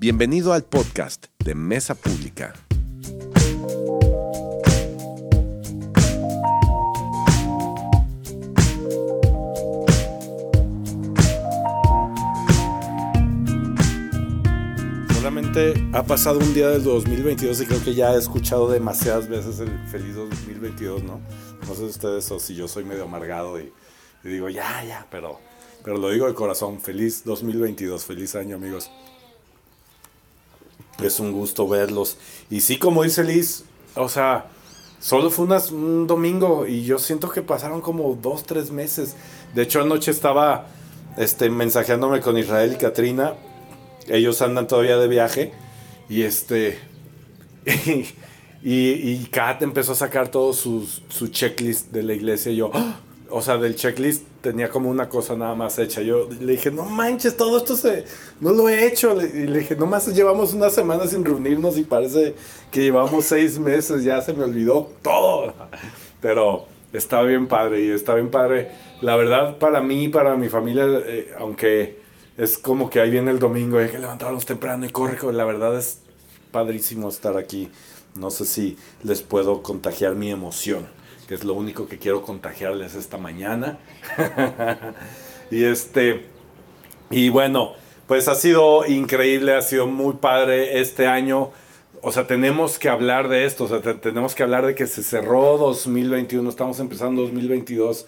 Bienvenido 0.00 0.52
al 0.52 0.62
podcast 0.62 1.26
de 1.44 1.56
Mesa 1.56 1.96
Pública. 1.96 2.54
Solamente 15.12 15.74
ha 15.92 16.04
pasado 16.04 16.38
un 16.38 16.54
día 16.54 16.68
del 16.68 16.84
2022 16.84 17.60
y 17.62 17.66
creo 17.66 17.82
que 17.82 17.96
ya 17.96 18.14
he 18.14 18.18
escuchado 18.18 18.70
demasiadas 18.70 19.28
veces 19.28 19.58
el 19.58 19.76
feliz 19.88 20.14
2022, 20.14 21.02
¿no? 21.02 21.20
No 21.66 21.74
sé 21.74 21.82
ustedes 21.82 22.30
o 22.30 22.38
si 22.38 22.54
yo 22.54 22.68
soy 22.68 22.84
medio 22.84 23.02
amargado 23.02 23.60
y, 23.60 23.72
digo, 24.22 24.48
ya, 24.48 24.84
ya, 24.84 25.08
pero, 25.10 25.40
pero 25.82 25.98
lo 25.98 26.10
digo 26.10 26.28
de 26.28 26.34
corazón, 26.34 26.80
feliz 26.80 27.24
2022, 27.24 28.04
feliz 28.04 28.36
año 28.36 28.54
amigos. 28.54 28.92
Es 31.02 31.20
un 31.20 31.32
gusto 31.32 31.68
verlos. 31.68 32.16
Y 32.50 32.60
sí, 32.60 32.78
como 32.78 33.02
dice 33.04 33.22
Liz, 33.24 33.64
o 33.94 34.08
sea, 34.08 34.46
solo 35.00 35.30
fue 35.30 35.46
un 35.72 36.06
domingo 36.06 36.66
y 36.66 36.84
yo 36.84 36.98
siento 36.98 37.30
que 37.30 37.42
pasaron 37.42 37.80
como 37.80 38.18
dos, 38.20 38.44
tres 38.44 38.70
meses. 38.70 39.14
De 39.54 39.62
hecho, 39.62 39.80
anoche 39.80 40.10
estaba 40.10 40.66
este, 41.16 41.50
mensajeándome 41.50 42.20
con 42.20 42.36
Israel 42.36 42.72
y 42.74 42.78
Katrina. 42.78 43.34
Ellos 44.08 44.42
andan 44.42 44.66
todavía 44.66 44.96
de 44.98 45.08
viaje. 45.08 45.52
Y 46.08 46.22
este. 46.22 46.78
Y, 48.60 48.90
y 48.90 49.28
Kat 49.30 49.62
empezó 49.62 49.92
a 49.92 49.94
sacar 49.94 50.32
todo 50.32 50.52
sus- 50.52 51.02
su 51.08 51.28
checklist 51.28 51.92
de 51.92 52.02
la 52.02 52.12
iglesia. 52.14 52.50
Y 52.50 52.56
yo, 52.56 52.72
¡ah! 52.74 52.98
O 53.30 53.42
sea, 53.42 53.58
del 53.58 53.76
checklist 53.76 54.24
tenía 54.40 54.70
como 54.70 54.90
una 54.90 55.08
cosa 55.08 55.36
nada 55.36 55.54
más 55.54 55.78
hecha. 55.78 56.00
Yo 56.02 56.28
le 56.40 56.52
dije, 56.52 56.70
no 56.70 56.84
manches, 56.84 57.36
todo 57.36 57.58
esto 57.58 57.76
se, 57.76 58.04
no 58.40 58.52
lo 58.52 58.68
he 58.68 58.86
hecho. 58.86 59.20
Y 59.20 59.46
le 59.46 59.60
dije, 59.60 59.76
nomás 59.76 60.06
llevamos 60.14 60.54
una 60.54 60.70
semana 60.70 61.06
sin 61.06 61.24
reunirnos 61.24 61.76
y 61.78 61.84
parece 61.84 62.34
que 62.70 62.82
llevamos 62.82 63.24
seis 63.24 63.58
meses. 63.58 64.04
Ya 64.04 64.20
se 64.20 64.32
me 64.32 64.44
olvidó 64.44 64.90
todo. 65.02 65.54
Pero 66.20 66.66
está 66.92 67.22
bien 67.22 67.46
padre 67.48 67.84
y 67.84 67.90
está 67.90 68.14
bien 68.14 68.30
padre. 68.30 68.70
La 69.00 69.16
verdad, 69.16 69.58
para 69.58 69.80
mí, 69.80 70.08
para 70.08 70.36
mi 70.36 70.48
familia, 70.48 70.86
eh, 70.86 71.32
aunque 71.38 71.98
es 72.36 72.56
como 72.58 72.88
que 72.88 73.00
ahí 73.00 73.10
viene 73.10 73.30
el 73.30 73.38
domingo, 73.38 73.78
hay 73.78 73.88
que 73.88 73.98
levantarnos 73.98 74.46
temprano 74.46 74.86
y 74.86 74.90
corre. 74.90 75.18
La 75.32 75.44
verdad 75.44 75.76
es 75.76 76.00
padrísimo 76.50 77.08
estar 77.08 77.36
aquí. 77.36 77.70
No 78.14 78.30
sé 78.30 78.44
si 78.46 78.76
les 79.02 79.22
puedo 79.22 79.62
contagiar 79.62 80.14
mi 80.14 80.30
emoción, 80.30 80.86
que 81.28 81.34
es 81.34 81.44
lo 81.44 81.52
único 81.54 81.86
que 81.86 81.98
quiero 81.98 82.22
contagiarles 82.22 82.94
esta 82.94 83.18
mañana. 83.18 83.78
y 85.50 85.64
este, 85.64 86.24
y 87.10 87.28
bueno, 87.28 87.74
pues 88.06 88.28
ha 88.28 88.34
sido 88.34 88.86
increíble, 88.86 89.54
ha 89.54 89.62
sido 89.62 89.86
muy 89.86 90.14
padre 90.14 90.80
este 90.80 91.06
año. 91.06 91.50
O 92.00 92.12
sea, 92.12 92.26
tenemos 92.26 92.78
que 92.78 92.88
hablar 92.88 93.28
de 93.28 93.44
esto, 93.44 93.64
o 93.64 93.68
sea, 93.68 93.80
te- 93.82 93.94
tenemos 93.94 94.34
que 94.34 94.42
hablar 94.44 94.64
de 94.64 94.74
que 94.74 94.86
se 94.86 95.02
cerró 95.02 95.58
2021, 95.58 96.48
estamos 96.48 96.78
empezando 96.78 97.22
2022 97.22 98.06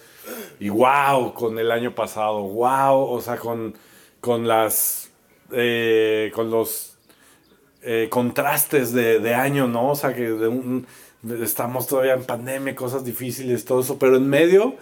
y 0.61 0.69
wow, 0.69 1.35
con 1.35 1.59
el 1.59 1.73
año 1.73 1.93
pasado, 1.95 2.41
wow, 2.43 3.01
o 3.11 3.21
sea, 3.21 3.37
con, 3.37 3.75
con 4.21 4.47
las, 4.47 5.11
eh, 5.53 6.31
con 6.35 6.51
los 6.53 6.97
eh, 7.83 8.07
contrastes 8.11 8.93
de, 8.93 9.19
de 9.19 9.35
año, 9.35 9.67
¿no? 9.67 9.91
O 9.91 9.95
sea, 9.97 10.15
que 10.15 10.23
de 10.31 10.47
un- 10.49 10.87
estamos 11.43 11.87
todavía 11.87 12.15
en 12.15 12.25
pandemia, 12.25 12.75
cosas 12.75 13.05
difíciles, 13.05 13.65
todo 13.65 13.81
eso, 13.81 13.99
pero 13.99 14.17
en 14.17 14.29
medio, 14.29 14.77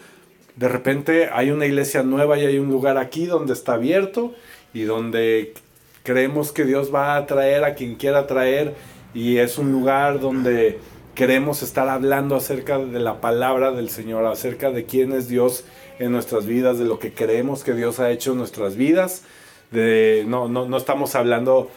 de 0.56 0.69
repente 0.69 1.28
hay 1.33 1.50
una 1.50 1.67
iglesia 1.67 2.03
nueva 2.03 2.39
y 2.39 2.47
hay 2.47 2.58
un 2.58 2.69
lugar 2.69 2.98
aquí 2.98 3.27
donde 3.27 3.53
está 3.53 3.75
abierto 3.75 4.34
y 4.72 4.83
donde 4.83 5.55
creemos 6.03 6.53
que 6.53 6.64
Dios 6.64 6.95
va 6.95 7.17
a 7.17 7.27
traer 7.27 7.64
a 7.64 7.75
quien 7.75 7.97
quiera 7.97 8.27
traer 8.27 8.75
y 9.14 9.39
es 9.39 9.58
un 9.58 9.72
lugar 9.72 10.20
donde 10.20 10.78
queremos 11.14 11.62
estar 11.62 11.89
hablando 11.89 12.36
acerca 12.36 12.79
de 12.79 13.01
la 13.01 13.20
palabra 13.20 13.73
del 13.73 13.90
Señor, 13.90 14.24
acerca 14.27 14.70
de 14.70 14.84
quién 14.84 15.13
es 15.13 15.29
Dios 15.29 15.64
en 15.98 16.13
nuestras 16.13 16.46
vidas, 16.46 16.79
de 16.79 16.84
lo 16.84 17.01
que 17.01 17.13
creemos 17.13 17.64
que 17.64 17.74
Dios 17.74 17.98
ha 17.98 18.11
hecho 18.11 18.33
en 18.33 18.39
nuestras 18.39 18.77
vidas. 18.77 19.24
De, 19.73 20.24
no, 20.29 20.48
no, 20.48 20.67
no 20.67 20.77
estamos 20.77 21.14
hablando 21.17 21.70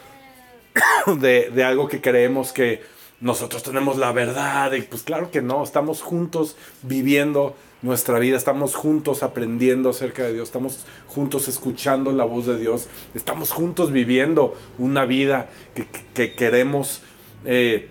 de, 1.18 1.50
de 1.50 1.64
algo 1.64 1.88
que 1.88 2.00
creemos 2.00 2.52
que 2.52 2.82
nosotros 3.22 3.62
tenemos 3.62 3.96
la 3.96 4.12
verdad. 4.12 4.72
Y 4.72 4.82
pues 4.82 5.02
claro 5.02 5.30
que 5.30 5.40
no, 5.40 5.64
estamos 5.64 6.02
juntos 6.02 6.56
viviendo 6.82 7.56
nuestra 7.80 8.18
vida, 8.18 8.36
estamos 8.36 8.74
juntos 8.76 9.22
aprendiendo 9.22 9.90
acerca 9.90 10.22
de 10.24 10.34
Dios, 10.34 10.48
estamos 10.48 10.84
juntos 11.08 11.48
escuchando 11.48 12.12
la 12.12 12.24
voz 12.24 12.46
de 12.46 12.56
Dios, 12.58 12.88
estamos 13.14 13.50
juntos 13.50 13.90
viviendo 13.90 14.54
una 14.78 15.04
vida 15.04 15.48
que, 15.74 15.86
que- 15.86 16.04
que 16.14 16.34
queremos 16.34 17.00
eh, 17.44 17.88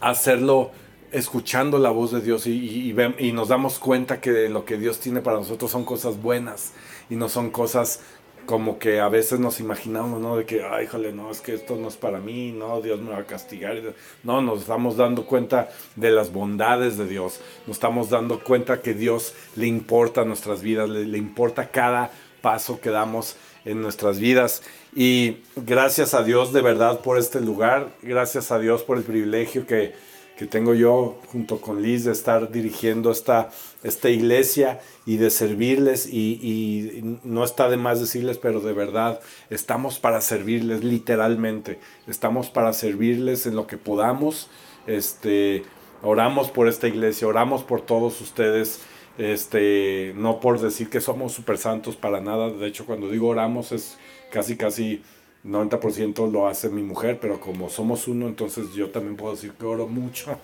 hacerlo 0.00 0.70
escuchando 1.12 1.78
la 1.78 1.90
voz 1.90 2.12
de 2.12 2.20
Dios 2.20 2.46
y 2.46 2.92
nos 3.32 3.48
damos 3.48 3.78
cuenta 3.78 4.20
que 4.20 4.48
lo 4.48 4.64
que 4.64 4.76
Dios 4.76 5.00
tiene 5.00 5.20
para 5.20 5.38
nosotros 5.38 5.70
son 5.70 5.84
cosas 5.84 6.20
buenas 6.20 6.72
y 7.08 7.16
no 7.16 7.28
son 7.28 7.50
cosas 7.50 8.00
como 8.46 8.78
que 8.78 9.00
a 9.00 9.08
veces 9.08 9.38
nos 9.40 9.60
imaginamos, 9.60 10.20
¿no? 10.20 10.36
De 10.36 10.46
que, 10.46 10.64
ay, 10.64 10.84
híjole, 10.84 11.12
no, 11.12 11.30
es 11.30 11.40
que 11.40 11.54
esto 11.54 11.76
no 11.76 11.88
es 11.88 11.96
para 11.96 12.18
mí, 12.18 12.52
no, 12.52 12.80
Dios 12.80 13.00
me 13.00 13.10
va 13.10 13.18
a 13.18 13.24
castigar. 13.24 13.76
No, 14.22 14.40
nos 14.40 14.60
estamos 14.60 14.96
dando 14.96 15.26
cuenta 15.26 15.68
de 15.96 16.10
las 16.10 16.32
bondades 16.32 16.96
de 16.96 17.06
Dios, 17.06 17.40
nos 17.66 17.76
estamos 17.76 18.08
dando 18.08 18.42
cuenta 18.42 18.80
que 18.80 18.94
Dios 18.94 19.34
le 19.56 19.66
importa 19.66 20.24
nuestras 20.24 20.62
vidas, 20.62 20.88
le, 20.88 21.04
le 21.04 21.18
importa 21.18 21.70
cada 21.70 22.10
paso 22.40 22.80
que 22.80 22.90
damos 22.90 23.36
en 23.64 23.82
nuestras 23.82 24.18
vidas. 24.18 24.62
Y 24.94 25.38
gracias 25.56 26.14
a 26.14 26.22
Dios 26.22 26.52
de 26.54 26.62
verdad 26.62 27.00
por 27.00 27.18
este 27.18 27.40
lugar, 27.40 27.90
gracias 28.00 28.50
a 28.50 28.58
Dios 28.58 28.82
por 28.82 28.96
el 28.96 29.04
privilegio 29.04 29.66
que, 29.66 29.94
que 30.36 30.46
tengo 30.46 30.74
yo 30.74 31.18
junto 31.32 31.60
con 31.60 31.82
Liz 31.82 32.04
de 32.04 32.12
estar 32.12 32.52
dirigiendo 32.52 33.10
esta, 33.10 33.50
esta 33.82 34.10
iglesia 34.10 34.80
y 35.06 35.16
de 35.16 35.30
servirles. 35.30 36.06
Y, 36.06 36.38
y 36.42 37.18
no 37.24 37.42
está 37.42 37.70
de 37.70 37.78
más 37.78 38.00
decirles, 38.00 38.36
pero 38.36 38.60
de 38.60 38.74
verdad 38.74 39.20
estamos 39.48 39.98
para 39.98 40.20
servirles 40.20 40.84
literalmente. 40.84 41.78
Estamos 42.06 42.50
para 42.50 42.74
servirles 42.74 43.46
en 43.46 43.56
lo 43.56 43.66
que 43.66 43.78
podamos. 43.78 44.50
Este, 44.86 45.64
oramos 46.02 46.50
por 46.50 46.68
esta 46.68 46.86
iglesia, 46.86 47.26
oramos 47.26 47.62
por 47.62 47.80
todos 47.80 48.20
ustedes. 48.20 48.80
Este, 49.16 50.12
no 50.16 50.40
por 50.40 50.60
decir 50.60 50.90
que 50.90 51.00
somos 51.00 51.32
super 51.32 51.56
santos 51.56 51.96
para 51.96 52.20
nada. 52.20 52.50
De 52.50 52.66
hecho, 52.66 52.84
cuando 52.84 53.08
digo 53.08 53.28
oramos 53.28 53.72
es 53.72 53.96
casi, 54.30 54.56
casi 54.58 55.02
90% 55.46 56.30
lo 56.30 56.48
hace 56.48 56.68
mi 56.68 56.82
mujer, 56.82 57.18
pero 57.20 57.40
como 57.40 57.68
somos 57.68 58.08
uno, 58.08 58.26
entonces 58.26 58.72
yo 58.74 58.90
también 58.90 59.16
puedo 59.16 59.34
decir 59.34 59.52
que 59.52 59.64
oro 59.64 59.86
mucho. 59.86 60.36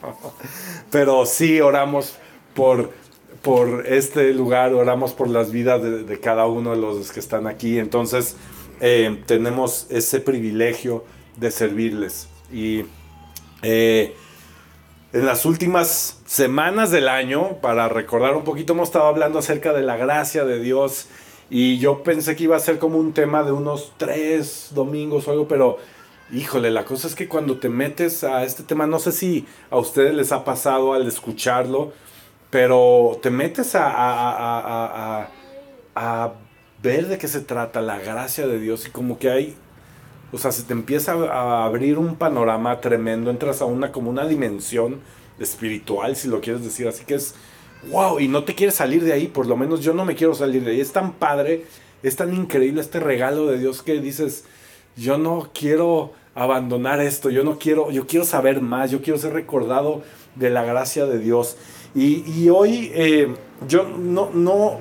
pero 0.91 1.27
sí 1.27 1.61
oramos 1.61 2.17
por, 2.55 2.91
por 3.43 3.87
este 3.87 4.33
lugar, 4.33 4.73
oramos 4.75 5.13
por 5.13 5.29
las 5.29 5.51
vidas 5.51 5.83
de, 5.83 6.21
cada 6.21 6.47
uno 6.47 6.71
de 6.71 6.77
los 6.77 7.11
que 7.11 7.21
están 7.21 7.47
aquí. 7.47 7.79
Entonces, 7.79 8.37
eh, 8.81 9.23
tenemos 9.27 9.87
ese 9.91 10.21
privilegio 10.21 11.05
de 11.37 11.51
servirles. 11.51 12.29
Y 12.53 12.85
eh, 13.63 14.15
en 15.13 15.27
las 15.27 15.45
últimas 15.45 16.21
semanas 16.27 16.91
del 16.91 17.09
año, 17.09 17.59
para 17.61 17.89
recordar 17.89 18.37
un 18.37 18.45
poquito, 18.45 18.73
hemos 18.73 18.89
estado 18.89 19.07
hablando 19.07 19.41
acerca 19.41 19.73
de 19.73 19.83
la 19.83 19.97
gracia 19.97 20.45
de 20.45 20.61
Dios 20.61 21.09
y 21.55 21.79
yo 21.79 22.03
pensé 22.03 22.35
que 22.35 22.45
iba 22.45 22.57
a 22.57 22.61
ser 22.61 22.79
como 22.79 22.97
un 22.99 23.13
tema 23.13 23.43
de 23.43 23.53
unos 23.53 23.93
tres 23.99 24.71
domingos 24.75 25.29
o 25.29 25.33
algo, 25.33 25.47
pero 25.49 25.77
híjole, 26.33 26.71
la 26.71 26.85
cosa 26.87 27.07
es 27.07 27.15
que 27.15 27.29
cuando 27.29 27.59
te 27.59 27.69
metes 27.69 28.25
a 28.25 28.43
este 28.45 28.63
tema, 28.63 28.87
no 28.87 28.99
sé 28.99 29.13
si 29.13 29.47
a 29.71 29.77
ustedes 29.77 30.15
les 30.15 30.33
ha 30.33 30.45
pasado 30.45 30.95
al 30.95 31.07
escucharlo, 31.07 31.93
pero 32.51 33.19
te 33.23 33.31
metes 33.31 33.75
a, 33.75 33.87
a- 33.91 35.21
a- 35.21 35.29
a- 35.95 36.33
ver 36.83 37.07
de 37.07 37.17
qué 37.19 37.29
se 37.29 37.41
trata 37.41 37.81
la 37.81 37.99
gracia 38.01 38.47
de 38.47 38.59
Dios 38.59 38.89
y 38.89 38.91
como 38.91 39.19
que 39.19 39.31
hay 39.31 39.55
o 40.33 40.39
sea, 40.39 40.51
se 40.51 40.63
te 40.63 40.73
empieza 40.73 41.13
a 41.13 41.65
abrir 41.67 41.99
un 41.99 42.17
panorama 42.17 42.81
tremendo, 42.81 43.31
entras 43.31 43.61
a 43.61 43.67
una 43.67 43.93
como 43.93 44.09
una 44.11 44.27
dimensión 44.27 45.01
espiritual, 45.39 46.17
si 46.17 46.29
lo 46.29 46.41
quieres 46.41 46.65
decir, 46.65 46.89
así 46.89 47.05
que 47.05 47.15
es 47.17 47.35
wow, 47.91 48.21
y 48.21 48.29
no 48.29 48.45
te 48.45 48.55
quieres 48.55 48.75
salir 48.75 49.03
de 49.03 49.13
ahí, 49.13 49.27
por 49.27 49.47
lo 49.47 49.57
menos 49.57 49.81
yo 49.81 49.93
no 49.95 50.05
me 50.05 50.15
quiero 50.15 50.35
salir 50.35 50.65
de 50.65 50.73
ahí. 50.73 50.81
Es 50.81 50.93
tan 50.93 51.13
padre, 51.13 51.65
es 52.03 52.17
tan 52.17 52.35
increíble 52.35 52.81
este 52.81 53.01
regalo 53.01 53.47
de 53.47 53.59
Dios 53.59 53.83
que 53.83 54.01
dices, 54.01 54.45
yo 54.97 55.19
no 55.19 55.51
quiero 55.55 56.13
abandonar 56.35 57.01
esto, 57.01 57.31
yo 57.31 57.45
no 57.45 57.59
quiero, 57.59 57.91
yo 57.91 58.07
quiero 58.07 58.25
saber 58.25 58.61
más, 58.61 58.91
yo 58.91 59.03
quiero 59.03 59.19
ser 59.19 59.33
recordado 59.33 60.03
de 60.35 60.51
la 60.51 60.65
gracia 60.65 61.07
de 61.07 61.19
Dios. 61.19 61.57
Y, 61.95 62.25
y 62.31 62.49
hoy 62.49 62.91
eh, 62.95 63.35
yo 63.69 63.85
no, 63.85 64.31
no, 64.33 64.81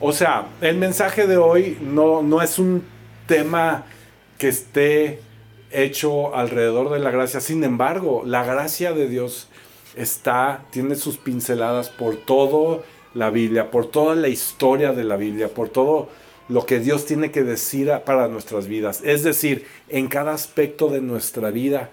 o 0.00 0.12
sea, 0.12 0.48
el 0.60 0.76
mensaje 0.76 1.26
de 1.26 1.36
hoy 1.36 1.78
no, 1.80 2.22
no 2.22 2.42
es 2.42 2.58
un 2.58 2.82
tema 3.26 3.84
que 4.38 4.48
esté 4.48 5.20
hecho 5.70 6.34
alrededor 6.34 6.90
de 6.90 6.98
la 6.98 7.10
gracia. 7.10 7.40
Sin 7.40 7.64
embargo, 7.64 8.22
la 8.24 8.44
gracia 8.44 8.92
de 8.92 9.08
Dios 9.08 9.48
está, 9.96 10.64
tiene 10.70 10.94
sus 10.94 11.16
pinceladas 11.16 11.90
por 11.90 12.16
toda 12.16 12.82
la 13.14 13.30
Biblia, 13.30 13.70
por 13.70 13.90
toda 13.90 14.14
la 14.14 14.28
historia 14.28 14.92
de 14.92 15.04
la 15.04 15.16
Biblia, 15.16 15.48
por 15.48 15.70
todo, 15.70 16.08
lo 16.48 16.64
que 16.64 16.78
Dios 16.78 17.06
tiene 17.06 17.30
que 17.30 17.42
decir 17.42 17.90
para 18.04 18.28
nuestras 18.28 18.68
vidas. 18.68 19.00
Es 19.04 19.24
decir, 19.24 19.66
en 19.88 20.08
cada 20.08 20.32
aspecto 20.32 20.88
de 20.88 21.00
nuestra 21.00 21.50
vida 21.50 21.90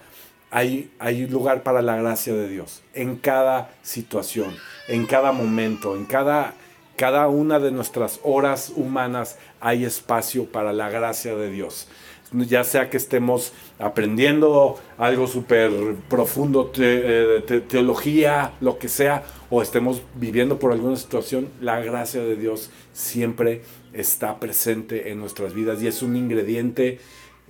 hay, 0.51 0.91
hay 0.99 1.25
lugar 1.27 1.63
para 1.63 1.81
la 1.81 1.95
gracia 1.95 2.33
de 2.33 2.47
Dios. 2.47 2.83
En 2.93 3.15
cada 3.15 3.71
situación, 3.81 4.55
en 4.87 5.07
cada 5.07 5.31
momento, 5.31 5.95
en 5.95 6.05
cada, 6.05 6.53
cada 6.97 7.27
una 7.29 7.57
de 7.59 7.71
nuestras 7.71 8.19
horas 8.21 8.71
humanas 8.75 9.37
hay 9.59 9.85
espacio 9.85 10.45
para 10.45 10.71
la 10.71 10.89
gracia 10.89 11.35
de 11.35 11.49
Dios 11.49 11.87
ya 12.33 12.63
sea 12.63 12.89
que 12.89 12.97
estemos 12.97 13.53
aprendiendo 13.79 14.79
algo 14.97 15.27
súper 15.27 15.71
profundo, 16.09 16.71
eh, 16.77 17.61
teología, 17.67 18.53
lo 18.61 18.77
que 18.77 18.89
sea, 18.89 19.23
o 19.49 19.61
estemos 19.61 20.01
viviendo 20.15 20.59
por 20.59 20.71
alguna 20.71 20.95
situación, 20.95 21.49
la 21.61 21.79
gracia 21.79 22.21
de 22.21 22.35
Dios 22.35 22.71
siempre 22.91 23.61
está 23.93 24.39
presente 24.39 25.11
en 25.11 25.19
nuestras 25.19 25.53
vidas 25.53 25.81
y 25.81 25.87
es 25.87 26.01
un 26.01 26.15
ingrediente 26.15 26.99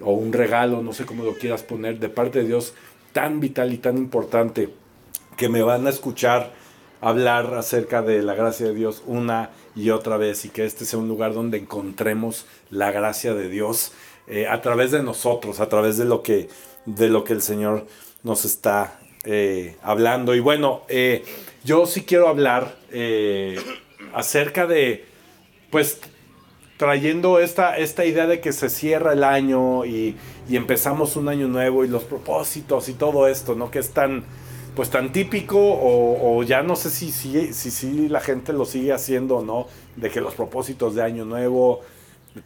o 0.02 0.12
un 0.12 0.34
regalo, 0.34 0.82
no 0.82 0.94
sé 0.94 1.06
cómo 1.06 1.24
lo 1.24 1.36
quieras 1.36 1.64
poner, 1.64 2.00
de 2.00 2.10
parte 2.10 2.40
de 2.40 2.48
Dios 2.48 2.74
tan 3.14 3.40
vital 3.40 3.74
y 3.74 3.78
tan 3.78 3.98
importante 3.98 4.70
que 5.38 5.50
me 5.50 5.62
van 5.62 5.88
a 5.88 5.92
escuchar 5.92 6.52
hablar 7.04 7.54
acerca 7.56 8.02
de 8.02 8.22
la 8.22 8.34
gracia 8.34 8.68
de 8.68 8.74
Dios 8.74 9.04
una 9.06 9.50
y 9.76 9.90
otra 9.90 10.16
vez 10.16 10.46
y 10.46 10.50
que 10.50 10.66
este 10.66 10.86
sea 10.86 11.00
un 11.00 11.10
lugar 11.10 11.34
donde 11.34 11.58
encontremos 11.58 12.46
la 12.70 12.92
gracia 12.92 13.34
de 13.34 13.50
Dios 13.50 13.92
eh, 14.28 14.48
a 14.48 14.62
través 14.62 14.92
de 14.92 15.04
nosotros, 15.04 15.60
a 15.60 15.68
través 15.68 15.98
de 15.98 16.06
lo 16.06 16.24
que, 16.24 16.48
de 16.86 17.10
lo 17.10 17.24
que 17.24 17.34
el 17.34 17.42
Señor 17.42 17.86
nos 18.24 18.46
está 18.46 19.00
eh, 19.26 19.76
hablando. 19.82 20.34
Y 20.34 20.40
bueno, 20.40 20.84
eh, 20.88 21.26
yo 21.64 21.86
sí 21.86 22.04
quiero 22.04 22.30
hablar 22.30 22.78
acerca 24.14 24.66
de, 24.66 25.06
pues, 25.72 26.00
trayendo 26.78 27.40
esta, 27.40 27.78
esta 27.78 28.06
idea 28.06 28.28
de 28.28 28.40
que 28.40 28.54
se 28.54 28.70
cierra 28.70 29.14
el 29.14 29.24
año 29.24 29.86
y, 29.86 30.16
empezamos 30.50 31.16
un 31.16 31.30
año 31.30 31.48
nuevo 31.48 31.86
y 31.86 31.88
los 31.88 32.04
propósitos 32.04 32.90
y 32.90 32.94
todo 32.94 33.28
esto, 33.28 33.56
¿no? 33.56 33.72
Que 33.72 33.80
es 33.80 33.92
tan, 33.92 34.24
pues, 34.76 34.90
tan 34.90 35.12
típico 35.12 35.58
o, 35.60 36.44
ya 36.44 36.62
no 36.64 36.76
sé 36.76 36.90
si, 36.90 37.12
si, 37.12 37.54
si, 37.54 37.72
si, 37.72 38.10
la 38.10 38.20
gente 38.20 38.54
lo 38.54 38.66
sigue 38.66 38.94
haciendo 38.94 39.38
o 39.38 39.44
no, 39.44 39.68
de 39.96 40.10
que 40.10 40.22
los 40.22 40.34
propósitos 40.34 40.96
de 40.96 41.02
año 41.02 41.26
nuevo, 41.26 41.82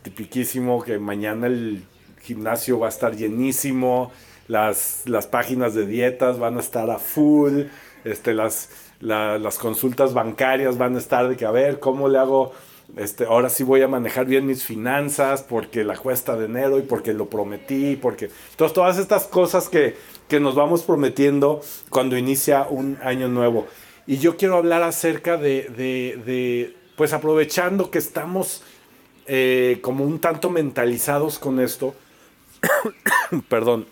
tipiquísimo, 0.01 0.83
que 0.83 0.99
mañana 0.99 1.47
el 1.47 1.83
gimnasio 2.21 2.79
va 2.79 2.87
a 2.87 2.89
estar 2.89 3.15
llenísimo, 3.15 4.11
las, 4.47 5.03
las 5.05 5.27
páginas 5.27 5.73
de 5.73 5.85
dietas 5.85 6.39
van 6.39 6.57
a 6.57 6.59
estar 6.59 6.89
a 6.89 6.99
full, 6.99 7.63
este, 8.03 8.33
las 8.33 8.69
las 8.99 9.57
consultas 9.57 10.13
bancarias 10.13 10.77
van 10.77 10.95
a 10.95 10.99
estar 10.99 11.27
de 11.29 11.35
que 11.35 11.45
a 11.45 11.51
ver 11.51 11.79
cómo 11.79 12.09
le 12.09 12.17
hago, 12.17 12.51
este, 12.95 13.25
ahora 13.25 13.49
sí 13.49 13.63
voy 13.63 13.81
a 13.81 13.87
manejar 13.87 14.25
bien 14.25 14.45
mis 14.45 14.63
finanzas 14.63 15.43
porque 15.43 15.83
la 15.83 15.97
cuesta 15.97 16.35
de 16.35 16.45
enero 16.45 16.79
y 16.79 16.81
porque 16.81 17.13
lo 17.13 17.29
prometí, 17.29 17.95
porque 17.95 18.29
entonces 18.51 18.73
todas 18.73 18.97
estas 18.97 19.25
cosas 19.25 19.69
que, 19.69 19.95
que 20.27 20.39
nos 20.39 20.55
vamos 20.55 20.83
prometiendo 20.83 21.61
cuando 21.89 22.17
inicia 22.17 22.67
un 22.69 22.97
año 23.03 23.27
nuevo. 23.27 23.67
Y 24.07 24.17
yo 24.17 24.37
quiero 24.37 24.55
hablar 24.55 24.83
acerca 24.83 25.37
de, 25.37 25.63
de, 25.75 26.21
de 26.25 26.75
pues 26.95 27.13
aprovechando 27.13 27.91
que 27.91 27.97
estamos 27.99 28.63
eh, 29.27 29.79
como 29.81 30.03
un 30.03 30.19
tanto 30.19 30.49
mentalizados 30.49 31.39
con 31.39 31.59
esto, 31.59 31.93
perdón, 33.49 33.85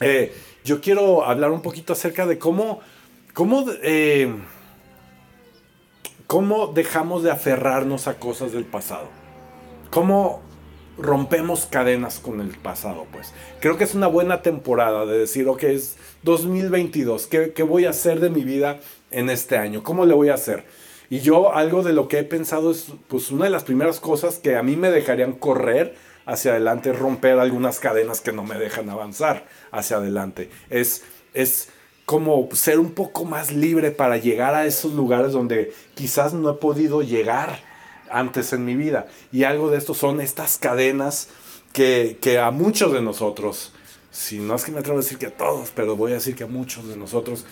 eh, 0.00 0.34
yo 0.64 0.80
quiero 0.80 1.24
hablar 1.24 1.50
un 1.50 1.62
poquito 1.62 1.92
acerca 1.92 2.26
de 2.26 2.38
cómo 2.38 2.80
¿Cómo, 3.32 3.64
eh, 3.82 4.30
¿Cómo 6.26 6.66
dejamos 6.66 7.22
de 7.22 7.30
aferrarnos 7.30 8.06
a 8.06 8.18
cosas 8.18 8.52
del 8.52 8.64
pasado? 8.66 9.08
¿Cómo 9.90 10.42
rompemos 10.98 11.64
cadenas 11.64 12.18
con 12.18 12.42
el 12.42 12.50
pasado? 12.50 13.06
Pues 13.10 13.32
creo 13.60 13.78
que 13.78 13.84
es 13.84 13.94
una 13.94 14.06
buena 14.06 14.42
temporada 14.42 15.06
de 15.06 15.16
decir, 15.16 15.48
ok, 15.48 15.62
es 15.62 15.96
2022, 16.24 17.26
¿qué, 17.26 17.52
¿qué, 17.54 17.62
voy 17.62 17.86
a 17.86 17.90
hacer 17.90 18.20
de 18.20 18.28
mi 18.28 18.44
vida 18.44 18.80
en 19.10 19.30
este 19.30 19.56
año? 19.56 19.82
¿Cómo 19.82 20.04
le 20.04 20.12
voy 20.12 20.28
a 20.28 20.34
hacer? 20.34 20.66
Y 21.12 21.20
yo 21.20 21.54
algo 21.54 21.82
de 21.82 21.92
lo 21.92 22.08
que 22.08 22.20
he 22.20 22.24
pensado 22.24 22.70
es, 22.70 22.86
pues 23.06 23.30
una 23.30 23.44
de 23.44 23.50
las 23.50 23.64
primeras 23.64 24.00
cosas 24.00 24.38
que 24.38 24.56
a 24.56 24.62
mí 24.62 24.76
me 24.76 24.90
dejarían 24.90 25.34
correr 25.34 25.94
hacia 26.24 26.52
adelante, 26.52 26.88
es 26.88 26.98
romper 26.98 27.38
algunas 27.38 27.80
cadenas 27.80 28.22
que 28.22 28.32
no 28.32 28.44
me 28.44 28.58
dejan 28.58 28.88
avanzar 28.88 29.46
hacia 29.72 29.98
adelante. 29.98 30.48
Es, 30.70 31.04
es 31.34 31.68
como 32.06 32.48
ser 32.54 32.78
un 32.78 32.92
poco 32.92 33.26
más 33.26 33.52
libre 33.52 33.90
para 33.90 34.16
llegar 34.16 34.54
a 34.54 34.64
esos 34.64 34.94
lugares 34.94 35.32
donde 35.32 35.74
quizás 35.94 36.32
no 36.32 36.48
he 36.48 36.54
podido 36.54 37.02
llegar 37.02 37.60
antes 38.10 38.54
en 38.54 38.64
mi 38.64 38.74
vida. 38.74 39.06
Y 39.32 39.44
algo 39.44 39.70
de 39.70 39.76
esto 39.76 39.92
son 39.92 40.18
estas 40.18 40.56
cadenas 40.56 41.28
que, 41.74 42.16
a 42.42 42.50
muchos 42.52 42.90
de 42.90 43.02
nosotros, 43.02 43.74
si 44.10 44.38
no 44.38 44.54
es 44.54 44.64
que 44.64 44.72
me 44.72 44.78
atrevo 44.78 44.96
a 44.98 45.02
decir 45.02 45.18
que 45.18 45.26
a 45.26 45.36
todos, 45.36 45.72
pero 45.76 45.94
voy 45.94 46.12
a 46.12 46.14
decir 46.14 46.34
que 46.34 46.44
a 46.44 46.48
muchos 46.48 46.88
de 46.88 46.96
nosotros 46.96 47.44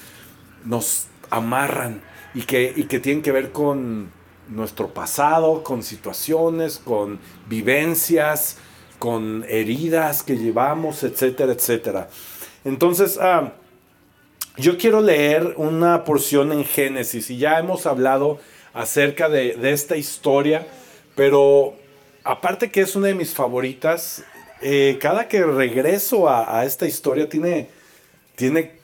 nos 0.64 1.08
amarran 1.28 2.00
y 2.34 2.42
que, 2.42 2.72
y 2.74 2.84
que 2.84 3.00
tienen 3.00 3.22
que 3.22 3.32
ver 3.32 3.52
con 3.52 4.10
nuestro 4.48 4.92
pasado, 4.92 5.62
con 5.62 5.82
situaciones, 5.82 6.78
con 6.78 7.20
vivencias, 7.48 8.58
con 8.98 9.44
heridas 9.48 10.22
que 10.22 10.36
llevamos, 10.36 11.02
etcétera, 11.02 11.52
etcétera. 11.52 12.08
Entonces, 12.64 13.18
ah, 13.20 13.54
yo 14.56 14.76
quiero 14.76 15.00
leer 15.00 15.54
una 15.56 16.04
porción 16.04 16.52
en 16.52 16.64
Génesis 16.64 17.30
y 17.30 17.38
ya 17.38 17.58
hemos 17.58 17.86
hablado 17.86 18.38
acerca 18.74 19.28
de, 19.28 19.56
esta 19.72 19.96
historia, 19.96 20.66
pero 21.14 21.74
aparte 22.24 22.70
que 22.70 22.82
es 22.82 22.94
una 22.94 23.08
de 23.08 23.14
mis 23.14 23.32
favoritas, 23.32 24.22
eh, 24.60 24.98
cada 25.00 25.28
que 25.28 25.42
regreso 25.44 26.28
a, 26.28 26.64
esta 26.66 26.86
historia 26.86 27.28
tiene, 27.28 27.68
tiene, 28.36 28.79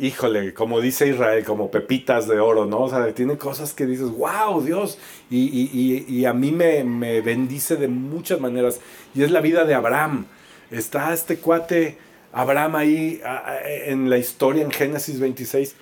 híjole, 0.00 0.54
como 0.54 0.80
dice 0.80 1.08
Israel, 1.08 1.44
como 1.44 1.70
pepitas 1.70 2.26
de 2.28 2.40
oro, 2.40 2.66
¿no? 2.66 2.80
O 2.82 2.88
sea, 2.88 3.12
tiene 3.14 3.36
cosas 3.36 3.74
que 3.74 3.86
dices, 3.86 4.10
wow, 4.10 4.62
Dios, 4.62 4.98
y, 5.30 6.24
a 6.24 6.32
mí 6.32 6.52
me, 6.52 6.84
me 6.84 7.20
bendice 7.20 7.76
de 7.76 7.88
muchas 7.88 8.40
maneras, 8.40 8.80
y 9.14 9.22
es 9.22 9.30
la 9.30 9.40
vida 9.40 9.64
de 9.64 9.74
Abraham. 9.74 10.26
Está 10.70 11.12
este 11.12 11.38
cuate 11.38 11.98
Abraham 12.32 12.76
ahí 12.76 13.20
en 13.86 14.10
la 14.10 14.18
historia 14.18 14.62
en 14.62 14.70
Génesis 14.70 15.18
26. 15.18 15.76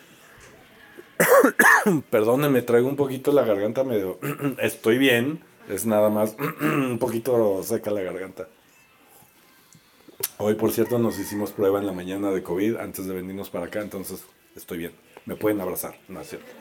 Perdónenme, 2.11 2.63
traigo 2.63 2.89
un 2.89 2.97
poquito 2.97 3.33
la 3.33 3.45
garganta 3.45 3.85
medio. 3.85 4.19
Estoy 4.59 4.99
bien, 4.99 5.41
es 5.69 5.87
nada 5.87 6.11
más 6.11 6.37
un 6.61 6.99
poquito 6.99 7.63
seca 7.63 7.91
la 7.91 8.03
garganta. 8.03 8.49
Hoy, 10.39 10.55
por 10.55 10.73
cierto, 10.73 10.99
nos 10.99 11.19
hicimos 11.19 11.53
prueba 11.53 11.79
en 11.79 11.87
la 11.87 11.93
mañana 11.93 12.31
de 12.31 12.43
COVID 12.43 12.77
antes 12.77 13.07
de 13.07 13.15
venirnos 13.15 13.51
para 13.51 13.67
acá, 13.67 13.81
entonces 13.81 14.25
estoy 14.55 14.79
bien. 14.79 14.93
Me 15.25 15.37
pueden 15.37 15.61
abrazar, 15.61 15.99
no 16.09 16.21
es 16.21 16.29
cierto. 16.29 16.53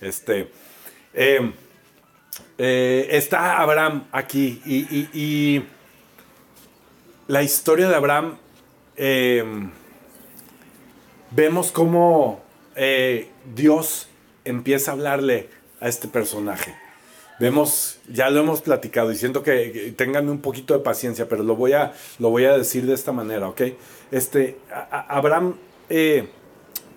Este, 0.00 0.50
em, 1.12 1.52
eh, 2.58 3.08
está 3.10 3.60
Abraham 3.60 4.06
aquí 4.12 4.60
y 4.64 5.62
la 7.26 7.42
historia 7.42 7.88
de 7.88 7.94
Abraham 7.94 8.38
Em, 8.96 9.70
vemos 11.32 11.72
cómo 11.72 12.42
eh, 12.76 13.28
Dios 13.54 14.08
empieza 14.44 14.92
a 14.92 14.94
hablarle 14.94 15.48
a 15.80 15.88
este 15.88 16.06
personaje. 16.06 16.76
Vemos, 17.40 17.98
ya 18.08 18.30
lo 18.30 18.40
hemos 18.40 18.60
platicado 18.60 19.10
y 19.10 19.16
siento 19.16 19.42
que, 19.42 19.92
tengan 19.96 20.28
un 20.28 20.40
poquito 20.40 20.74
de 20.74 20.80
paciencia, 20.80 21.28
pero 21.28 21.42
lo 21.42 21.56
voy 21.56 21.72
a, 21.72 21.92
lo 22.18 22.30
voy 22.30 22.44
a 22.44 22.56
decir 22.56 22.86
de 22.86 22.94
esta 22.94 23.12
manera, 23.12 23.48
¿ok? 23.48 23.62
Este, 24.12 24.56
Abraham, 24.90 25.56
eh, 25.90 26.28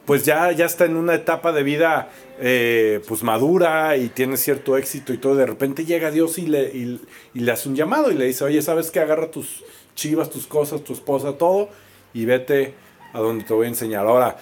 pues 0.06 0.24
ya, 0.24 0.52
ya 0.52 0.66
está 0.66 0.86
en 0.86 0.96
una 0.96 1.16
etapa 1.16 1.52
de 1.52 1.64
vida 1.64 2.10
eh, 2.40 3.02
pues 3.08 3.24
madura 3.24 3.98
y 3.98 4.10
tiene 4.10 4.38
cierto 4.38 4.78
éxito 4.78 5.12
y 5.12 5.18
todo. 5.18 5.36
De 5.36 5.46
repente 5.46 5.86
llega 5.86 6.12
Dios 6.12 6.38
y 6.38 6.46
le, 6.48 6.70
y 6.70 7.00
le 7.34 7.52
hace 7.52 7.68
un 7.68 7.76
llamado 7.76 8.12
y 8.12 8.16
le 8.16 8.26
dice, 8.26 8.44
oye, 8.44 8.62
¿sabes 8.62 8.92
qué? 8.92 9.00
Agarra 9.00 9.32
tus 9.32 9.64
chivas, 9.96 10.30
tus 10.30 10.48
cosas, 10.48 10.84
tu 10.84 10.94
esposa, 10.94 11.34
todo 11.34 11.70
y 12.14 12.26
vete 12.26 12.74
a 13.14 13.20
donde 13.20 13.44
te 13.44 13.54
voy 13.54 13.66
a 13.66 13.70
enseñar. 13.70 14.06
Ahora, 14.06 14.38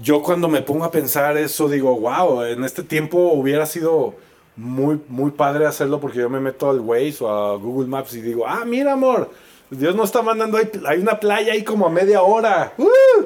yo 0.00 0.22
cuando 0.22 0.48
me 0.48 0.62
pongo 0.62 0.84
a 0.84 0.90
pensar 0.90 1.36
eso 1.36 1.68
digo, 1.68 1.98
wow, 1.98 2.44
en 2.44 2.64
este 2.64 2.82
tiempo 2.82 3.18
hubiera 3.32 3.66
sido 3.66 4.14
muy, 4.60 5.00
muy 5.08 5.30
padre 5.30 5.66
hacerlo 5.66 6.00
porque 6.00 6.18
yo 6.18 6.28
me 6.28 6.38
meto 6.38 6.68
al 6.68 6.80
Waze 6.80 7.24
o 7.24 7.28
a 7.28 7.56
Google 7.56 7.88
Maps 7.88 8.14
y 8.14 8.20
digo, 8.20 8.46
ah, 8.46 8.64
mira 8.66 8.92
amor, 8.92 9.30
Dios 9.70 9.96
nos 9.96 10.06
está 10.06 10.20
mandando, 10.20 10.58
hay, 10.58 10.98
una 10.98 11.18
playa 11.18 11.54
ahí 11.54 11.64
como 11.64 11.86
a 11.86 11.90
media 11.90 12.22
hora. 12.22 12.74
¡Uh! 12.76 13.24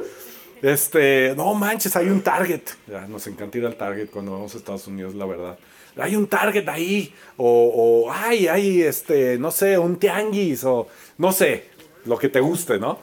Este, 0.62 1.34
no 1.36 1.52
manches, 1.54 1.96
hay 1.96 2.08
un 2.08 2.22
Target. 2.22 2.62
Nos 3.08 3.26
encanta 3.26 3.58
ir 3.58 3.66
al 3.66 3.74
Target 3.74 4.10
cuando 4.10 4.32
vamos 4.32 4.54
a 4.54 4.58
Estados 4.58 4.86
Unidos, 4.86 5.14
la 5.14 5.26
verdad. 5.26 5.58
Hay 5.96 6.16
un 6.16 6.26
Target 6.26 6.68
ahí. 6.68 7.12
O, 7.36 8.04
o 8.06 8.12
ay, 8.12 8.46
hay, 8.46 8.82
este, 8.82 9.36
no 9.36 9.50
sé, 9.50 9.76
un 9.76 9.96
tianguis. 9.98 10.64
O 10.64 10.86
no 11.18 11.32
sé, 11.32 11.68
lo 12.04 12.16
que 12.16 12.28
te 12.28 12.40
guste, 12.40 12.78
¿no? 12.78 12.98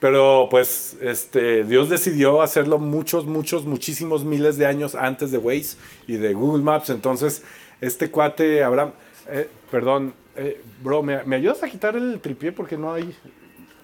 Pero 0.00 0.48
pues 0.50 0.96
este, 1.00 1.64
Dios 1.64 1.88
decidió 1.88 2.42
hacerlo 2.42 2.78
muchos, 2.78 3.26
muchos, 3.26 3.64
muchísimos 3.64 4.24
miles 4.24 4.58
de 4.58 4.66
años 4.66 4.94
antes 4.94 5.30
de 5.30 5.38
Waze 5.38 5.76
y 6.06 6.16
de 6.16 6.34
Google 6.34 6.62
Maps. 6.62 6.90
Entonces, 6.90 7.42
este 7.80 8.10
cuate, 8.10 8.62
Abraham, 8.62 8.92
eh, 9.28 9.48
perdón, 9.70 10.14
Eh, 10.36 10.60
bro, 10.82 11.00
¿me, 11.00 11.22
¿me 11.22 11.36
ayudas 11.36 11.62
a 11.62 11.68
quitar 11.68 11.94
el 11.94 12.18
tripié? 12.20 12.50
Porque 12.50 12.76
no 12.76 12.92
hay, 12.92 13.14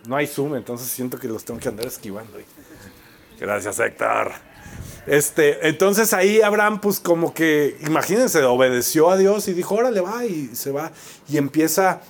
no 0.08 0.16
hay 0.16 0.26
zoom, 0.26 0.56
entonces 0.56 0.88
siento 0.88 1.16
que 1.16 1.28
los 1.28 1.44
tengo 1.44 1.60
que 1.60 1.68
andar 1.68 1.86
esquivando. 1.86 2.38
Gracias, 3.38 3.78
Héctor. 3.78 4.32
Este, 5.06 5.68
entonces 5.68 6.12
ahí 6.12 6.42
Abraham, 6.42 6.80
pues 6.80 6.98
como 6.98 7.32
que, 7.32 7.76
imagínense, 7.86 8.42
obedeció 8.42 9.10
a 9.10 9.16
Dios 9.16 9.46
y 9.46 9.52
dijo, 9.52 9.76
órale, 9.76 10.00
va, 10.00 10.26
y 10.26 10.50
se 10.54 10.72
va. 10.72 10.90
Y 11.28 11.36
empieza 11.36 12.00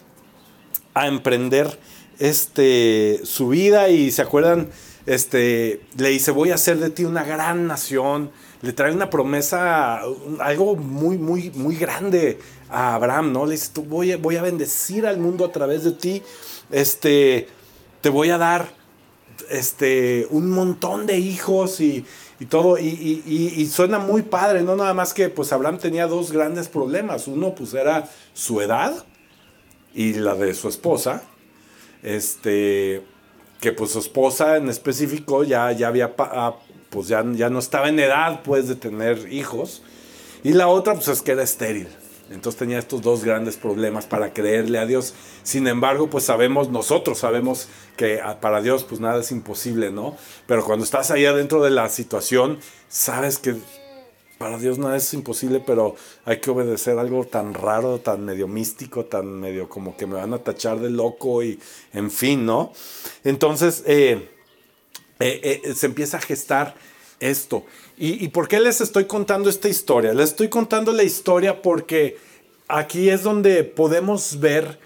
a 0.94 1.06
emprender 1.06 1.78
este, 2.18 3.20
su 3.24 3.48
vida 3.48 3.90
y 3.90 4.10
se 4.10 4.22
acuerdan, 4.22 4.70
este, 5.04 5.82
le 5.98 6.08
dice, 6.08 6.30
voy 6.30 6.50
a 6.50 6.54
hacer 6.54 6.78
de 6.78 6.88
ti 6.88 7.04
una 7.04 7.24
gran 7.24 7.66
nación. 7.66 8.30
Le 8.62 8.72
trae 8.72 8.92
una 8.92 9.08
promesa, 9.08 10.02
algo 10.38 10.76
muy, 10.76 11.16
muy, 11.16 11.50
muy 11.54 11.76
grande 11.76 12.38
a 12.68 12.94
Abraham, 12.94 13.32
¿no? 13.32 13.46
Le 13.46 13.52
dice, 13.52 13.70
tú 13.72 13.82
voy, 13.82 14.12
a, 14.12 14.16
voy 14.18 14.36
a 14.36 14.42
bendecir 14.42 15.06
al 15.06 15.18
mundo 15.18 15.46
a 15.46 15.52
través 15.52 15.84
de 15.84 15.92
ti. 15.92 16.22
Este, 16.70 17.48
te 18.00 18.10
voy 18.10 18.30
a 18.30 18.38
dar 18.38 18.68
este, 19.48 20.26
un 20.30 20.50
montón 20.50 21.06
de 21.06 21.18
hijos 21.18 21.80
y, 21.80 22.04
y 22.38 22.46
todo, 22.46 22.78
y, 22.78 23.22
y, 23.26 23.66
suena 23.66 23.98
muy 23.98 24.22
padre, 24.22 24.62
no 24.62 24.76
nada 24.76 24.94
más 24.94 25.12
que 25.12 25.28
pues 25.28 25.52
Abraham 25.52 25.78
tenía 25.78 26.06
dos 26.06 26.32
grandes 26.32 26.68
problemas, 26.68 27.28
uno 27.28 27.54
pues 27.54 27.74
era 27.74 28.08
su 28.32 28.60
edad 28.60 29.04
y 29.94 30.14
la 30.14 30.34
de 30.34 30.54
su 30.54 30.68
esposa, 30.68 31.22
este, 32.02 33.02
que 33.60 33.72
pues 33.72 33.90
su 33.90 33.98
esposa 33.98 34.56
en 34.56 34.68
específico 34.68 35.44
ya, 35.44 35.70
ya 35.72 35.88
había, 35.88 36.14
ah, 36.18 36.56
pues 36.90 37.08
ya, 37.08 37.24
ya 37.32 37.48
no 37.50 37.58
estaba 37.58 37.88
en 37.88 37.98
edad 37.98 38.42
pues 38.42 38.68
de 38.68 38.74
tener 38.74 39.32
hijos, 39.32 39.82
y 40.42 40.52
la 40.52 40.68
otra 40.68 40.94
pues 40.94 41.08
es 41.08 41.22
que 41.22 41.32
era 41.32 41.42
estéril. 41.42 41.88
Entonces 42.30 42.60
tenía 42.60 42.78
estos 42.78 43.02
dos 43.02 43.24
grandes 43.24 43.56
problemas 43.56 44.06
para 44.06 44.32
creerle 44.32 44.78
a 44.78 44.86
Dios. 44.86 45.14
Sin 45.42 45.66
embargo, 45.66 46.08
pues 46.08 46.24
sabemos, 46.24 46.70
nosotros 46.70 47.18
sabemos 47.18 47.68
que 47.96 48.20
para 48.40 48.62
Dios 48.62 48.84
pues 48.84 49.00
nada 49.00 49.20
es 49.20 49.32
imposible, 49.32 49.90
¿no? 49.90 50.16
Pero 50.46 50.64
cuando 50.64 50.84
estás 50.84 51.10
ahí 51.10 51.26
adentro 51.26 51.60
de 51.62 51.70
la 51.70 51.88
situación, 51.88 52.60
sabes 52.88 53.38
que 53.38 53.56
para 54.38 54.58
Dios 54.58 54.78
nada 54.78 54.96
es 54.96 55.12
imposible, 55.12 55.60
pero 55.60 55.96
hay 56.24 56.38
que 56.38 56.50
obedecer 56.50 56.98
algo 56.98 57.24
tan 57.24 57.52
raro, 57.52 57.98
tan 57.98 58.24
medio 58.24 58.46
místico, 58.46 59.04
tan 59.04 59.40
medio 59.40 59.68
como 59.68 59.96
que 59.96 60.06
me 60.06 60.14
van 60.14 60.32
a 60.32 60.38
tachar 60.38 60.78
de 60.78 60.88
loco 60.88 61.42
y 61.42 61.58
en 61.92 62.12
fin, 62.12 62.46
¿no? 62.46 62.72
Entonces 63.24 63.82
eh, 63.86 64.30
eh, 65.20 65.60
eh, 65.64 65.74
se 65.74 65.86
empieza 65.86 66.16
a 66.16 66.20
gestar 66.20 66.74
esto. 67.20 67.64
¿Y, 67.96 68.28
por 68.28 68.48
qué 68.48 68.58
les 68.60 68.80
estoy 68.80 69.04
contando 69.04 69.50
esta 69.50 69.68
historia? 69.68 70.14
Les 70.14 70.30
estoy 70.30 70.48
contando 70.48 70.90
la 70.92 71.02
historia 71.02 71.60
porque 71.60 72.16
aquí 72.66 73.10
es 73.10 73.22
donde 73.22 73.62
podemos 73.62 74.40
ver 74.40 74.78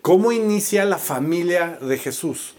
cómo 0.00 0.32
inicia 0.32 0.86
la 0.86 0.96
familia 0.96 1.78
de 1.82 1.98
Jesús. 1.98 2.54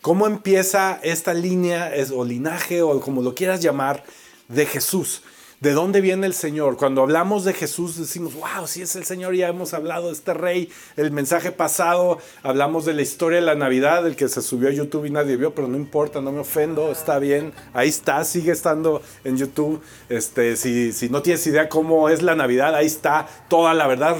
Cómo 0.00 0.26
empieza 0.26 0.98
esta 1.02 1.34
línea 1.34 1.92
o 2.14 2.24
linaje 2.24 2.80
o 2.80 2.98
como 3.02 3.20
lo 3.20 3.34
quieras 3.34 3.60
llamar 3.60 4.02
de 4.48 4.64
Jesús. 4.64 5.22
¿De 5.60 5.72
dónde 5.74 6.00
viene 6.00 6.26
el 6.26 6.32
Señor? 6.32 6.78
Cuando 6.78 7.02
hablamos 7.02 7.44
de 7.44 7.52
Jesús 7.52 7.98
decimos, 7.98 8.32
wow, 8.32 8.66
sí 8.66 8.80
es 8.80 8.96
el 8.96 9.04
Señor, 9.04 9.34
ya 9.34 9.48
hemos 9.48 9.74
hablado 9.74 10.06
de 10.06 10.14
este 10.14 10.32
rey. 10.32 10.70
El 10.96 11.10
mensaje 11.10 11.52
pasado, 11.52 12.16
hablamos 12.42 12.86
de 12.86 12.94
la 12.94 13.02
historia 13.02 13.40
de 13.40 13.44
la 13.44 13.54
Navidad, 13.54 14.06
el 14.06 14.16
que 14.16 14.30
se 14.30 14.40
subió 14.40 14.70
a 14.70 14.72
YouTube 14.72 15.04
y 15.04 15.10
nadie 15.10 15.36
vio, 15.36 15.54
pero 15.54 15.68
no 15.68 15.76
importa, 15.76 16.22
no 16.22 16.32
me 16.32 16.40
ofendo, 16.40 16.90
está 16.90 17.18
bien, 17.18 17.52
ahí 17.74 17.90
está, 17.90 18.24
sigue 18.24 18.52
estando 18.52 19.02
en 19.22 19.36
YouTube. 19.36 19.82
Este, 20.08 20.56
si, 20.56 20.94
si 20.94 21.10
no 21.10 21.20
tienes 21.20 21.46
idea 21.46 21.68
cómo 21.68 22.08
es 22.08 22.22
la 22.22 22.34
Navidad, 22.34 22.74
ahí 22.74 22.86
está 22.86 23.28
toda 23.50 23.74
la 23.74 23.86
verdad 23.86 24.16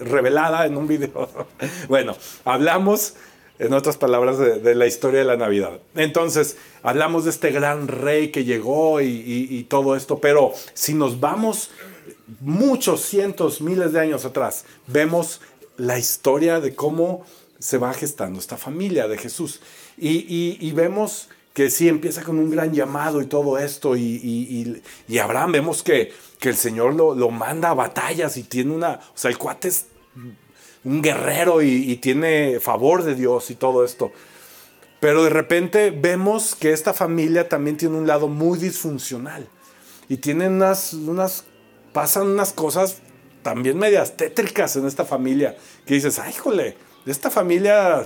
revelada 0.00 0.66
en 0.66 0.76
un 0.76 0.88
video. 0.88 1.28
bueno, 1.88 2.16
hablamos 2.44 3.14
en 3.60 3.74
otras 3.74 3.98
palabras, 3.98 4.38
de, 4.38 4.74
la 4.74 4.86
historia 4.86 5.20
de 5.20 5.26
la 5.26 5.36
Navidad. 5.36 5.80
Entonces, 5.94 6.56
hablamos 6.82 7.24
de 7.24 7.30
este 7.30 7.50
gran 7.50 7.88
rey 7.88 8.30
que 8.30 8.44
llegó 8.44 9.02
y, 9.02 9.66
todo 9.68 9.94
esto, 9.94 10.18
pero 10.18 10.52
si 10.72 10.94
nos 10.94 11.20
vamos 11.20 11.70
muchos 12.40 13.02
cientos, 13.02 13.60
miles 13.60 13.92
de 13.92 14.00
años 14.00 14.24
atrás, 14.24 14.64
vemos 14.86 15.42
la 15.76 15.98
historia 15.98 16.60
de 16.60 16.74
cómo 16.74 17.24
se 17.58 17.76
va 17.76 17.92
gestando 17.92 18.38
esta 18.38 18.56
familia 18.56 19.06
de 19.08 19.18
Jesús. 19.18 19.60
Y, 19.98 20.72
vemos 20.72 21.28
que 21.52 21.68
sí 21.68 21.88
empieza 21.88 22.22
con 22.22 22.38
un 22.38 22.50
gran 22.50 22.72
llamado 22.72 23.20
y 23.20 23.26
todo 23.26 23.58
esto, 23.58 23.94
y, 23.94 24.82
Abraham 25.22 25.52
vemos 25.52 25.82
que, 25.82 26.12
que 26.38 26.48
el 26.48 26.56
Señor 26.56 26.94
lo, 26.94 27.14
lo, 27.14 27.30
manda 27.30 27.68
a 27.68 27.74
batallas 27.74 28.38
y 28.38 28.42
tiene 28.44 28.72
una, 28.72 29.00
o 29.14 29.18
sea, 29.18 29.30
el 29.30 29.36
cuate 29.36 29.68
es 29.68 29.86
un 30.84 31.02
guerrero 31.02 31.62
y, 31.62 31.96
tiene 31.96 32.60
favor 32.60 33.02
de 33.02 33.14
Dios 33.14 33.50
y 33.50 33.54
todo 33.54 33.84
esto. 33.84 34.12
Pero 35.00 35.24
de 35.24 35.30
repente 35.30 35.90
vemos 35.90 36.54
que 36.54 36.72
esta 36.72 36.92
familia 36.92 37.48
también 37.48 37.76
tiene 37.76 37.96
un 37.96 38.06
lado 38.06 38.28
muy 38.28 38.58
disfuncional. 38.58 39.48
Y 40.08 40.18
tienen 40.18 40.54
unas, 40.54 40.92
unas, 40.92 41.44
pasan 41.92 42.28
unas 42.28 42.52
cosas 42.52 42.98
también 43.42 43.78
medias 43.78 44.16
tétricas 44.16 44.76
en 44.76 44.86
esta 44.86 45.04
familia. 45.04 45.56
Que 45.86 45.94
dices, 45.94 46.18
ay, 46.18 46.32
jole, 46.34 46.76
esta 47.06 47.30
familia, 47.30 48.04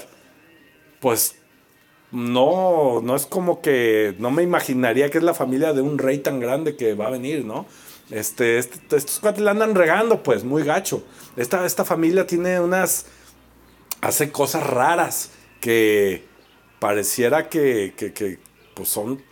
pues 1.00 1.36
no, 2.12 3.00
no 3.02 3.16
es 3.16 3.26
como 3.26 3.60
que, 3.60 4.14
no 4.18 4.30
me 4.30 4.42
imaginaría 4.42 5.10
que 5.10 5.18
es 5.18 5.24
la 5.24 5.34
familia 5.34 5.72
de 5.72 5.82
un 5.82 5.98
rey 5.98 6.18
tan 6.18 6.38
grande 6.38 6.76
que 6.76 6.94
va 6.94 7.08
a 7.08 7.10
venir, 7.10 7.44
¿no? 7.44 7.66
Este, 8.10 8.58
este, 8.58 8.96
estos 8.96 9.18
cuates 9.18 9.42
la 9.42 9.52
andan 9.52 9.74
regando, 9.74 10.22
pues, 10.22 10.44
muy 10.44 10.62
gacho. 10.62 11.02
Esta, 11.36 11.64
esta 11.66 11.84
familia 11.84 12.26
tiene 12.26 12.60
unas. 12.60 13.06
hace 14.00 14.30
cosas 14.30 14.66
raras 14.66 15.30
que 15.60 16.24
pareciera 16.78 17.48
que, 17.48 17.94
que, 17.96 18.38
pues 18.74 18.88
son 18.88 19.22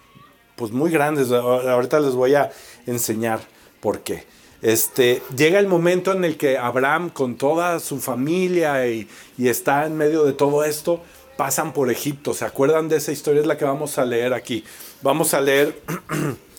pues 0.57 0.73
muy 0.73 0.91
grandes. 0.91 1.31
Ahorita 1.31 2.01
les 2.01 2.15
voy 2.15 2.35
a 2.35 2.51
enseñar 2.87 3.41
por 3.81 4.01
qué. 4.01 4.25
Este, 4.63 5.23
llega 5.37 5.59
el 5.59 5.67
momento 5.67 6.13
en 6.13 6.25
el 6.25 6.37
que 6.37 6.57
Abraham 6.57 7.11
con 7.11 7.37
toda 7.37 7.81
su 7.81 8.01
familia 8.01 8.87
y, 8.87 9.09
y, 9.37 9.49
está 9.49 9.87
en 9.87 9.97
medio 9.97 10.25
de 10.25 10.33
todo 10.33 10.65
esto, 10.65 11.03
pasan 11.37 11.73
por 11.73 11.91
Egipto. 11.91 12.33
¿Se 12.33 12.45
acuerdan 12.45 12.89
de 12.89 12.97
esa 12.97 13.11
historia? 13.11 13.41
Es 13.41 13.47
la 13.47 13.59
que 13.59 13.65
vamos 13.65 13.99
a 13.99 14.05
leer 14.05 14.33
aquí. 14.33 14.65
Vamos 15.03 15.35
a 15.35 15.41
leer 15.41 15.83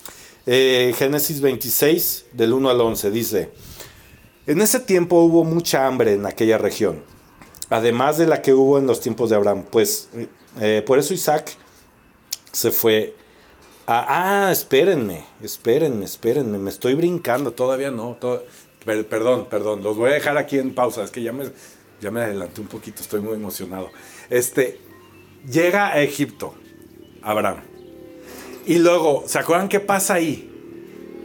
Eh, 0.46 0.94
Génesis 0.98 1.40
26, 1.40 2.26
del 2.34 2.52
1 2.52 2.70
al 2.70 2.82
11, 2.82 3.12
dice, 3.12 3.50
en 4.46 4.60
ese 4.60 4.82
tiempo 4.82 5.22
hubo 5.22 5.46
mucha 5.46 5.88
hambre 5.88 6.16
en 6.16 6.26
aquella 6.26 6.58
región, 6.58 7.02
además 7.70 8.18
de 8.18 8.28
la 8.28 8.42
que 8.42 8.54
hubo 8.54 8.78
en 8.78 8.86
los 8.86 9.00
tiempos 9.00 9.30
de 9.30 9.38
Abraham, 9.38 9.64
pues 9.72 10.10
eh, 10.60 10.84
por 10.86 11.00
eso 11.00 11.14
Isaac 11.14 11.56
se 12.52 12.72
fue 12.72 13.16
a... 13.88 14.48
Ah, 14.48 14.52
espérenme, 14.52 15.24
espérenme, 15.42 16.04
espérenme, 16.04 16.58
me 16.58 16.72
estoy 16.72 16.96
brincando, 16.96 17.54
todavía 17.54 17.90
no, 17.90 18.18
perdón, 18.84 19.48
perdón, 19.50 19.82
los 19.82 19.96
voy 19.96 20.12
a 20.12 20.16
dejar 20.16 20.38
aquí 20.38 20.60
en 20.60 20.76
pausa, 20.76 21.04
es 21.04 21.12
que 21.12 21.24
ya 21.24 21.32
me, 21.32 21.46
ya 22.02 22.12
me 22.12 22.22
adelanté 22.22 22.60
un 22.60 22.68
poquito, 22.68 23.02
estoy 23.02 23.22
muy 23.22 23.36
emocionado. 23.36 23.92
Este, 24.30 24.82
llega 25.50 25.88
a 25.88 26.02
Egipto, 26.02 26.54
Abraham 27.22 27.73
y 28.66 28.80
luego, 28.80 29.24
¿se 29.28 29.40
acuerdan 29.40 29.70
qué 29.70 29.80
pasa 29.80 30.16
ahí? 30.16 30.50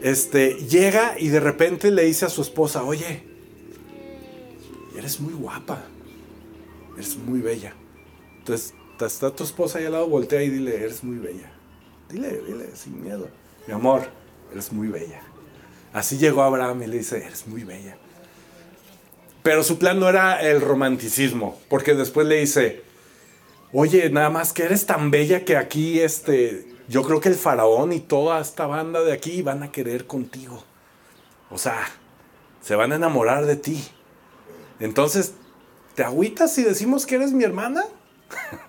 Este, 0.01 0.55
llega 0.55 1.15
y 1.17 1.29
de 1.29 1.39
repente 1.39 1.91
le 1.91 2.03
dice 2.03 2.25
a 2.25 2.29
su 2.29 2.41
esposa, 2.41 2.83
oye, 2.83 3.23
eres 4.97 5.19
muy 5.19 5.33
guapa, 5.33 5.83
eres 6.95 7.17
muy 7.17 7.41
bella. 7.41 7.73
Entonces, 8.39 8.73
está 8.99 9.31
tu 9.31 9.43
esposa 9.43 9.79
ahí 9.79 9.85
al 9.85 9.93
lado, 9.93 10.07
voltea 10.07 10.41
y 10.43 10.49
dile, 10.49 10.75
eres 10.75 11.03
muy 11.03 11.17
bella. 11.17 11.51
Dile, 12.09 12.41
dile, 12.47 12.69
sin 12.75 13.01
miedo. 13.01 13.29
Mi 13.67 13.73
amor, 13.73 14.03
eres 14.51 14.71
muy 14.71 14.87
bella. 14.87 15.21
Así 15.93 16.17
llegó 16.17 16.43
Abraham 16.43 16.83
y 16.83 16.87
le 16.87 16.97
dice, 16.97 17.17
eres 17.17 17.47
muy 17.47 17.63
bella. 17.63 17.97
Pero 19.43 19.63
su 19.63 19.77
plan 19.77 19.99
no 19.99 20.09
era 20.09 20.41
el 20.41 20.61
romanticismo, 20.61 21.59
porque 21.69 21.93
después 21.93 22.27
le 22.27 22.39
dice, 22.39 22.83
oye, 23.71 24.09
nada 24.09 24.29
más 24.29 24.53
que 24.53 24.63
eres 24.63 24.85
tan 24.85 25.11
bella 25.11 25.45
que 25.45 25.55
aquí, 25.55 25.99
este, 25.99 26.78
yo 26.89 27.03
creo 27.03 27.21
que 27.21 27.29
el 27.29 27.35
faraón 27.35 27.93
y 27.93 27.99
toda 27.99 28.41
esta 28.41 28.65
banda 28.65 29.01
de 29.03 29.13
aquí 29.13 29.43
van 29.43 29.61
a 29.61 29.71
querer 29.71 30.07
contigo. 30.07 30.63
O 31.51 31.57
sea, 31.57 31.87
se 32.61 32.75
van 32.75 32.91
a 32.91 32.95
enamorar 32.95 33.45
de 33.45 33.55
ti. 33.55 33.87
Entonces, 34.79 35.33
¿te 35.93 36.03
agüitas 36.03 36.51
si 36.53 36.63
decimos 36.63 37.05
que 37.05 37.15
eres 37.15 37.31
mi 37.31 37.43
hermana? 37.43 37.85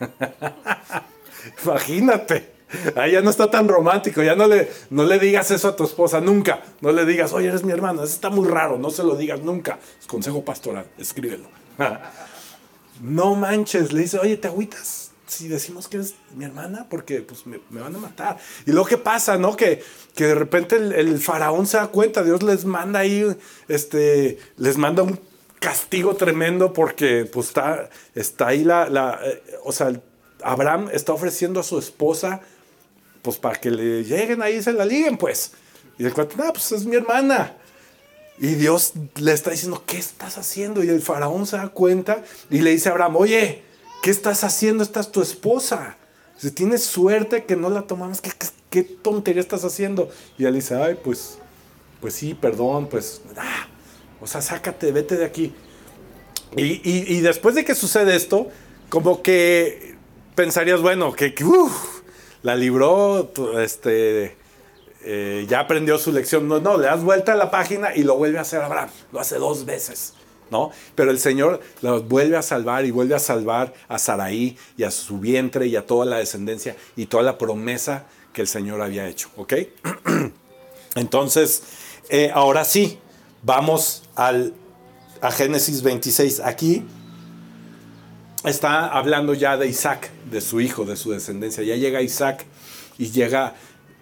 Imagínate. 1.65 2.61
Ahí 2.95 3.13
ya 3.13 3.23
no 3.23 3.31
está 3.31 3.51
tan 3.51 3.67
romántico, 3.67 4.23
ya 4.23 4.37
no 4.37 4.47
le, 4.47 4.71
no 4.91 5.05
le 5.05 5.19
digas 5.19 5.51
eso 5.51 5.69
a 5.69 5.77
tu 5.77 5.85
esposa, 5.85 6.21
nunca. 6.21 6.63
No 6.83 6.93
le 6.93 7.07
digas, 7.07 7.33
oye, 7.33 7.49
eres 7.49 7.65
mi 7.65 7.73
hermana, 7.73 8.05
eso 8.05 8.13
está 8.13 8.31
muy 8.31 8.47
raro, 8.47 8.79
no 8.79 8.91
se 8.91 9.03
lo 9.03 9.17
digas 9.17 9.41
nunca. 9.41 9.79
Es 9.99 10.07
consejo 10.07 10.45
pastoral, 10.45 10.87
escríbelo. 10.99 11.49
no 13.01 13.35
manches, 13.35 13.93
le 13.93 14.03
dice, 14.03 14.19
oye, 14.19 14.37
¿te 14.37 14.47
agüitas? 14.47 15.10
Si 15.31 15.49
decimos 15.49 15.87
que 15.87 15.99
es 15.99 16.15
mi 16.35 16.45
hermana, 16.45 16.87
porque 16.91 17.21
pues 17.23 17.47
me, 17.47 17.61
van 17.71 17.95
a 17.95 17.99
matar. 17.99 18.39
Y 18.67 18.73
luego, 18.73 18.89
¿qué 18.89 18.99
pasa, 18.99 19.39
no? 19.39 19.57
Que, 19.57 19.83
que 20.15 20.27
de 20.27 20.35
repente 20.35 20.77
el, 20.77 21.21
faraón 21.21 21.67
se 21.67 21.77
da 21.77 21.87
cuenta, 21.87 22.25
Dios 22.25 22.43
les 22.43 22.65
manda 22.65 23.01
ahí, 23.01 23.25
este, 23.69 24.39
les 24.57 24.77
manda 24.77 25.05
un 25.05 25.21
castigo 25.61 26.17
tremendo 26.17 26.73
porque 26.73 27.27
pues 27.27 27.49
está, 27.49 27.91
está 28.15 28.49
ahí 28.49 28.65
la, 28.65 28.89
la 28.89 29.21
eh, 29.23 29.43
o 29.63 29.73
sea, 29.73 29.93
Abraham 30.43 30.89
está 30.93 31.13
ofreciendo 31.13 31.61
a 31.61 31.63
su 31.63 31.79
esposa 31.79 32.41
pues 33.23 33.37
para 33.37 33.61
que 33.61 33.71
le 33.71 34.03
lleguen 34.03 34.43
ahí 34.43 34.57
y 34.57 34.63
se 34.63 34.73
la 34.73 34.85
liguen 34.85 35.17
pues. 35.17 35.53
Y 35.99 36.07
el 36.07 36.13
cuate, 36.13 36.35
no, 36.37 36.53
pues 36.53 36.73
es 36.73 36.87
mi 36.87 36.97
hermana. 36.97 37.57
Y 38.39 38.55
Dios 38.55 38.95
le 39.17 39.33
está 39.33 39.51
diciendo, 39.51 39.85
¿qué 39.87 39.99
estás 39.99 40.39
haciendo? 40.39 40.83
Y 40.83 40.89
el 40.89 41.03
faraón 41.03 41.47
se 41.47 41.59
da 41.59 41.69
cuenta 41.69 42.25
y 42.49 42.63
le 42.63 42.71
dice 42.71 42.89
a 42.89 42.93
Abraham, 42.93 43.17
oye, 43.17 43.70
¿qué 44.03 44.11
estás 44.11 44.45
haciendo? 44.45 44.83
Esta 44.83 45.01
es 45.01 45.11
tu 45.11 45.23
esposa. 45.23 45.97
Si 46.37 46.51
tienes 46.51 46.85
suerte 46.85 47.45
que 47.45 47.57
no 47.57 47.69
la 47.69 47.83
tomamos, 47.83 48.21
¿qué, 48.71 48.83
tontería 48.83 49.43
estás 49.43 49.65
haciendo? 49.65 50.11
Y 50.39 50.47
él 50.47 50.55
dice, 50.55 50.75
ay, 50.75 50.99
pues, 51.03 51.39
pues 52.01 52.15
sí, 52.15 52.35
perdón, 52.35 52.89
pues, 52.89 53.21
ah, 53.37 53.69
o 54.21 54.27
sea, 54.27 54.41
sácate, 54.41 54.91
vete 54.93 55.17
de 55.17 55.25
aquí. 55.25 55.53
Y, 56.57 57.21
después 57.21 57.55
de 57.55 57.65
que 57.65 57.75
sucede 57.75 58.17
esto, 58.17 58.49
como 58.89 59.23
que 59.23 59.97
pensarías, 60.35 60.81
bueno, 60.81 61.13
que, 61.13 61.35
la 62.43 62.57
libró, 62.57 63.31
este, 63.61 64.37
eh, 65.05 65.47
ya 65.49 65.61
aprendió 65.61 65.99
su 65.99 66.11
lección. 66.11 66.49
No, 66.49 66.59
no, 66.59 66.79
le 66.79 66.87
das 66.87 67.05
vuelta 67.05 67.35
a 67.35 67.37
la 67.37 67.51
página 67.51 67.95
y 67.95 68.03
lo 68.03 68.17
vuelve 68.17 68.39
a 68.39 68.43
hacer 68.43 68.63
Abraham. 68.63 68.91
Lo 69.13 69.21
hace 69.21 69.37
dos 69.37 69.65
veces. 69.65 70.15
¿No? 70.51 70.73
Pero 70.95 71.11
el 71.11 71.19
Señor 71.19 71.61
lo 71.81 72.03
vuelve 72.03 72.37
a 72.37 72.43
salvar 72.43 72.85
y 72.85 72.91
vuelve 72.91 73.15
a 73.15 73.21
salvar 73.21 73.73
a 73.89 73.99
Saraí 73.99 74.57
y 74.77 74.83
a 74.83 74.91
su 74.91 75.21
vientre 75.21 75.67
y 75.67 75.77
a 75.77 75.87
toda 75.87 76.05
la 76.07 76.19
descendencia 76.19 76.77
y 76.97 77.07
toda 77.07 77.23
la 77.23 77.39
promesa 77.39 78.07
que 78.33 78.43
el 78.43 78.49
Señor 78.49 78.83
había 78.83 79.07
hecho. 79.09 79.31
¿Ok? 79.37 79.55
Entonces, 80.97 81.63
eh, 82.09 82.31
ahora 82.35 82.65
sí, 82.65 82.99
vamos 83.43 84.03
al, 84.17 84.55
a 85.21 85.31
Génesis 85.31 85.83
26. 85.83 86.41
Aquí 86.41 86.85
está 88.45 88.89
hablando 88.89 89.35
ya 89.35 89.57
de 89.57 89.69
Isaac, 89.69 90.11
de 90.31 90.41
su 90.41 90.61
hijo, 90.61 90.85
de 90.85 90.97
su 90.97 91.11
descendencia. 91.11 91.63
Ya 91.63 91.77
llega 91.77 92.03
Isaac 92.03 92.45
y 92.99 93.11
llega 93.11 93.55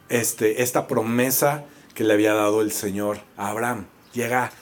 este, 0.08 0.62
esta 0.62 0.86
promesa 0.86 1.64
que 1.94 2.04
le 2.04 2.14
había 2.14 2.32
dado 2.32 2.62
el 2.62 2.72
Señor 2.72 3.18
a 3.36 3.48
Abraham. 3.48 3.86
Llega 4.12 4.52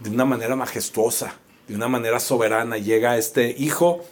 de 0.00 0.10
una 0.10 0.24
manera 0.24 0.56
majestuosa, 0.56 1.34
de 1.68 1.74
una 1.74 1.88
manera 1.88 2.20
soberana. 2.20 2.78
Llega 2.78 3.16
este 3.16 3.54
hijo 3.58 4.04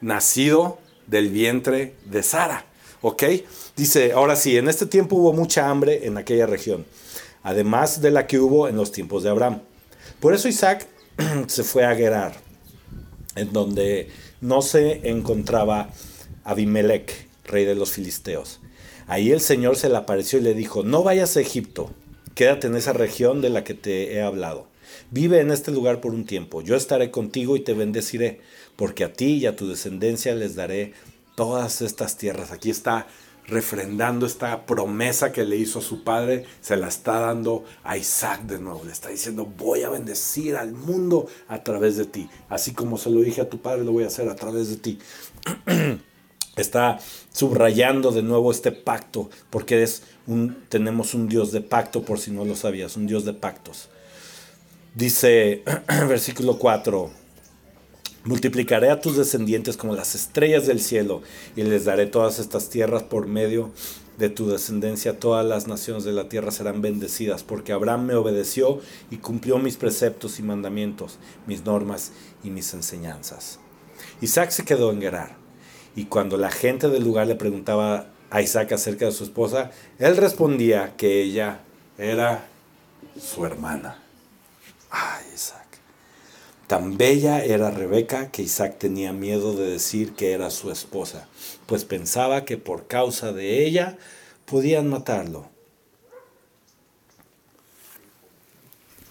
nacido 0.00 0.78
del 1.06 1.28
vientre 1.28 1.94
de 2.04 2.22
Sara. 2.22 2.64
¿Ok? 3.02 3.24
Dice, 3.76 4.12
ahora 4.12 4.36
sí, 4.36 4.56
en 4.56 4.68
este 4.68 4.86
tiempo 4.86 5.16
hubo 5.16 5.32
mucha 5.32 5.70
hambre 5.70 6.06
en 6.06 6.18
aquella 6.18 6.46
región, 6.46 6.84
además 7.42 8.02
de 8.02 8.10
la 8.10 8.26
que 8.26 8.38
hubo 8.38 8.68
en 8.68 8.76
los 8.76 8.92
tiempos 8.92 9.22
de 9.22 9.30
Abraham. 9.30 9.62
Por 10.20 10.34
eso 10.34 10.48
Isaac 10.48 10.86
se 11.46 11.64
fue 11.64 11.84
a 11.86 11.94
Gerar, 11.94 12.34
en 13.36 13.52
donde 13.52 14.10
no 14.40 14.60
se 14.60 15.08
encontraba 15.08 15.90
Abimelech, 16.44 17.28
rey 17.44 17.64
de 17.64 17.74
los 17.74 17.90
filisteos. 17.92 18.60
Ahí 19.06 19.32
el 19.32 19.40
Señor 19.40 19.76
se 19.76 19.88
le 19.88 19.96
apareció 19.96 20.38
y 20.38 20.42
le 20.42 20.54
dijo, 20.54 20.82
no 20.82 21.02
vayas 21.02 21.36
a 21.36 21.40
Egipto, 21.40 21.90
quédate 22.34 22.66
en 22.66 22.76
esa 22.76 22.92
región 22.92 23.40
de 23.40 23.50
la 23.50 23.64
que 23.64 23.74
te 23.74 24.14
he 24.14 24.22
hablado. 24.22 24.69
Vive 25.10 25.40
en 25.40 25.50
este 25.50 25.70
lugar 25.70 26.00
por 26.00 26.12
un 26.12 26.24
tiempo, 26.24 26.62
yo 26.62 26.76
estaré 26.76 27.10
contigo 27.10 27.56
y 27.56 27.60
te 27.60 27.74
bendeciré, 27.74 28.40
porque 28.76 29.04
a 29.04 29.12
ti 29.12 29.34
y 29.34 29.46
a 29.46 29.56
tu 29.56 29.68
descendencia 29.68 30.34
les 30.34 30.54
daré 30.54 30.92
todas 31.34 31.82
estas 31.82 32.16
tierras. 32.16 32.52
Aquí 32.52 32.70
está 32.70 33.06
refrendando 33.46 34.26
esta 34.26 34.64
promesa 34.64 35.32
que 35.32 35.44
le 35.44 35.56
hizo 35.56 35.80
a 35.80 35.82
su 35.82 36.04
padre, 36.04 36.44
se 36.60 36.76
la 36.76 36.88
está 36.88 37.20
dando 37.20 37.64
a 37.82 37.96
Isaac 37.96 38.42
de 38.42 38.58
nuevo. 38.58 38.82
Le 38.84 38.92
está 38.92 39.08
diciendo, 39.08 39.44
voy 39.44 39.82
a 39.82 39.90
bendecir 39.90 40.56
al 40.56 40.72
mundo 40.72 41.26
a 41.48 41.62
través 41.62 41.96
de 41.96 42.04
ti. 42.06 42.28
Así 42.48 42.72
como 42.72 42.96
se 42.96 43.10
lo 43.10 43.20
dije 43.20 43.40
a 43.40 43.50
tu 43.50 43.58
padre, 43.58 43.84
lo 43.84 43.92
voy 43.92 44.04
a 44.04 44.08
hacer 44.08 44.28
a 44.28 44.36
través 44.36 44.68
de 44.70 44.76
ti. 44.76 44.98
está 46.56 46.98
subrayando 47.32 48.12
de 48.12 48.22
nuevo 48.22 48.50
este 48.50 48.72
pacto, 48.72 49.30
porque 49.50 49.82
es 49.82 50.02
un, 50.26 50.64
tenemos 50.68 51.14
un 51.14 51.28
Dios 51.28 51.52
de 51.52 51.60
pacto, 51.60 52.02
por 52.02 52.18
si 52.18 52.30
no 52.30 52.44
lo 52.44 52.54
sabías, 52.54 52.96
un 52.96 53.06
Dios 53.06 53.24
de 53.24 53.34
pactos. 53.34 53.88
Dice 54.94 55.62
versículo 56.08 56.58
4, 56.58 57.10
multiplicaré 58.24 58.90
a 58.90 59.00
tus 59.00 59.16
descendientes 59.16 59.76
como 59.76 59.94
las 59.94 60.16
estrellas 60.16 60.66
del 60.66 60.80
cielo 60.80 61.22
y 61.54 61.62
les 61.62 61.84
daré 61.84 62.06
todas 62.06 62.40
estas 62.40 62.70
tierras 62.70 63.04
por 63.04 63.28
medio 63.28 63.70
de 64.18 64.30
tu 64.30 64.48
descendencia. 64.48 65.20
Todas 65.20 65.46
las 65.46 65.68
naciones 65.68 66.02
de 66.02 66.10
la 66.10 66.28
tierra 66.28 66.50
serán 66.50 66.82
bendecidas, 66.82 67.44
porque 67.44 67.72
Abraham 67.72 68.06
me 68.06 68.14
obedeció 68.16 68.80
y 69.12 69.18
cumplió 69.18 69.58
mis 69.58 69.76
preceptos 69.76 70.40
y 70.40 70.42
mandamientos, 70.42 71.18
mis 71.46 71.64
normas 71.64 72.10
y 72.42 72.50
mis 72.50 72.74
enseñanzas. 72.74 73.60
Isaac 74.20 74.50
se 74.50 74.64
quedó 74.64 74.90
en 74.90 75.00
Gerar 75.00 75.36
y 75.94 76.06
cuando 76.06 76.36
la 76.36 76.50
gente 76.50 76.88
del 76.88 77.04
lugar 77.04 77.28
le 77.28 77.36
preguntaba 77.36 78.06
a 78.28 78.42
Isaac 78.42 78.72
acerca 78.72 79.04
de 79.04 79.12
su 79.12 79.22
esposa, 79.22 79.70
él 80.00 80.16
respondía 80.16 80.96
que 80.96 81.22
ella 81.22 81.60
era 81.96 82.48
su 83.16 83.46
hermana. 83.46 84.09
Ay, 84.90 85.24
Isaac. 85.34 85.66
Tan 86.66 86.96
bella 86.96 87.44
era 87.44 87.70
Rebeca 87.70 88.30
que 88.30 88.42
Isaac 88.42 88.78
tenía 88.78 89.12
miedo 89.12 89.54
de 89.54 89.70
decir 89.70 90.12
que 90.12 90.32
era 90.32 90.50
su 90.50 90.70
esposa, 90.70 91.26
pues 91.66 91.84
pensaba 91.84 92.44
que 92.44 92.58
por 92.58 92.86
causa 92.86 93.32
de 93.32 93.66
ella 93.66 93.98
podían 94.44 94.88
matarlo. 94.88 95.48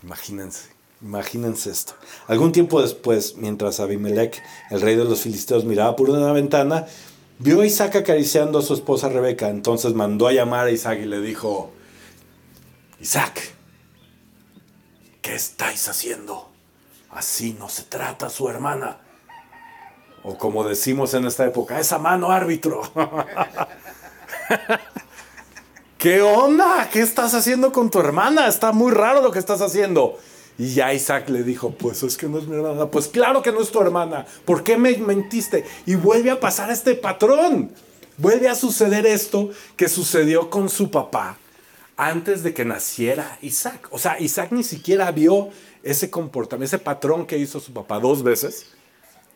Imagínense. 0.04 0.70
Imagínense 1.02 1.70
esto. 1.70 1.94
Algún 2.28 2.52
tiempo 2.52 2.82
después, 2.82 3.36
mientras 3.38 3.80
Abimelech, 3.80 4.42
el 4.70 4.82
rey 4.82 4.96
de 4.96 5.06
los 5.06 5.22
filisteos, 5.22 5.64
miraba 5.64 5.96
por 5.96 6.10
una 6.10 6.34
ventana, 6.34 6.88
vio 7.40 7.62
a 7.62 7.66
Isaac 7.66 7.96
acariciando 7.96 8.60
a 8.60 8.62
su 8.62 8.74
esposa 8.74 9.08
Rebeca. 9.08 9.50
Entonces 9.50 9.94
mandó 9.94 10.28
a 10.28 10.34
llamar 10.34 10.68
a 10.68 10.72
Isaac 10.72 11.00
y 11.02 11.06
le 11.06 11.22
dijo, 11.22 11.72
Isaac, 13.00 13.54
¿qué 15.30 15.36
estáis 15.36 15.88
haciendo? 15.88 16.50
Así 17.12 17.56
no 17.60 17.70
se 17.70 17.84
trata 17.84 18.32
su 18.32 18.50
hermana. 18.50 18.98
O 20.24 20.36
como 20.40 20.68
decimos 20.68 21.14
en 21.14 21.26
esta 21.26 21.46
época, 21.46 21.80
esa 21.80 22.00
mano 22.00 22.32
árbitro. 22.32 22.82
¿Qué 26.00 26.24
onda? 26.24 26.90
¿Qué 26.92 27.02
estás 27.02 27.36
haciendo 27.36 27.72
con 27.72 27.92
tu 27.92 28.00
hermana? 28.00 28.48
Está 28.48 28.72
muy 28.72 28.92
raro 28.92 29.22
lo 29.22 29.32
que 29.32 29.38
estás 29.38 29.62
haciendo. 29.62 30.18
Y 30.58 30.74
ya 30.74 30.94
Isaac 30.94 31.30
le 31.30 31.44
dijo, 31.44 31.72
pues 31.72 32.02
es 32.02 32.18
que 32.18 32.28
no 32.28 32.40
es 32.40 32.48
mi 32.48 32.56
hermana. 32.56 32.88
Pues 32.88 33.08
claro 33.08 33.44
que 33.44 33.52
no 33.52 33.62
es 33.62 33.70
tu 33.70 33.80
hermana. 33.80 34.26
¿Por 34.46 34.64
qué 34.64 34.78
me 34.78 34.98
mentiste? 34.98 35.64
Y 35.86 35.94
vuelve 35.94 36.32
a 36.32 36.40
pasar 36.40 36.72
este 36.72 36.96
patrón. 36.96 37.72
Vuelve 38.18 38.50
a 38.50 38.56
suceder 38.56 39.06
esto 39.06 39.52
que 39.78 39.90
sucedió 39.90 40.50
con 40.50 40.70
su 40.70 40.90
papá 40.90 41.38
antes 42.00 42.44
de 42.44 42.54
que 42.54 42.64
naciera 42.64 43.38
Isaac. 43.42 43.90
O 43.92 44.00
sea, 44.00 44.18
Isaac 44.22 44.54
ni 44.54 44.64
siquiera 44.64 45.12
vio 45.12 45.50
ese 45.84 46.10
comportamiento, 46.10 46.78
ese 46.78 46.82
patrón 46.82 47.26
que 47.26 47.38
hizo 47.38 47.60
su 47.60 47.74
papá 47.74 48.00
dos 48.00 48.24
veces 48.24 48.68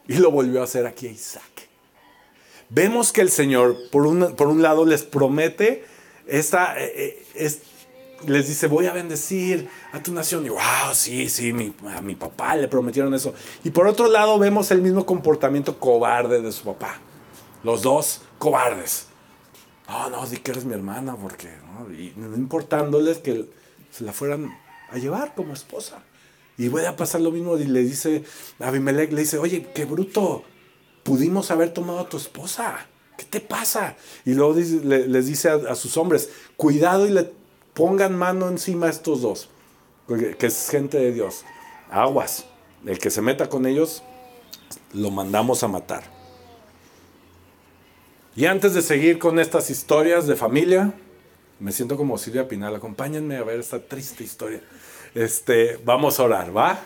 y 0.07 0.13
lo 0.13 0.31
volvió 0.31 0.61
a 0.61 0.63
hacer 0.63 0.87
aquí 0.87 1.07
a 1.07 1.11
Isaac. 1.11 1.43
Vemos 2.69 3.11
que 3.11 3.19
el 3.19 3.29
Señor, 3.29 3.75
por 3.91 4.07
un, 4.07 4.33
por 4.37 4.47
un 4.47 4.61
lado, 4.61 4.85
les 4.85 5.03
promete 5.03 5.83
esta, 6.25 6.81
eh, 6.81 7.25
eh, 7.35 7.51
les 8.27 8.47
dice, 8.47 8.67
voy 8.67 8.85
a 8.85 8.93
bendecir 8.93 9.67
a 9.91 10.01
tu 10.01 10.13
nación. 10.13 10.45
Y 10.45 10.49
wow, 10.49 10.93
sí, 10.93 11.27
sí, 11.27 11.51
mi, 11.51 11.73
a 11.93 12.01
mi 12.01 12.15
papá 12.15 12.55
le 12.55 12.69
prometieron 12.69 13.13
eso. 13.13 13.33
Y 13.65 13.71
por 13.71 13.87
otro 13.87 14.07
lado 14.07 14.39
vemos 14.39 14.71
el 14.71 14.81
mismo 14.81 15.05
comportamiento 15.05 15.77
cobarde 15.79 16.41
de 16.41 16.51
su 16.53 16.63
papá. 16.63 17.01
Los 17.61 17.81
dos 17.81 18.21
cobardes. 18.37 19.07
No, 19.87 20.09
no, 20.09 20.25
di 20.27 20.37
que 20.37 20.51
eres 20.51 20.65
mi 20.65 20.73
hermana, 20.73 21.15
porque, 21.15 21.49
¿no? 21.65 21.93
Y 21.93 22.13
no 22.15 22.35
importándoles 22.35 23.19
que 23.19 23.49
se 23.91 24.03
la 24.03 24.13
fueran 24.13 24.57
a 24.89 24.97
llevar 24.97 25.35
como 25.35 25.53
esposa. 25.53 26.03
Y 26.57 26.67
voy 26.67 26.85
a 26.85 26.95
pasar 26.95 27.21
lo 27.21 27.31
mismo 27.31 27.57
y 27.57 27.65
le 27.65 27.81
dice, 27.81 28.23
a 28.59 28.67
Abimelech 28.67 29.11
le 29.11 29.21
dice, 29.21 29.37
oye, 29.37 29.69
qué 29.73 29.85
bruto, 29.85 30.43
pudimos 31.03 31.51
haber 31.51 31.73
tomado 31.73 31.99
a 31.99 32.09
tu 32.09 32.17
esposa. 32.17 32.87
¿Qué 33.17 33.25
te 33.25 33.39
pasa? 33.39 33.95
Y 34.25 34.33
luego 34.33 34.53
les 34.55 35.25
dice 35.27 35.49
a, 35.49 35.75
sus 35.75 35.97
hombres, 35.97 36.29
cuidado 36.57 37.07
y 37.07 37.11
le 37.11 37.31
pongan 37.73 38.15
mano 38.15 38.47
encima 38.49 38.87
a 38.87 38.89
estos 38.89 39.21
dos, 39.21 39.49
que 40.07 40.45
es 40.45 40.69
gente 40.69 40.97
de 40.97 41.11
Dios. 41.11 41.43
Aguas, 41.89 42.45
el 42.85 42.97
que 42.97 43.09
se 43.09 43.21
meta 43.21 43.49
con 43.49 43.65
ellos, 43.65 44.03
lo 44.93 45.11
mandamos 45.11 45.63
a 45.63 45.67
matar. 45.67 46.03
Y 48.35 48.45
antes 48.47 48.73
de 48.73 48.81
seguir 48.81 49.19
con 49.19 49.37
estas 49.37 49.69
historias 49.69 50.25
de 50.25 50.35
familia, 50.35 50.91
me 51.59 51.71
siento 51.71 51.97
como 51.97 52.17
Silvia 52.17 52.47
Pinal, 52.47 52.75
acompáñenme 52.75 53.37
a 53.37 53.43
ver 53.43 53.59
esta 53.59 53.79
triste 53.79 54.23
historia. 54.23 54.59
Este, 55.13 55.79
vamos 55.85 56.19
a 56.19 56.23
orar, 56.23 56.55
¿va? 56.55 56.79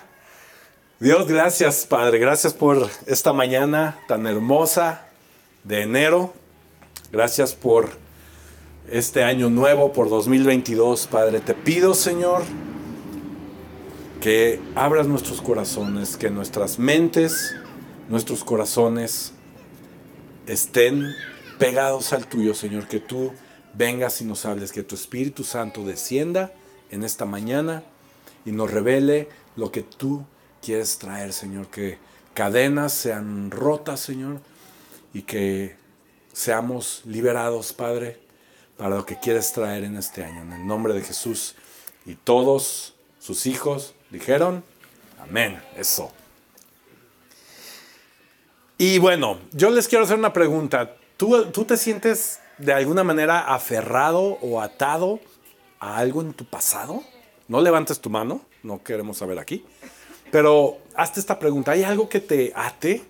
Dios, 1.00 1.26
gracias, 1.28 1.86
Padre, 1.86 2.20
gracias 2.20 2.54
por 2.54 2.90
esta 3.06 3.32
mañana 3.32 3.98
tan 4.10 4.28
hermosa 4.28 5.08
de 5.64 5.84
enero. 5.84 6.34
Gracias 7.14 7.56
por 7.56 7.92
este 8.92 9.24
año 9.24 9.50
nuevo 9.50 9.94
por 9.94 10.10
2022, 10.10 11.08
Padre. 11.08 11.40
Te 11.40 11.54
pido, 11.54 11.94
Señor, 11.94 12.44
que 14.20 14.60
abras 14.76 15.08
nuestros 15.08 15.42
corazones, 15.42 16.18
que 16.18 16.30
nuestras 16.30 16.78
mentes, 16.78 17.56
nuestros 18.10 18.44
corazones 18.44 19.32
estén 20.46 21.16
pegados 21.58 22.14
al 22.14 22.28
tuyo, 22.28 22.54
Señor, 22.54 22.88
que 22.88 23.00
tú 23.00 23.34
vengas 23.74 24.22
y 24.22 24.26
nos 24.26 24.46
hables, 24.46 24.72
que 24.72 24.84
tu 24.84 24.96
Espíritu 24.96 25.44
Santo 25.44 25.84
descienda 25.84 26.52
en 26.90 27.04
esta 27.04 27.26
mañana 27.26 27.84
y 28.46 28.52
nos 28.52 28.72
revele 28.72 29.30
lo 29.56 29.72
que 29.72 29.84
tú 29.84 30.26
quieres 30.62 30.98
traer, 30.98 31.34
Señor, 31.34 31.68
que 31.68 31.98
cadenas 32.34 32.94
sean 32.94 33.52
rotas, 33.52 34.00
Señor, 34.00 34.40
y 35.14 35.24
que 35.24 35.76
seamos 36.34 37.02
liberados, 37.06 37.74
Padre, 37.74 38.20
para 38.78 38.96
lo 38.96 39.06
que 39.06 39.20
quieres 39.20 39.52
traer 39.54 39.84
en 39.84 39.98
este 39.98 40.24
año. 40.24 40.42
En 40.42 40.54
el 40.54 40.68
nombre 40.68 40.94
de 40.94 41.02
Jesús 41.02 41.56
y 42.06 42.16
todos 42.16 42.94
sus 43.20 43.46
hijos 43.48 43.96
dijeron, 44.12 44.64
amén, 45.20 45.60
eso. 45.76 46.12
Y 48.78 49.00
bueno, 49.00 49.40
yo 49.52 49.72
les 49.72 49.88
quiero 49.88 50.06
hacer 50.06 50.18
una 50.18 50.34
pregunta. 50.34 50.96
¿Tú, 51.18 51.46
¿Tú 51.46 51.66
te 51.66 51.78
sientes 51.78 52.40
de 52.60 52.74
alguna 52.74 53.04
manera 53.04 53.40
aferrado 53.40 54.38
o 54.40 54.62
atado 54.62 55.20
a 55.80 55.98
algo 55.98 56.22
en 56.22 56.34
tu 56.34 56.46
pasado? 56.46 57.02
No 57.48 57.60
levantes 57.60 58.00
tu 58.00 58.12
mano, 58.12 58.42
no 58.62 58.84
queremos 58.84 59.18
saber 59.18 59.40
aquí. 59.40 59.66
Pero 60.32 60.78
hazte 60.96 61.20
esta 61.20 61.40
pregunta, 61.40 61.72
¿hay 61.72 61.84
algo 61.84 62.08
que 62.08 62.20
te 62.20 62.54
ate? 62.56 63.04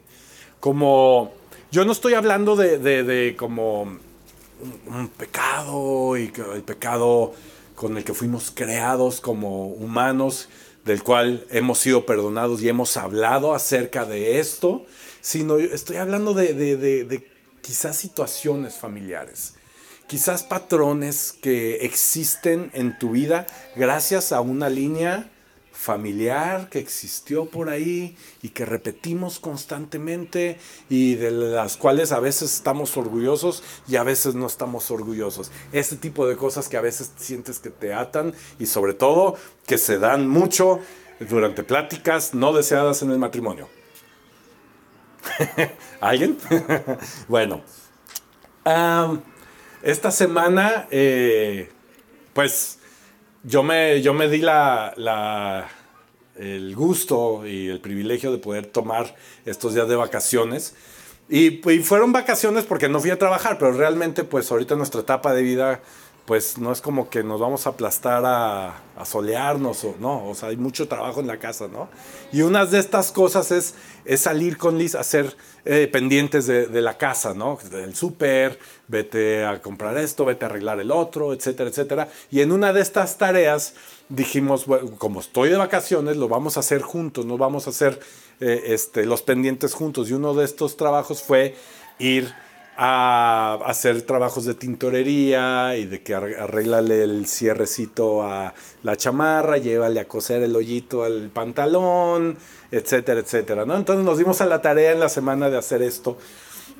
Como, 0.62 1.34
yo 1.70 1.84
no 1.84 1.92
estoy 1.92 2.14
hablando 2.14 2.56
de, 2.56 2.78
de, 2.78 3.36
como 3.36 3.82
un, 3.82 5.08
pecado 5.18 6.16
y 6.16 6.32
el 6.54 6.64
pecado 6.64 7.34
con 7.76 7.98
el 7.98 8.06
que 8.06 8.14
fuimos 8.14 8.52
creados 8.56 9.20
como 9.20 9.68
humanos, 9.68 10.48
del 10.86 11.04
cual 11.04 11.46
hemos 11.50 11.80
sido 11.80 12.06
perdonados 12.06 12.62
y 12.62 12.70
hemos 12.70 12.96
hablado 12.96 13.54
acerca 13.54 14.06
de 14.06 14.40
esto, 14.40 14.86
sino 15.20 15.58
estoy 15.58 15.98
hablando 15.98 16.34
de, 16.34 16.54
de 16.54 17.37
quizás 17.68 17.98
situaciones 17.98 18.76
familiares, 18.76 19.56
quizás 20.08 20.42
patrones 20.42 21.34
que 21.34 21.86
existen 21.86 22.72
en 22.74 22.98
tu 22.98 23.12
vida 23.12 23.46
gracias 23.76 24.32
a 24.32 24.40
una 24.40 24.70
línea 24.70 25.30
familiar 25.74 26.70
que 26.70 26.80
existió 26.80 27.48
por 27.48 27.68
ahí 27.68 28.16
y 28.42 28.50
que 28.50 28.64
repetimos 28.66 29.42
constantemente 29.42 30.60
y 30.90 31.16
de 31.16 31.30
las 31.30 31.76
cuales 31.76 32.14
a 32.14 32.22
veces 32.22 32.54
estamos 32.54 32.96
orgullosos 32.96 33.64
y 33.86 33.98
a 33.98 34.04
veces 34.04 34.34
no 34.34 34.48
estamos 34.48 34.90
orgullosos. 34.90 35.52
Este 35.74 35.98
tipo 35.98 36.26
de 36.26 36.38
cosas 36.38 36.70
que 36.70 36.78
a 36.78 36.82
veces 36.82 37.12
sientes 37.18 37.60
que 37.60 37.70
te 37.70 37.94
atan 37.94 38.34
y 38.60 38.68
sobre 38.68 38.94
todo 38.94 39.36
que 39.66 39.78
se 39.78 40.00
dan 40.00 40.30
mucho 40.30 40.80
durante 41.20 41.64
pláticas 41.64 42.34
no 42.34 42.54
deseadas 42.54 43.02
en 43.02 43.12
el 43.12 43.20
matrimonio. 43.20 43.68
¿Alguien? 46.02 46.38
bueno, 47.28 47.62
esta 49.82 50.12
semana, 50.12 50.88
eh, 50.92 51.70
pues 52.34 52.80
yo 53.44 53.64
me, 53.64 54.02
yo 54.02 54.14
me 54.14 54.28
di 54.28 54.40
la, 54.40 55.68
el 56.36 56.76
gusto 56.76 57.46
y 57.46 57.68
el 57.70 57.80
privilegio 57.80 58.32
de 58.32 58.38
poder 58.38 58.66
tomar 58.68 59.16
estos 59.46 59.74
días 59.74 59.88
de 59.88 59.96
vacaciones. 59.96 60.76
Y, 61.30 61.70
y, 61.70 61.80
fueron 61.80 62.14
vacaciones 62.14 62.64
porque 62.64 62.88
no 62.88 63.02
fui 63.02 63.10
a 63.10 63.20
trabajar, 63.20 63.58
pero 63.58 63.74
realmente 63.74 64.24
pues 64.24 64.50
ahorita 64.50 64.76
nuestra 64.76 65.02
etapa 65.02 65.34
de 65.34 65.42
vida 65.42 65.82
pues 66.28 66.58
no 66.58 66.74
es 66.74 66.82
como 66.82 67.10
que 67.10 67.24
nos 67.24 67.40
vamos 67.40 67.66
a 67.66 67.70
aplastar 67.70 68.22
a, 68.26 68.84
solearnos, 69.06 69.86
o, 69.86 69.96
no, 69.98 70.28
o 70.28 70.36
sea, 70.36 70.50
hay 70.50 70.58
mucho 70.58 70.90
trabajo 70.90 71.22
en 71.22 71.28
la 71.28 71.38
casa, 71.38 71.70
¿no? 71.70 71.88
Y 72.34 72.42
una 72.42 72.66
de 72.66 72.80
estas 72.80 73.14
cosas 73.14 73.50
es, 73.52 73.76
salir 74.20 74.58
con 74.58 74.78
Liz 74.78 74.96
a 74.96 75.00
hacer 75.00 75.38
eh, 75.64 75.88
pendientes 75.90 76.46
de, 76.46 76.68
de, 76.68 76.82
la 76.82 76.98
casa, 76.98 77.34
¿no? 77.34 77.58
Del 77.72 77.96
súper, 77.96 78.60
vete 78.90 79.46
a 79.46 79.62
comprar 79.62 79.98
esto, 79.98 80.26
vete 80.26 80.44
a 80.44 80.50
arreglar 80.50 80.82
el 80.82 80.92
otro, 80.92 81.32
etcétera, 81.32 81.70
etcétera. 81.70 82.10
Y 82.30 82.42
en 82.42 82.52
una 82.52 82.74
de 82.74 82.82
estas 82.82 83.18
tareas 83.18 83.76
dijimos, 84.10 84.66
bueno, 84.66 84.98
como 84.98 85.22
estoy 85.22 85.48
de 85.48 85.56
vacaciones, 85.56 86.18
lo 86.18 86.28
vamos 86.28 86.58
a 86.58 86.60
hacer 86.60 86.82
juntos, 86.82 87.26
no 87.26 87.38
vamos 87.38 87.68
a 87.68 87.70
hacer 87.70 88.02
eh, 88.42 88.64
este, 88.66 89.06
los 89.06 89.22
pendientes 89.22 89.74
juntos. 89.74 90.10
Y 90.10 90.14
uno 90.14 90.34
de 90.34 90.44
estos 90.44 90.76
trabajos 90.76 91.24
fue 91.24 91.56
ir 92.00 92.34
a 92.80 93.56
hacer 93.66 94.04
trabajos 94.04 94.46
de 94.46 94.54
tintorería 94.54 95.76
y 95.76 95.86
de 95.86 96.04
que 96.04 96.14
arréglale 96.14 97.02
el 97.04 97.26
cierrecito 97.26 98.22
a 98.22 98.54
la 98.84 98.96
chamarra, 98.96 99.58
llévale 99.58 100.00
a 100.00 100.08
coser 100.08 100.44
el 100.44 100.56
hoyito 100.56 101.04
al 101.04 101.30
pantalón, 101.30 102.38
etcétera, 102.72 103.20
etcétera, 103.20 103.66
¿no? 103.66 103.76
Entonces 103.76 104.06
nos 104.06 104.20
dimos 104.20 104.42
a 104.42 104.46
la 104.46 104.62
tarea 104.62 104.92
en 104.92 105.00
la 105.00 105.10
semana 105.10 105.50
de 105.50 105.58
hacer 105.58 105.82
esto 105.82 106.18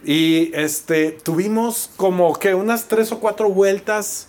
y 0.06 0.52
este 0.54 1.12
tuvimos 1.12 1.90
como 1.98 2.38
que 2.38 2.54
unas 2.54 2.88
tres 2.88 3.12
o 3.12 3.20
cuatro 3.20 3.50
vueltas 3.50 4.28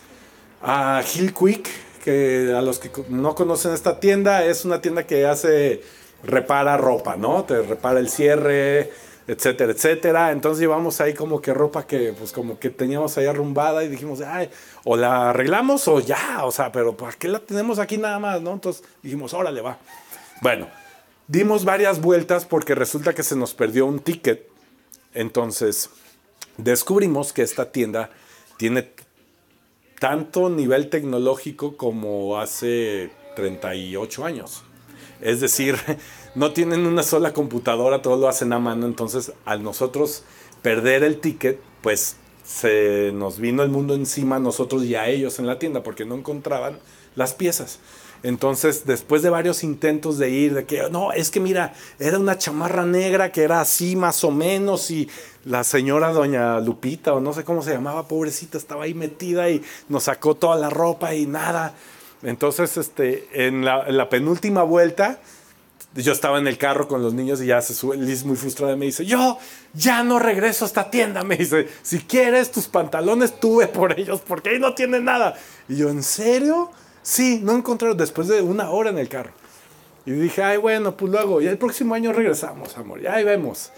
a 0.62 1.02
Hill 1.14 1.34
Quick, 1.34 1.68
que 2.02 2.54
a 2.56 2.62
los 2.62 2.78
que 2.78 2.90
no 3.10 3.34
conocen 3.34 3.74
esta 3.74 4.00
tienda 4.00 4.44
es 4.46 4.64
una 4.64 4.80
tienda 4.80 5.06
que 5.06 5.26
hace 5.26 5.82
repara 6.24 6.78
ropa, 6.78 7.16
¿no? 7.16 7.44
Te 7.44 7.60
repara 7.60 8.00
el 8.00 8.08
cierre, 8.08 8.90
etcétera, 9.28 9.72
etcétera. 9.72 10.32
Entonces 10.32 10.60
llevamos 10.60 11.00
ahí 11.00 11.14
como 11.14 11.40
que 11.40 11.52
ropa 11.52 11.86
que, 11.86 12.14
pues 12.14 12.32
como 12.32 12.58
que 12.58 12.70
teníamos 12.70 13.16
ahí 13.18 13.26
arrumbada 13.26 13.84
y 13.84 13.88
dijimos, 13.88 14.20
ay, 14.22 14.50
o 14.84 14.96
la 14.96 15.30
arreglamos 15.30 15.86
o 15.86 16.00
ya, 16.00 16.44
o 16.44 16.50
sea, 16.50 16.72
pero 16.72 16.96
¿para 16.96 17.12
qué 17.12 17.28
la 17.28 17.38
tenemos 17.38 17.78
aquí 17.78 17.98
nada 17.98 18.18
más, 18.18 18.40
no? 18.40 18.54
Entonces 18.54 18.82
dijimos, 19.02 19.34
órale, 19.34 19.60
va. 19.60 19.78
Bueno, 20.40 20.68
dimos 21.26 21.66
varias 21.66 22.00
vueltas 22.00 22.46
porque 22.46 22.74
resulta 22.74 23.14
que 23.14 23.22
se 23.22 23.36
nos 23.36 23.54
perdió 23.54 23.84
un 23.84 24.00
ticket. 24.00 24.48
Entonces 25.12 25.90
descubrimos 26.56 27.34
que 27.34 27.42
esta 27.42 27.70
tienda 27.70 28.10
tiene 28.56 28.90
tanto 30.00 30.48
nivel 30.48 30.88
tecnológico 30.88 31.76
como 31.76 32.40
hace 32.40 33.10
38 33.36 34.24
años. 34.24 34.64
Es 35.20 35.40
decir, 35.40 35.76
no 36.34 36.52
tienen 36.52 36.86
una 36.86 37.02
sola 37.02 37.32
computadora, 37.32 38.02
todo 38.02 38.16
lo 38.16 38.28
hacen 38.28 38.52
a 38.52 38.58
mano, 38.58 38.86
entonces 38.86 39.32
al 39.44 39.62
nosotros 39.62 40.24
perder 40.62 41.02
el 41.02 41.20
ticket, 41.20 41.60
pues 41.82 42.16
se 42.44 43.12
nos 43.12 43.38
vino 43.38 43.62
el 43.62 43.68
mundo 43.68 43.94
encima 43.94 44.36
a 44.36 44.40
nosotros 44.40 44.84
y 44.84 44.94
a 44.94 45.08
ellos 45.08 45.38
en 45.38 45.46
la 45.46 45.58
tienda 45.58 45.82
porque 45.82 46.04
no 46.04 46.14
encontraban 46.14 46.78
las 47.14 47.34
piezas. 47.34 47.78
Entonces, 48.22 48.84
después 48.84 49.22
de 49.22 49.30
varios 49.30 49.62
intentos 49.62 50.18
de 50.18 50.30
ir, 50.30 50.54
de 50.54 50.64
que, 50.64 50.88
no, 50.90 51.12
es 51.12 51.30
que 51.30 51.38
mira, 51.38 51.74
era 52.00 52.18
una 52.18 52.36
chamarra 52.36 52.84
negra 52.84 53.30
que 53.30 53.42
era 53.42 53.60
así 53.60 53.94
más 53.94 54.24
o 54.24 54.32
menos 54.32 54.90
y 54.90 55.08
la 55.44 55.62
señora 55.62 56.12
doña 56.12 56.58
Lupita 56.58 57.14
o 57.14 57.20
no 57.20 57.32
sé 57.32 57.44
cómo 57.44 57.62
se 57.62 57.72
llamaba, 57.72 58.08
pobrecita, 58.08 58.58
estaba 58.58 58.84
ahí 58.84 58.94
metida 58.94 59.48
y 59.50 59.62
nos 59.88 60.04
sacó 60.04 60.34
toda 60.34 60.56
la 60.56 60.68
ropa 60.68 61.14
y 61.14 61.26
nada. 61.26 61.74
Entonces, 62.22 62.76
este, 62.76 63.28
en 63.46 63.64
la, 63.64 63.86
en 63.86 63.96
la 63.96 64.08
penúltima 64.08 64.64
vuelta, 64.64 65.20
yo 65.94 66.12
estaba 66.12 66.38
en 66.38 66.46
el 66.46 66.58
carro 66.58 66.86
con 66.86 67.02
los 67.02 67.14
niños 67.14 67.40
y 67.42 67.46
ya 67.46 67.60
se 67.60 67.74
sube 67.74 67.96
Liz 67.96 68.24
muy 68.24 68.36
frustrada 68.36 68.74
y 68.74 68.76
me 68.76 68.86
dice, 68.86 69.04
yo 69.04 69.38
ya 69.74 70.04
no 70.04 70.18
regreso 70.18 70.64
a 70.64 70.68
esta 70.68 70.90
tienda. 70.90 71.24
Me 71.24 71.36
dice, 71.36 71.68
si 71.82 72.00
quieres 72.00 72.50
tus 72.52 72.68
pantalones, 72.68 73.40
tuve 73.40 73.66
por 73.66 73.98
ellos 73.98 74.20
porque 74.26 74.50
ahí 74.50 74.58
no 74.58 74.74
tienen 74.74 75.04
nada. 75.04 75.34
Y 75.68 75.76
yo, 75.76 75.88
¿en 75.88 76.02
serio? 76.02 76.70
Sí, 77.02 77.40
no 77.42 77.56
encontré 77.56 77.94
después 77.94 78.28
de 78.28 78.42
una 78.42 78.70
hora 78.70 78.90
en 78.90 78.98
el 78.98 79.08
carro. 79.08 79.32
Y 80.04 80.12
dije, 80.12 80.42
ay, 80.42 80.56
bueno, 80.56 80.96
pues 80.96 81.12
luego, 81.12 81.40
y 81.40 81.46
el 81.46 81.58
próximo 81.58 81.94
año 81.94 82.12
regresamos, 82.12 82.78
amor, 82.78 83.02
ya 83.02 83.14
ahí 83.14 83.24
vemos. 83.24 83.72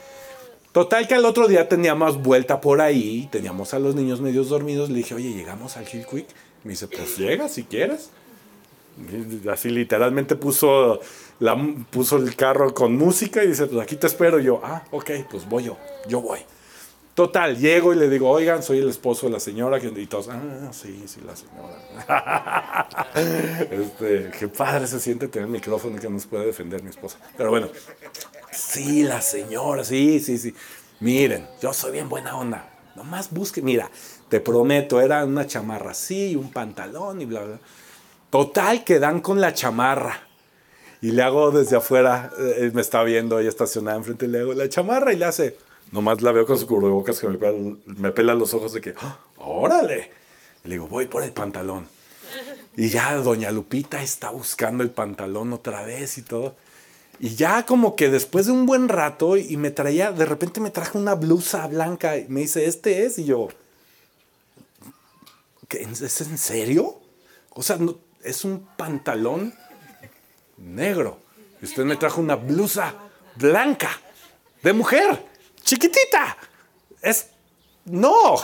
Total 0.73 1.09
que 1.09 1.15
al 1.15 1.25
otro 1.25 1.49
día 1.49 1.69
teníamos 1.69 2.23
vuelta 2.23 2.61
por 2.61 2.81
ahí, 2.81 3.29
teníamos 3.33 3.75
a 3.75 3.81
los 3.81 3.97
niños 3.97 4.21
medios 4.21 4.49
dormidos. 4.49 4.89
Le 4.89 4.99
dije, 4.99 5.15
oye, 5.15 5.33
llegamos 5.33 5.77
al 5.77 5.85
Hill 5.93 6.07
Quick. 6.07 6.29
Me 6.63 6.71
dice, 6.71 6.87
pues 6.87 7.19
llega 7.19 7.49
si 7.49 7.65
quieres. 7.65 8.11
Así 9.51 9.71
literalmente 9.71 10.37
puso, 10.37 11.01
la, 11.39 11.57
puso 11.91 12.17
el 12.17 12.35
carro 12.37 12.73
con 12.75 12.97
música 12.97 13.43
y 13.43 13.49
dice, 13.49 13.67
pues 13.67 13.83
aquí 13.83 13.97
te 13.97 14.07
espero. 14.07 14.41
Y 14.41 14.45
yo, 14.45 14.61
ah, 14.63 14.83
ok, 14.91 15.11
pues 15.31 15.49
voy 15.49 15.65
yo, 15.65 15.77
yo 16.09 16.21
voy. 16.21 16.41
Total, 17.15 17.59
llego 17.59 17.93
y 17.93 17.97
le 17.97 18.09
digo, 18.09 18.31
oigan, 18.31 18.63
soy 18.63 18.79
el 18.79 18.89
esposo 18.89 19.27
de 19.27 19.33
la 19.33 19.41
señora. 19.41 19.79
Y 19.79 20.07
todos, 20.07 20.29
ah, 20.29 20.71
sí, 20.73 21.05
sí, 21.07 21.21
la 21.27 21.35
señora. 21.37 22.89
este, 23.71 24.31
qué 24.39 24.49
padre 24.49 24.87
se 24.87 25.01
siente 25.01 25.29
tener 25.29 25.47
el 25.47 25.53
micrófono 25.53 25.99
que 26.01 26.09
nos 26.09 26.27
puede 26.27 26.47
defender 26.47 26.83
mi 26.83 26.91
esposa. 26.91 27.19
Pero 27.37 27.51
bueno, 27.51 27.69
sí, 28.53 29.03
la 29.03 29.21
señora, 29.21 29.85
sí, 29.85 30.21
sí, 30.21 30.39
sí. 30.39 30.55
Miren, 31.01 31.47
yo 31.61 31.73
soy 31.73 31.93
bien 31.93 32.09
buena 32.09 32.37
onda. 32.37 32.71
Nomás 32.95 33.31
busque, 33.31 33.61
mira, 33.61 33.91
te 34.29 34.41
prometo, 34.41 35.01
era 35.01 35.25
una 35.25 35.47
chamarra 35.47 35.91
así, 35.91 36.37
un 36.37 36.51
pantalón 36.51 37.21
y 37.21 37.25
bla, 37.25 37.43
bla. 37.43 37.59
Total, 38.31 38.85
que 38.85 38.99
dan 38.99 39.21
con 39.21 39.41
la 39.41 39.53
chamarra. 39.53 40.29
Y 41.03 41.13
le 41.13 41.23
hago 41.23 41.51
desde 41.51 41.77
afuera, 41.77 42.31
eh, 42.39 42.71
me 42.73 42.81
está 42.81 43.03
viendo 43.03 43.39
ella 43.39 43.49
estacionada 43.49 43.97
enfrente, 43.97 44.29
le 44.29 44.41
hago 44.41 44.55
la 44.55 44.69
chamarra 44.69 45.13
y 45.13 45.17
le 45.17 45.25
hace. 45.25 45.57
Nomás 45.93 46.23
la 46.23 46.31
veo 46.31 46.47
con 46.47 46.59
su 46.59 46.67
cubrebocas 46.67 47.19
que 47.19 47.29
me 47.29 47.39
pela, 47.39 47.75
me 47.87 48.11
pela 48.13 48.35
los 48.35 48.55
ojos 48.55 48.73
de 48.73 48.81
que, 48.81 48.95
¡Ah, 49.01 49.19
órale. 49.39 50.11
le 50.65 50.71
digo, 50.71 50.87
voy 50.87 51.07
por 51.07 51.23
el 51.23 51.33
pantalón. 51.33 51.89
Y 52.77 52.89
ya 52.91 53.17
doña 53.17 53.51
Lupita 53.51 54.03
está 54.03 54.31
buscando 54.31 54.85
el 54.85 54.91
pantalón 54.91 55.53
otra 55.53 55.83
vez 55.83 56.19
y 56.19 56.23
todo. 56.23 56.55
Y 57.19 57.35
ya 57.35 57.67
como 57.67 57.97
que 57.97 58.09
después 58.09 58.47
de 58.47 58.53
un 58.53 58.67
buen 58.67 58.89
rato 58.89 59.37
y 59.37 59.57
me 59.57 59.71
traía, 59.71 60.13
de 60.13 60.25
repente 60.25 60.61
me 60.61 60.71
trajo 60.71 60.99
una 60.99 61.15
blusa 61.15 61.67
blanca 61.67 62.17
y 62.17 62.29
me 62.29 62.41
dice, 62.41 62.67
este 62.67 63.05
es, 63.05 63.19
y 63.19 63.25
yo, 63.25 63.49
¿qué, 65.69 65.83
¿es 65.83 66.21
en 66.21 66.39
serio? 66.39 67.01
O 67.51 67.63
sea, 67.63 67.77
no, 67.77 67.99
es 68.23 68.45
un 68.45 68.67
pantalón 68.77 69.55
negro. 70.57 71.19
Y 71.61 71.65
usted 71.65 71.85
me 71.85 71.97
trajo 71.97 72.21
una 72.21 72.37
blusa 72.37 72.95
blanca, 73.37 73.91
de 74.63 74.73
mujer, 74.73 75.25
chiquitita. 75.63 76.37
Es, 77.03 77.29
no. 77.85 78.37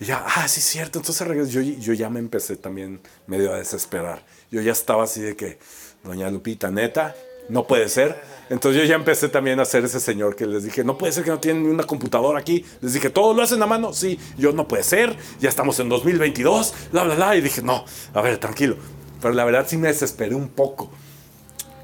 Y 0.00 0.04
ya, 0.06 0.24
ah, 0.26 0.48
sí, 0.48 0.60
cierto. 0.60 0.98
Entonces 0.98 1.50
yo, 1.50 1.60
yo 1.60 1.92
ya 1.92 2.10
me 2.10 2.18
empecé 2.18 2.56
también 2.56 3.00
medio 3.26 3.52
a 3.52 3.58
desesperar. 3.58 4.22
Yo 4.50 4.60
ya 4.60 4.72
estaba 4.72 5.04
así 5.04 5.20
de 5.20 5.36
que, 5.36 5.58
doña 6.02 6.30
Lupita, 6.30 6.70
neta, 6.70 7.14
no 7.48 7.66
puede 7.66 7.88
ser. 7.88 8.20
Entonces 8.48 8.82
yo 8.82 8.88
ya 8.88 8.94
empecé 8.94 9.28
también 9.28 9.58
a 9.60 9.64
ser 9.64 9.84
ese 9.84 10.00
señor 10.00 10.36
que 10.36 10.46
les 10.46 10.64
dije, 10.64 10.84
no 10.84 10.96
puede 10.96 11.12
ser 11.12 11.24
que 11.24 11.30
no 11.30 11.40
tienen 11.40 11.64
ni 11.64 11.68
una 11.68 11.84
computadora 11.84 12.38
aquí. 12.38 12.64
Les 12.80 12.92
dije, 12.92 13.10
¿todo 13.10 13.34
lo 13.34 13.42
hacen 13.42 13.62
a 13.62 13.66
mano? 13.66 13.92
Sí, 13.92 14.18
yo 14.38 14.52
no 14.52 14.68
puede 14.68 14.82
ser, 14.82 15.16
ya 15.40 15.48
estamos 15.48 15.78
en 15.80 15.88
2022, 15.88 16.74
bla, 16.92 17.04
bla, 17.04 17.14
bla. 17.14 17.36
Y 17.36 17.40
dije, 17.40 17.62
no, 17.62 17.84
a 18.14 18.20
ver, 18.20 18.38
tranquilo. 18.38 18.76
Pero 19.20 19.34
la 19.34 19.44
verdad 19.44 19.66
sí 19.68 19.76
me 19.76 19.88
desesperé 19.88 20.34
un 20.34 20.48
poco. 20.48 20.90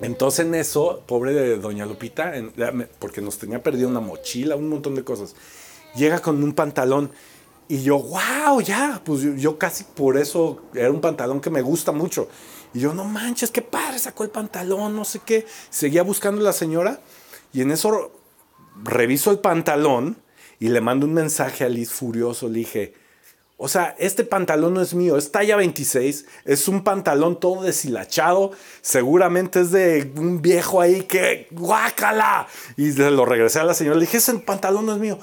Entonces 0.01 0.47
en 0.47 0.55
eso, 0.55 1.03
pobre 1.07 1.33
de 1.33 1.59
doña 1.59 1.87
Lupita, 1.87 2.33
porque 2.99 3.21
nos 3.21 3.39
tenía 3.39 3.63
perdido 3.63 3.89
una 3.89 4.01
mochila, 4.01 4.57
un 4.57 4.69
montón 4.69 4.97
de 4.97 5.05
cosas, 5.05 5.37
llega 5.95 6.21
con 6.21 6.43
un 6.43 6.53
pantalón 6.53 7.13
y 7.69 7.83
yo, 7.83 7.99
wow, 7.99 8.61
ya, 8.61 9.01
pues 9.05 9.23
yo, 9.41 9.59
casi 9.59 9.85
por 9.85 10.19
eso 10.19 10.61
era 10.75 10.91
un 10.91 11.01
pantalón 11.01 11.41
que 11.41 11.51
me 11.51 11.63
gusta 11.63 11.93
mucho. 11.93 12.29
Y 12.75 12.81
yo, 12.81 12.93
no 12.93 13.05
manches, 13.05 13.51
qué 13.51 13.63
padre, 13.63 13.99
sacó 13.99 14.25
el 14.25 14.31
pantalón, 14.31 14.97
no 14.97 15.05
sé 15.05 15.21
qué. 15.25 15.47
Seguía 15.71 16.03
buscando 16.03 16.43
la 16.43 16.53
señora 16.53 17.01
y 17.53 17.63
en 17.63 17.71
eso 17.71 18.13
reviso 18.83 19.31
el 19.31 19.39
pantalón 19.39 20.17
y 20.59 20.69
le 20.69 20.81
mando 20.81 21.07
un 21.07 21.15
mensaje 21.15 21.65
a 21.65 21.69
Liz 21.69 21.93
furioso. 21.93 22.49
Le 22.49 22.59
dije, 22.59 22.95
o 23.57 23.69
sea, 23.69 23.95
este 23.99 24.25
pantalón 24.25 24.75
no 24.75 24.83
es 24.83 24.93
mío, 24.95 25.17
es 25.17 25.31
talla 25.31 25.57
26, 25.57 26.27
es 26.45 26.69
un 26.69 26.83
pantalón 26.83 27.39
todo 27.39 27.63
deshilachado, 27.63 28.51
seguramente 28.81 29.61
es 29.61 29.71
de 29.71 30.11
un 30.17 30.43
viejo 30.43 30.81
ahí 30.81 31.03
que, 31.03 31.47
guácala. 31.53 32.49
Y 32.77 32.93
lo 32.93 33.25
regresé 33.25 33.61
a 33.61 33.65
la 33.65 33.75
señora, 33.75 33.97
le 33.97 34.07
dije, 34.07 34.19
ese 34.19 34.35
pantalón 34.35 34.87
no 34.87 34.95
es 34.95 34.99
mío. 34.99 35.19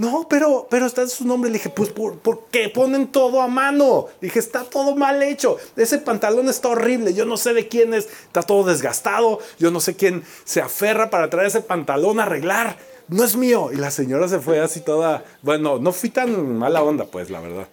No, 0.00 0.26
pero, 0.30 0.66
pero 0.70 0.86
está 0.86 1.06
su 1.08 1.26
nombre. 1.26 1.50
Le 1.50 1.58
dije, 1.58 1.68
pues, 1.68 1.90
¿por, 1.90 2.46
qué 2.50 2.70
ponen 2.70 3.08
todo 3.08 3.42
a 3.42 3.48
mano? 3.48 4.06
Dije, 4.22 4.38
está 4.38 4.64
todo 4.64 4.96
mal 4.96 5.22
hecho. 5.22 5.58
Ese 5.76 5.98
pantalón 5.98 6.48
está 6.48 6.68
horrible. 6.68 7.12
Yo 7.12 7.26
no 7.26 7.36
sé 7.36 7.52
de 7.52 7.68
quién 7.68 7.92
es. 7.92 8.06
Está 8.06 8.40
todo 8.40 8.64
desgastado. 8.64 9.40
Yo 9.58 9.70
no 9.70 9.78
sé 9.78 9.96
quién 9.96 10.24
se 10.44 10.62
aferra 10.62 11.10
para 11.10 11.28
traer 11.28 11.48
ese 11.48 11.60
pantalón 11.60 12.18
a 12.18 12.22
arreglar. 12.22 12.78
No 13.10 13.24
es 13.24 13.36
mío. 13.36 13.70
Y 13.72 13.76
la 13.76 13.90
señora 13.90 14.28
se 14.28 14.40
fue 14.40 14.60
así 14.60 14.80
toda. 14.80 15.24
Bueno, 15.42 15.78
no 15.78 15.92
fui 15.92 16.10
tan 16.10 16.56
mala 16.56 16.82
onda, 16.82 17.04
pues, 17.04 17.28
la 17.28 17.40
verdad. 17.40 17.68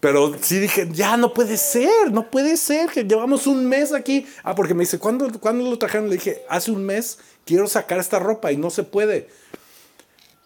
Pero 0.00 0.32
sí 0.40 0.58
dije, 0.58 0.88
ya 0.90 1.16
no 1.16 1.34
puede 1.34 1.58
ser, 1.58 2.10
no 2.10 2.30
puede 2.30 2.56
ser, 2.56 2.88
que 2.90 3.04
llevamos 3.04 3.46
un 3.46 3.66
mes 3.66 3.92
aquí. 3.92 4.26
Ah, 4.42 4.54
porque 4.54 4.74
me 4.74 4.80
dice, 4.80 4.98
¿cuándo, 4.98 5.30
¿cuándo 5.38 5.68
lo 5.68 5.78
trajeron? 5.78 6.08
Le 6.08 6.16
dije, 6.16 6.42
hace 6.48 6.70
un 6.70 6.84
mes 6.84 7.18
quiero 7.44 7.66
sacar 7.66 7.98
esta 7.98 8.18
ropa 8.18 8.50
y 8.50 8.56
no 8.56 8.70
se 8.70 8.82
puede. 8.82 9.28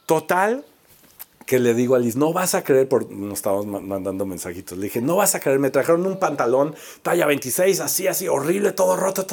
Total, 0.07 0.65
que 1.47 1.61
le 1.61 1.73
digo 1.73 1.95
a 1.95 2.01
Liz, 2.01 2.17
no 2.17 2.33
vas 2.33 2.55
a 2.55 2.65
creer, 2.65 2.89
por, 2.89 3.11
nos 3.11 3.35
estábamos 3.35 3.83
mandando 3.83 4.27
mensajitos, 4.27 4.77
le 4.77 4.85
dije, 4.85 5.01
no 5.01 5.17
vas 5.17 5.35
a 5.35 5.41
creer, 5.41 5.59
me 5.59 5.71
trajeron 5.71 6.05
un 6.07 6.19
pantalón 6.19 6.75
talla 7.03 7.27
26, 7.27 7.81
así, 7.81 8.09
así, 8.09 8.29
horrible, 8.29 8.73
todo 8.73 8.97
roto. 8.97 9.25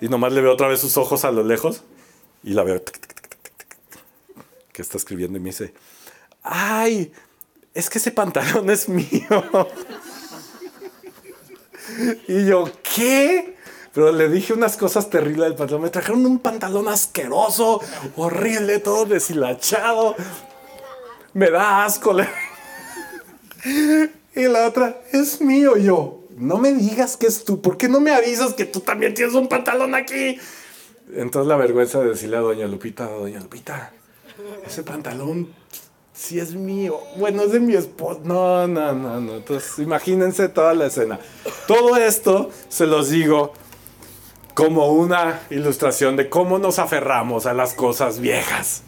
Y 0.00 0.08
nomás 0.08 0.32
le 0.32 0.40
veo 0.40 0.52
otra 0.52 0.66
vez 0.66 0.80
sus 0.80 0.96
ojos 0.96 1.24
a 1.24 1.30
lo 1.30 1.44
lejos 1.44 1.82
y 2.42 2.54
la 2.54 2.64
veo 2.64 2.82
que 4.80 4.82
está 4.82 4.96
escribiendo 4.96 5.38
y 5.38 5.40
me 5.40 5.50
dice, 5.50 5.74
ay, 6.42 7.12
es 7.74 7.90
que 7.90 7.98
ese 7.98 8.10
pantalón 8.10 8.70
es 8.70 8.88
mío. 8.88 9.68
y 12.28 12.46
yo, 12.46 12.70
¿qué? 12.94 13.56
Pero 13.92 14.12
le 14.12 14.28
dije 14.28 14.52
unas 14.52 14.76
cosas 14.76 15.10
terribles 15.10 15.48
del 15.48 15.54
pantalón. 15.54 15.82
Me 15.82 15.90
trajeron 15.90 16.24
un 16.24 16.38
pantalón 16.38 16.88
asqueroso, 16.88 17.80
horrible, 18.16 18.78
todo 18.78 19.04
deshilachado 19.04 20.16
me 21.32 21.50
da 21.50 21.84
asco. 21.84 22.16
y 24.34 24.42
la 24.42 24.66
otra, 24.66 25.02
es 25.12 25.40
mío. 25.40 25.76
yo, 25.76 26.24
no 26.36 26.58
me 26.58 26.72
digas 26.72 27.16
que 27.16 27.26
es 27.26 27.44
tú. 27.44 27.60
¿Por 27.60 27.76
qué 27.76 27.88
no 27.88 28.00
me 28.00 28.12
avisas 28.12 28.54
que 28.54 28.64
tú 28.64 28.80
también 28.80 29.14
tienes 29.14 29.34
un 29.34 29.48
pantalón 29.48 29.94
aquí? 29.94 30.38
Entonces 31.14 31.48
la 31.48 31.56
vergüenza 31.56 32.00
de 32.00 32.10
decirle 32.10 32.36
a 32.36 32.40
doña 32.40 32.66
Lupita, 32.66 33.06
doña 33.06 33.40
Lupita, 33.40 33.92
ese 34.66 34.82
pantalón 34.82 35.48
sí 36.12 36.38
es 36.38 36.54
mío. 36.54 36.98
Bueno, 37.16 37.42
es 37.42 37.52
de 37.52 37.60
mi 37.60 37.74
esposo. 37.74 38.20
No, 38.24 38.66
no, 38.66 38.92
no, 38.92 39.20
no. 39.20 39.36
Entonces 39.36 39.78
imagínense 39.78 40.48
toda 40.48 40.74
la 40.74 40.86
escena. 40.86 41.18
Todo 41.66 41.96
esto 41.96 42.50
se 42.68 42.86
los 42.86 43.10
digo 43.10 43.52
como 44.54 44.92
una 44.92 45.40
ilustración 45.50 46.16
de 46.16 46.28
cómo 46.28 46.58
nos 46.58 46.78
aferramos 46.78 47.46
a 47.46 47.54
las 47.54 47.74
cosas 47.74 48.20
viejas. 48.20 48.82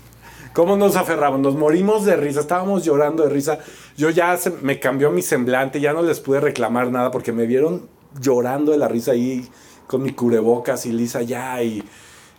¿Cómo 0.53 0.77
nos 0.77 0.97
aferramos? 0.97 1.41
Nos 1.41 1.57
morimos 1.57 2.05
de 2.05 2.15
risa, 2.17 2.41
estábamos 2.41 2.85
llorando 2.85 3.23
de 3.23 3.31
risa. 3.31 3.59
Yo 3.97 4.11
ya 4.11 4.39
me 4.61 4.79
cambió 4.79 5.11
mi 5.11 5.23
semblante, 5.23 5.81
ya 5.81 5.95
no 5.95 6.03
les 6.03 6.21
pude 6.21 6.41
reclamar 6.41 6.91
nada 6.91 7.11
porque 7.11 7.33
me 7.33 7.47
vieron 7.47 7.89
llorando 8.21 8.73
de 8.73 8.79
la 8.79 8.89
risa 8.89 9.13
ahí 9.13 9.49
con 9.87 10.03
mi 10.03 10.13
cubrebocas 10.13 10.85
y 10.85 10.93
Lisa 10.93 11.23
ya 11.23 11.63
y, 11.63 11.83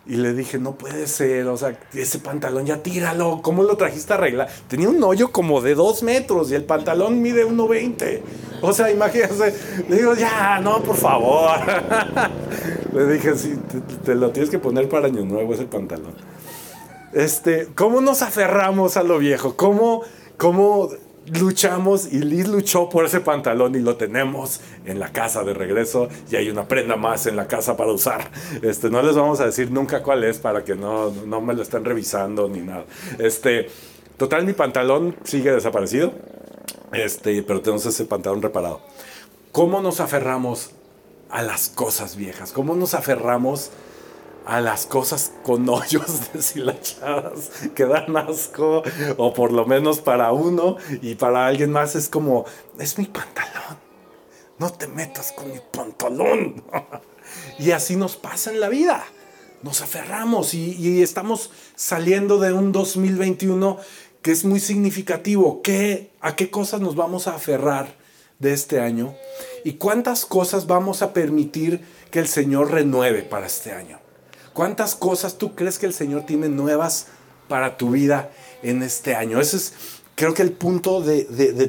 y 0.06 0.18
le 0.18 0.34
dije, 0.34 0.60
no 0.60 0.76
puede 0.76 1.08
ser, 1.08 1.48
o 1.48 1.56
sea, 1.56 1.80
ese 1.94 2.20
pantalón 2.20 2.66
ya 2.66 2.84
tíralo, 2.84 3.42
¿cómo 3.42 3.64
lo 3.64 3.78
trajiste 3.78 4.12
a 4.12 4.18
arreglar? 4.18 4.50
Tenía 4.68 4.90
un 4.90 5.02
hoyo 5.02 5.32
como 5.32 5.62
de 5.62 5.76
dos 5.76 6.04
metros 6.04 6.52
y 6.52 6.56
el 6.56 6.66
pantalón 6.66 7.22
mide 7.22 7.48
1,20. 7.48 8.22
O 8.62 8.74
sea, 8.74 8.92
imagínense, 8.92 9.56
le 9.88 9.96
digo, 9.96 10.14
ya, 10.14 10.60
no, 10.60 10.84
por 10.84 10.98
favor. 10.98 11.58
le 12.94 13.14
dije, 13.14 13.38
sí, 13.38 13.58
te, 13.72 13.80
te 13.80 14.16
lo 14.16 14.32
tienes 14.32 14.50
que 14.50 14.60
poner 14.60 14.90
para 14.90 15.08
año 15.08 15.24
nuevo 15.24 15.54
ese 15.54 15.66
pantalón. 15.66 16.14
Este, 17.14 17.70
¿Cómo 17.74 18.02
nos 18.02 18.22
aferramos 18.22 18.98
a 18.98 19.04
lo 19.04 19.20
viejo? 19.20 19.56
¿Cómo, 19.56 20.02
cómo 20.36 20.90
luchamos? 21.26 22.12
Y 22.12 22.20
Liz 22.20 22.48
luchó 22.48 22.90
por 22.90 23.06
ese 23.06 23.22
pantalón 23.22 23.76
y 23.76 23.80
lo 23.80 23.96
tenemos 23.96 24.62
en 24.86 25.00
la 25.00 25.12
casa 25.12 25.44
de 25.44 25.54
regreso 25.54 26.10
y 26.30 26.36
hay 26.36 26.50
una 26.50 26.68
prenda 26.68 26.96
más 26.96 27.26
en 27.26 27.36
la 27.36 27.48
casa 27.48 27.78
para 27.78 27.92
usar. 27.92 28.30
Este, 28.62 28.90
no 28.90 29.02
les 29.02 29.16
vamos 29.16 29.40
a 29.40 29.46
decir 29.46 29.72
nunca 29.72 30.04
cuál 30.04 30.24
es 30.24 30.40
para 30.40 30.64
que 30.64 30.76
no, 30.76 31.12
no 31.12 31.42
me 31.42 31.54
lo 31.54 31.62
estén 31.62 31.86
revisando 31.86 32.48
ni 32.48 32.60
nada. 32.60 32.86
Este, 33.20 33.70
total, 34.18 34.46
mi 34.46 34.54
pantalón 34.54 35.16
sigue 35.24 35.52
desaparecido, 35.52 36.14
este, 36.92 37.42
pero 37.44 37.62
tenemos 37.62 37.86
ese 37.86 38.06
pantalón 38.06 38.42
reparado. 38.42 38.82
¿Cómo 39.52 39.82
nos 39.82 40.00
aferramos 40.00 40.72
a 41.30 41.42
las 41.42 41.70
cosas 41.70 42.16
viejas? 42.16 42.52
¿Cómo 42.52 42.76
nos 42.76 42.94
aferramos 42.94 43.70
a 43.70 43.93
las 44.46 44.86
cosas 44.86 45.32
con 45.44 45.68
hoyos 45.70 46.34
deshilachadas 46.34 47.50
que 47.76 47.86
dan 47.86 48.16
asco, 48.18 48.84
o 49.18 49.34
por 49.34 49.52
lo 49.52 49.66
menos 49.66 50.02
para 50.02 50.32
uno, 50.32 50.78
y 51.02 51.16
para 51.16 51.48
alguien 51.48 51.72
más 51.72 51.96
es 51.96 52.10
como, 52.10 52.46
es 52.80 52.98
mi 52.98 53.06
pantalón, 53.06 53.78
no 54.60 54.72
te 54.72 54.88
metas 54.88 55.32
con 55.32 55.52
mi 55.52 55.60
pantalón. 55.72 56.64
y 57.60 57.72
así 57.72 57.96
nos 57.96 58.16
pasa 58.16 58.52
en 58.52 58.60
la 58.60 58.70
vida, 58.70 59.06
nos 59.62 59.82
aferramos 59.82 60.54
y, 60.54 60.76
y 60.76 61.02
estamos 61.02 61.52
saliendo 61.76 62.40
de 62.40 62.54
un 62.54 62.72
2021 62.72 63.78
que 64.22 64.32
es 64.32 64.46
muy 64.46 64.60
significativo. 64.60 65.62
¿Qué, 65.62 66.12
¿A 66.22 66.36
qué 66.36 66.50
cosas 66.50 66.82
nos 66.82 66.96
vamos 66.96 67.28
a 67.28 67.36
aferrar 67.36 67.96
de 68.40 68.54
este 68.54 68.80
año? 68.80 69.16
¿Y 69.64 69.74
cuántas 69.74 70.26
cosas 70.26 70.66
vamos 70.66 71.02
a 71.02 71.14
permitir 71.14 71.82
que 72.10 72.20
el 72.20 72.28
Señor 72.28 72.72
renueve 72.72 73.24
para 73.24 73.46
este 73.46 73.74
año? 73.74 74.03
¿Cuántas 74.54 74.96
cosas 74.96 75.38
tú 75.38 75.56
crees 75.56 75.80
que 75.80 75.88
el 75.88 75.94
Señor 75.94 76.24
tiene 76.24 76.48
nuevas 76.48 77.08
para 77.48 77.78
tu 77.78 77.92
vida 77.92 78.32
en 78.62 78.84
este 78.84 79.16
año? 79.16 79.40
Ese 79.40 79.58
es, 79.58 79.74
creo 80.16 80.34
que 80.34 80.44
el 80.44 80.52
punto 80.52 81.02
de, 81.02 81.24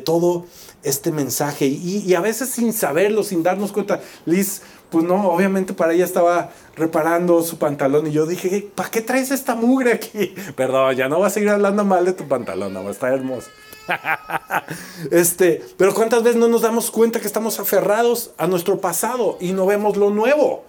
todo 0.05 0.47
este 0.83 1.11
mensaje. 1.11 1.67
Y, 1.67 2.15
a 2.15 2.21
veces 2.21 2.51
sin 2.51 2.73
saberlo, 2.73 3.23
sin 3.23 3.43
darnos 3.43 3.73
cuenta, 3.73 4.01
Liz, 4.27 4.63
pues 4.91 5.05
no, 5.05 5.29
obviamente 5.29 5.73
para 5.73 5.95
ella 5.95 6.05
estaba 6.05 6.51
reparando 6.77 7.43
su 7.43 7.59
pantalón 7.59 8.07
y 8.07 8.13
yo 8.13 8.27
dije, 8.27 8.71
¿para 8.75 8.91
qué 8.91 9.01
traes 9.01 9.31
esta 9.31 9.55
mugre 9.55 9.93
aquí? 9.93 10.35
Perdón, 10.57 10.95
ya 10.95 11.09
no 11.09 11.21
vas 11.21 11.33
a 11.33 11.35
seguir 11.35 11.49
hablando 11.49 11.85
mal 11.85 12.05
de 12.05 12.13
tu 12.13 12.29
pantalón, 12.29 12.75
no, 12.75 12.89
está 12.91 13.09
hermoso. 13.09 13.49
este, 15.11 15.63
pero 15.77 15.95
cuántas 15.95 16.23
veces 16.23 16.39
no 16.39 16.49
nos 16.49 16.63
damos 16.63 16.91
cuenta 16.91 17.21
que 17.21 17.27
estamos 17.27 17.59
aferrados 17.61 18.33
a 18.39 18.47
nuestro 18.47 18.81
pasado 18.81 19.37
y 19.41 19.53
no 19.53 19.67
vemos 19.67 19.97
lo 19.97 20.11
nuevo. 20.11 20.65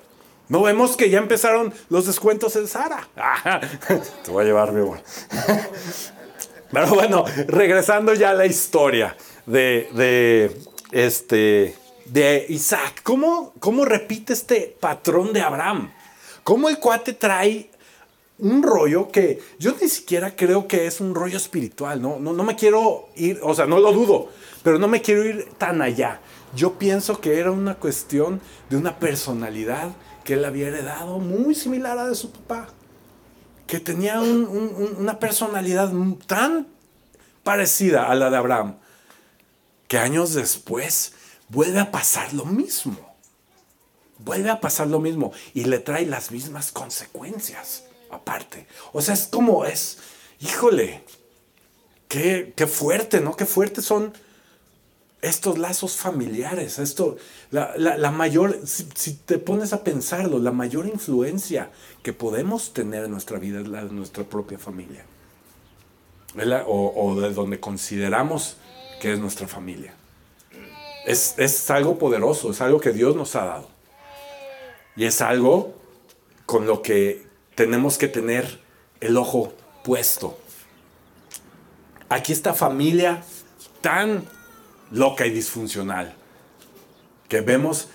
No 0.48 0.62
vemos 0.62 0.96
que 0.96 1.10
ya 1.10 1.18
empezaron 1.18 1.74
los 1.90 2.06
descuentos 2.06 2.56
en 2.56 2.68
Sara. 2.68 3.08
Te 4.24 4.32
voy 4.32 4.44
a 4.44 4.48
llevar, 4.48 4.72
mi 4.72 4.82
amor. 4.82 5.00
Pero 6.72 6.88
bueno, 6.90 7.26
regresando 7.48 8.14
ya 8.14 8.32
a 8.32 8.34
la 8.34 8.46
historia 8.46 9.16
de, 9.46 10.52
este, 10.92 11.76
de 12.06 12.46
Isaac. 12.50 13.02
¿Cómo, 13.04 13.54
¿Cómo 13.60 13.86
repite 13.86 14.34
este 14.34 14.76
patrón 14.80 15.34
de 15.34 15.42
Abraham? 15.42 15.92
¿Cómo 16.44 16.70
el 16.70 16.80
cuate 16.80 17.14
trae 17.14 17.70
un 18.38 18.62
rollo 18.62 19.10
que 19.10 19.40
yo 19.58 19.74
ni 19.82 19.88
siquiera 19.88 20.36
creo 20.36 20.68
que 20.68 20.86
es 20.86 21.00
un 21.00 21.16
rollo 21.16 21.38
espiritual, 21.38 22.02
¿no? 22.02 22.20
No, 22.20 22.34
no 22.34 22.44
me 22.44 22.56
quiero 22.56 23.08
ir, 23.16 23.40
o 23.42 23.56
sea, 23.56 23.66
no 23.66 23.80
lo 23.80 23.94
dudo, 23.94 24.30
pero 24.62 24.78
no 24.78 24.88
me 24.88 25.02
quiero 25.02 25.24
ir 25.24 25.48
tan 25.58 25.82
allá. 25.82 26.20
Yo 26.54 26.74
pienso 26.74 27.22
que 27.22 27.40
era 27.40 27.52
una 27.52 27.76
cuestión 27.76 28.42
de 28.70 28.78
una 28.78 29.00
personalidad 29.00 29.92
que 30.26 30.34
él 30.34 30.44
había 30.44 30.68
heredado 30.68 31.20
muy 31.20 31.56
similar 31.56 31.98
a 31.98 32.10
de 32.10 32.16
su 32.16 32.32
papá. 32.32 32.68
Que 33.68 33.80
tenía 33.80 34.20
una 34.20 35.20
personalidad 35.20 35.94
tan 36.28 36.68
parecida 37.44 38.10
a 38.10 38.16
la 38.16 38.30
de 38.30 38.38
Abraham, 38.38 38.76
que 39.88 39.98
años 39.98 40.34
después 40.34 41.14
vuelve 41.48 41.80
a 41.80 41.92
pasar 41.92 42.34
lo 42.34 42.46
mismo. 42.46 43.16
Vuelve 44.18 44.50
a 44.50 44.60
pasar 44.60 44.88
lo 44.88 45.00
mismo 45.00 45.32
y 45.54 45.66
le 45.66 45.80
trae 45.80 46.06
las 46.06 46.32
mismas 46.32 46.72
consecuencias 46.72 47.84
aparte. 48.12 48.68
O 48.94 49.02
sea, 49.02 49.14
es 49.14 49.28
como 49.28 49.66
es, 49.66 50.00
híjole, 50.40 51.04
qué, 52.08 52.54
qué 52.56 52.66
fuerte, 52.66 53.20
¿no? 53.22 53.36
Qué 53.36 53.46
fuertes 53.46 53.86
son 53.86 54.14
estos 55.26 55.58
lazos 55.58 55.98
familiares, 55.98 56.78
esto, 56.78 57.18
la, 57.50 58.12
mayor, 58.12 58.60
si, 58.64 59.14
te 59.14 59.40
pones 59.40 59.74
a 59.74 59.84
pensarlo, 59.84 60.38
la 60.38 60.52
mayor 60.52 60.86
influencia 60.86 61.72
que 62.04 62.14
podemos 62.14 62.74
tener 62.74 63.06
en 63.06 63.12
nuestra 63.12 63.40
vida 63.40 63.60
es 63.60 63.68
la 63.68 63.84
de 63.86 63.92
nuestra 63.92 64.24
propia 64.24 64.60
familia. 64.60 65.04
O, 66.68 66.94
o, 66.96 67.20
de 67.20 67.34
donde 67.34 67.60
consideramos 67.60 68.58
que 69.02 69.14
es 69.14 69.20
nuestra 69.20 69.48
familia. 69.48 69.96
Es, 71.08 71.36
es 71.38 71.72
algo 71.72 71.98
poderoso, 71.98 72.52
es 72.52 72.62
algo 72.62 72.80
que 72.80 72.92
Dios 72.92 73.16
nos 73.16 73.36
ha 73.36 73.46
dado. 73.46 73.70
Y 74.96 75.06
es 75.06 75.22
algo 75.22 75.74
con 76.46 76.68
lo 76.68 76.82
que 76.82 77.26
tenemos 77.56 77.98
que 77.98 78.08
tener 78.08 78.60
el 79.00 79.18
ojo 79.18 79.54
puesto. 79.84 80.38
Aquí 82.10 82.32
esta 82.32 82.54
familia 82.54 83.24
tan 83.82 84.28
loca 84.92 85.26
y 85.26 85.32
disfuncional 85.32 86.16
que 87.28 87.42
vemos 87.42 87.90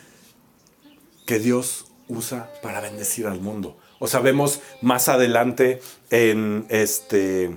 que 1.26 1.38
Dios 1.38 1.86
usa 2.08 2.52
para 2.62 2.80
bendecir 2.80 3.26
al 3.26 3.40
mundo. 3.40 3.78
O 3.98 4.06
sabemos 4.06 4.60
más 4.82 5.08
adelante 5.08 5.80
en 6.10 6.66
este 6.68 7.56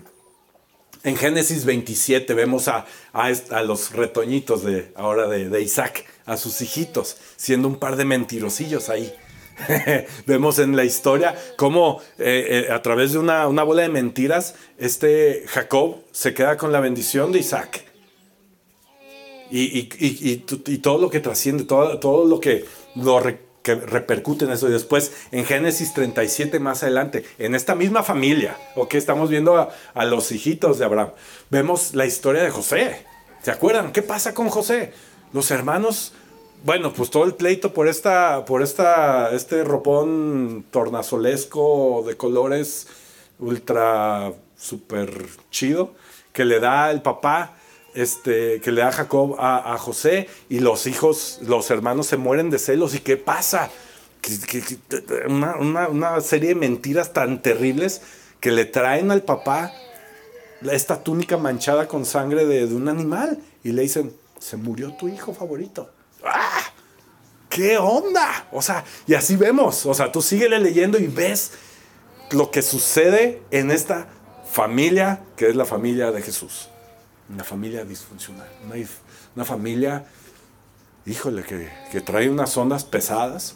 en 1.03 1.17
Génesis 1.17 1.65
27 1.65 2.33
vemos 2.33 2.69
a, 2.69 2.85
a, 3.11 3.61
los 3.63 3.91
retoñitos 3.91 4.63
de 4.63 4.93
ahora 4.95 5.27
de, 5.27 5.49
de 5.49 5.61
Isaac, 5.61 6.05
a 6.25 6.37
sus 6.37 6.61
hijitos, 6.61 7.17
siendo 7.35 7.67
un 7.67 7.75
par 7.75 7.97
de 7.97 8.05
mentirosillos 8.05 8.87
ahí. 8.89 9.13
Vemos 10.25 10.59
en 10.59 10.75
la 10.75 10.83
historia 10.83 11.35
cómo 11.57 12.01
eh, 12.17 12.65
eh, 12.67 12.71
a 12.71 12.81
través 12.81 13.11
de 13.13 13.19
una, 13.19 13.45
bola 13.45 13.83
de 13.83 13.89
mentiras, 13.89 14.55
este 14.77 15.43
Jacob 15.47 15.97
se 16.11 16.33
queda 16.33 16.57
con 16.57 16.71
la 16.71 16.79
bendición 16.79 17.31
de 17.31 17.39
Isaac. 17.39 17.85
Y, 19.51 20.37
todo 20.81 20.97
lo 20.99 21.09
que 21.09 21.19
trasciende, 21.19 21.63
todo, 21.63 21.99
todo 21.99 22.25
lo 22.25 22.39
que, 22.39 22.65
lo 22.95 23.19
repercute 23.19 24.45
en 24.45 24.51
eso. 24.51 24.67
Y 24.67 24.71
después 24.71 25.13
en 25.31 25.45
Génesis 25.45 25.93
37 25.93 26.59
más 26.59 26.83
adelante, 26.83 27.23
en 27.37 27.55
esta 27.55 27.75
misma 27.75 28.03
familia, 28.03 28.57
que 28.89 28.97
estamos 28.97 29.29
viendo 29.29 29.57
a, 29.57 29.69
a 29.93 30.05
los 30.05 30.31
hijitos 30.31 30.79
de 30.79 30.85
Abraham, 30.85 31.09
vemos 31.49 31.93
la 31.93 32.05
historia 32.05 32.43
de 32.43 32.49
José. 32.49 33.05
¿Se 33.41 33.51
acuerdan? 33.51 33.91
¿Qué 33.91 34.01
pasa 34.01 34.33
con 34.33 34.49
José? 34.49 34.93
Los 35.33 35.51
hermanos 35.51 36.13
bueno, 36.63 36.93
pues 36.93 37.09
todo 37.09 37.25
el 37.25 37.33
pleito 37.33 37.73
por 37.73 37.89
esta, 37.89 38.45
por 38.45 38.61
esta, 38.61 39.35
este 39.35 39.65
ropón 39.65 40.63
tornasolesco 40.71 42.05
de 42.07 42.15
colores 42.15 42.87
ultra 43.37 44.31
super 44.55 45.09
chido 45.51 45.93
que 46.31 46.45
le 46.45 46.61
da 46.61 46.89
el 46.89 47.01
papá, 47.01 47.57
este, 47.95 48.59
que 48.61 48.71
le 48.71 48.81
da 48.81 48.91
Jacob 48.91 49.35
a, 49.39 49.77
José 49.77 50.27
y 50.49 50.59
los 50.59 50.87
hijos, 50.87 51.39
los 51.43 51.69
hermanos 51.71 52.07
se 52.07 52.17
mueren 52.17 52.49
de 52.49 52.59
celos. 52.59 52.95
¿Y 52.95 52.99
qué 52.99 53.17
pasa? 53.17 53.69
una, 55.27 56.21
serie 56.21 56.49
de 56.49 56.55
mentiras 56.55 57.11
tan 57.11 57.41
terribles 57.41 58.01
que 58.39 58.51
le 58.51 58.63
traen 58.63 59.11
al 59.11 59.21
papá 59.21 59.73
esta 60.71 61.03
túnica 61.03 61.35
manchada 61.35 61.89
con 61.89 62.05
sangre 62.05 62.45
de, 62.45 62.67
de 62.67 62.73
un 62.73 62.87
animal 62.87 63.39
y 63.65 63.73
le 63.73 63.81
dicen, 63.81 64.13
se 64.39 64.55
murió 64.55 64.95
tu 64.95 65.09
hijo 65.09 65.33
favorito. 65.33 65.89
¡Ah! 66.23 66.61
¿Qué 67.49 67.77
onda? 67.77 68.47
O 68.51 68.61
sea, 68.61 68.83
y 69.05 69.13
así 69.13 69.35
vemos. 69.35 69.85
O 69.85 69.93
sea, 69.93 70.11
tú 70.11 70.21
síguele 70.21 70.59
leyendo 70.59 70.97
y 70.97 71.07
ves 71.07 71.51
lo 72.31 72.49
que 72.49 72.61
sucede 72.61 73.41
en 73.51 73.71
esta 73.71 74.07
familia 74.49 75.21
que 75.35 75.49
es 75.49 75.55
la 75.55 75.65
familia 75.65 76.11
de 76.11 76.21
Jesús. 76.21 76.69
Una 77.29 77.43
familia 77.43 77.85
disfuncional. 77.85 78.47
Una, 79.35 79.45
familia, 79.45 80.05
híjole, 81.05 81.43
que, 81.43 82.01
trae 82.01 82.29
unas 82.29 82.55
ondas 82.57 82.83
pesadas 82.83 83.55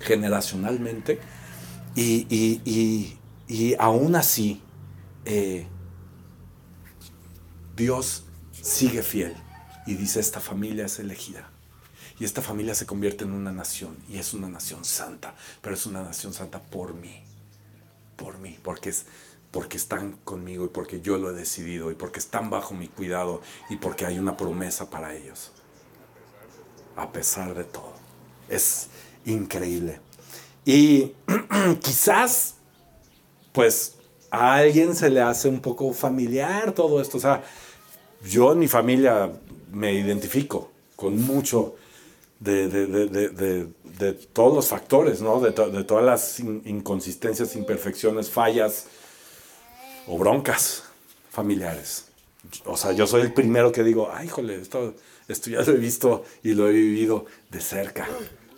generacionalmente. 0.00 1.20
Y, 1.94 2.26
y, 3.48 3.74
aún 3.78 4.16
así, 4.16 4.62
eh, 5.24 5.66
Dios 7.76 8.24
sigue 8.52 9.02
fiel 9.02 9.34
y 9.86 9.94
dice, 9.94 10.20
esta 10.20 10.40
familia 10.40 10.86
es 10.86 10.98
elegida. 10.98 11.50
Y 12.20 12.24
esta 12.26 12.42
familia 12.42 12.74
se 12.74 12.84
convierte 12.84 13.24
en 13.24 13.32
una 13.32 13.50
nación. 13.50 13.96
Y 14.08 14.18
es 14.18 14.34
una 14.34 14.48
nación 14.48 14.84
santa. 14.84 15.34
Pero 15.62 15.74
es 15.74 15.86
una 15.86 16.02
nación 16.02 16.34
santa 16.34 16.60
por 16.60 16.92
mí. 16.92 17.22
Por 18.16 18.38
mí. 18.38 18.58
Porque, 18.62 18.90
es, 18.90 19.06
porque 19.50 19.76
están 19.76 20.12
conmigo 20.24 20.64
y 20.64 20.68
porque 20.68 21.00
yo 21.00 21.18
lo 21.18 21.30
he 21.30 21.32
decidido. 21.32 21.90
Y 21.90 21.94
porque 21.94 22.20
están 22.20 22.50
bajo 22.50 22.74
mi 22.74 22.88
cuidado. 22.88 23.40
Y 23.68 23.76
porque 23.76 24.06
hay 24.06 24.18
una 24.18 24.36
promesa 24.36 24.90
para 24.90 25.14
ellos. 25.14 25.52
A 26.96 27.10
pesar 27.12 27.54
de 27.54 27.64
todo. 27.64 27.92
Es 28.48 28.88
increíble. 29.24 30.00
Y 30.64 31.12
quizás, 31.82 32.54
pues, 33.52 33.96
a 34.30 34.54
alguien 34.54 34.94
se 34.94 35.10
le 35.10 35.20
hace 35.20 35.48
un 35.48 35.60
poco 35.60 35.92
familiar 35.92 36.72
todo 36.72 37.00
esto. 37.00 37.16
O 37.16 37.20
sea, 37.20 37.42
yo 38.24 38.52
en 38.52 38.58
mi 38.60 38.68
familia 38.68 39.32
me 39.72 39.92
identifico 39.94 40.70
con 40.94 41.20
mucho 41.20 41.76
de, 42.38 42.68
de, 42.68 44.12
todos 44.32 44.54
los 44.54 44.68
factores, 44.68 45.20
¿no? 45.20 45.40
De, 45.40 45.52
todas 45.52 46.04
las 46.04 46.40
inconsistencias, 46.40 47.56
imperfecciones, 47.56 48.30
fallas 48.30 48.86
o 50.06 50.18
broncas 50.18 50.84
familiares. 51.30 52.06
O 52.64 52.76
sea, 52.76 52.92
yo 52.92 53.06
soy 53.06 53.22
el 53.22 53.32
primero 53.32 53.70
que 53.72 53.84
digo, 53.84 54.10
ay, 54.12 54.26
híjole, 54.26 54.60
esto, 54.60 54.94
esto 55.28 55.50
ya 55.50 55.60
lo 55.62 55.72
he 55.72 55.76
visto 55.76 56.24
y 56.42 56.54
lo 56.54 56.68
he 56.68 56.72
vivido 56.72 57.26
de 57.50 57.60
cerca, 57.60 58.08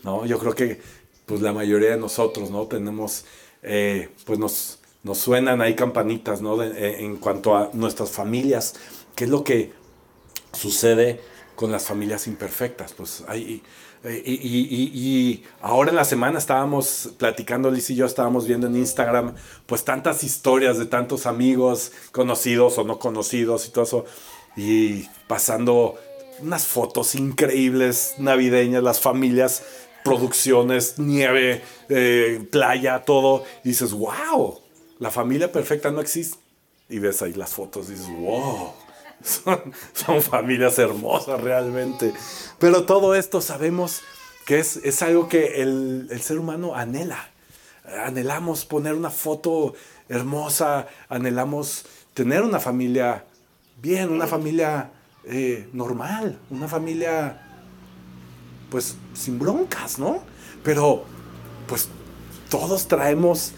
¿no? 0.02 0.24
Yo 0.24 0.38
creo 0.38 0.54
que, 0.54 0.80
pues, 1.26 1.40
la 1.40 1.52
mayoría 1.52 1.90
de 1.90 1.96
nosotros, 1.98 2.50
¿no? 2.50 2.66
Tenemos, 2.66 3.24
eh, 3.62 4.10
pues, 4.24 4.38
nos, 4.38 4.78
nos 5.02 5.18
suenan 5.18 5.60
ahí 5.60 5.74
campanitas, 5.74 6.40
¿no? 6.40 6.62
en 6.62 7.16
cuanto 7.16 7.56
a 7.56 7.70
nuestras 7.72 8.10
familias, 8.10 8.74
qué 9.16 9.24
es 9.24 9.30
lo 9.30 9.44
que 9.44 9.72
sucede 10.52 11.20
con 11.56 11.72
las 11.72 11.84
familias 11.84 12.26
imperfectas. 12.26 12.92
Pues 12.92 13.24
hay, 13.26 13.62
y, 14.04 15.44
ahora 15.60 15.90
en 15.90 15.96
la 15.96 16.04
semana 16.04 16.38
estábamos 16.38 17.10
platicando, 17.18 17.70
Liz 17.70 17.90
y 17.90 17.94
yo 17.94 18.06
estábamos 18.06 18.46
viendo 18.46 18.66
en 18.66 18.76
Instagram, 18.76 19.34
pues 19.66 19.84
tantas 19.84 20.24
historias 20.24 20.78
de 20.78 20.86
tantos 20.86 21.26
amigos, 21.26 21.92
conocidos 22.10 22.78
o 22.78 22.84
no 22.84 22.98
conocidos 22.98 23.66
y 23.68 23.70
todo 23.70 23.84
eso, 23.84 24.04
y 24.56 25.08
pasando 25.28 25.96
unas 26.40 26.66
fotos 26.66 27.14
increíbles 27.14 28.14
navideñas, 28.18 28.82
las 28.82 29.00
familias, 29.00 29.62
producciones, 30.04 30.98
nieve, 30.98 31.62
eh, 31.88 32.44
playa, 32.50 33.04
todo, 33.04 33.44
y 33.62 33.68
dices, 33.68 33.92
wow, 33.92 34.60
la 34.98 35.10
familia 35.10 35.52
perfecta 35.52 35.92
no 35.92 36.00
existe. 36.00 36.38
Y 36.88 36.98
ves 36.98 37.22
ahí 37.22 37.32
las 37.32 37.54
fotos 37.54 37.88
y 37.88 37.92
dices, 37.92 38.08
wow 38.08 38.81
son, 39.22 40.22
familias 40.22 40.78
hermosas 40.78 41.40
realmente. 41.40 42.12
Pero 42.58 42.84
todo 42.84 43.14
esto 43.14 43.40
sabemos 43.40 44.02
que 44.46 44.58
es, 44.58 44.76
es 44.76 45.02
algo 45.02 45.28
que 45.28 45.62
el, 45.62 46.08
ser 46.20 46.38
humano 46.38 46.74
anhela. 46.74 47.28
Anhelamos 48.04 48.64
poner 48.64 48.94
una 48.94 49.10
foto 49.10 49.74
hermosa, 50.08 50.86
anhelamos 51.08 51.84
tener 52.14 52.42
una 52.42 52.60
familia 52.60 53.24
bien, 53.80 54.10
una 54.10 54.26
familia 54.26 54.90
eh, 55.24 55.68
normal, 55.72 56.38
una 56.50 56.68
familia 56.68 57.48
pues 58.70 58.96
sin 59.14 59.38
broncas, 59.38 59.98
¿no? 59.98 60.22
Pero 60.62 61.04
pues 61.66 61.88
todos 62.48 62.86
traemos 62.86 63.52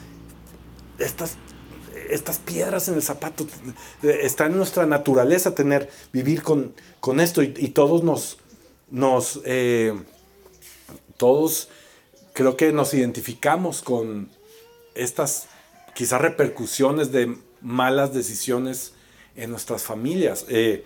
estas 0.99 1.37
estas 2.15 2.39
piedras 2.39 2.89
en 2.89 2.95
el 2.95 3.03
zapato. 3.03 3.47
Está 4.03 4.47
en 4.47 4.57
nuestra 4.57 4.87
naturaleza 4.87 5.55
tener, 5.55 5.91
vivir 6.13 6.43
con, 6.43 6.75
con 7.01 7.21
esto 7.21 7.43
y, 7.43 7.69
todos 7.69 8.05
nos, 8.05 8.39
nos, 8.91 9.41
eh, 9.45 9.93
todos 11.17 11.69
creo 12.33 12.57
que 12.57 12.73
nos 12.73 12.95
identificamos 12.95 13.83
con 13.83 14.31
estas 14.95 15.49
quizás 15.95 16.21
repercusiones 16.21 17.11
de 17.11 17.37
malas 17.61 18.15
decisiones 18.15 18.95
en 19.35 19.51
nuestras 19.51 19.83
familias. 19.83 20.47
Eh, 20.49 20.85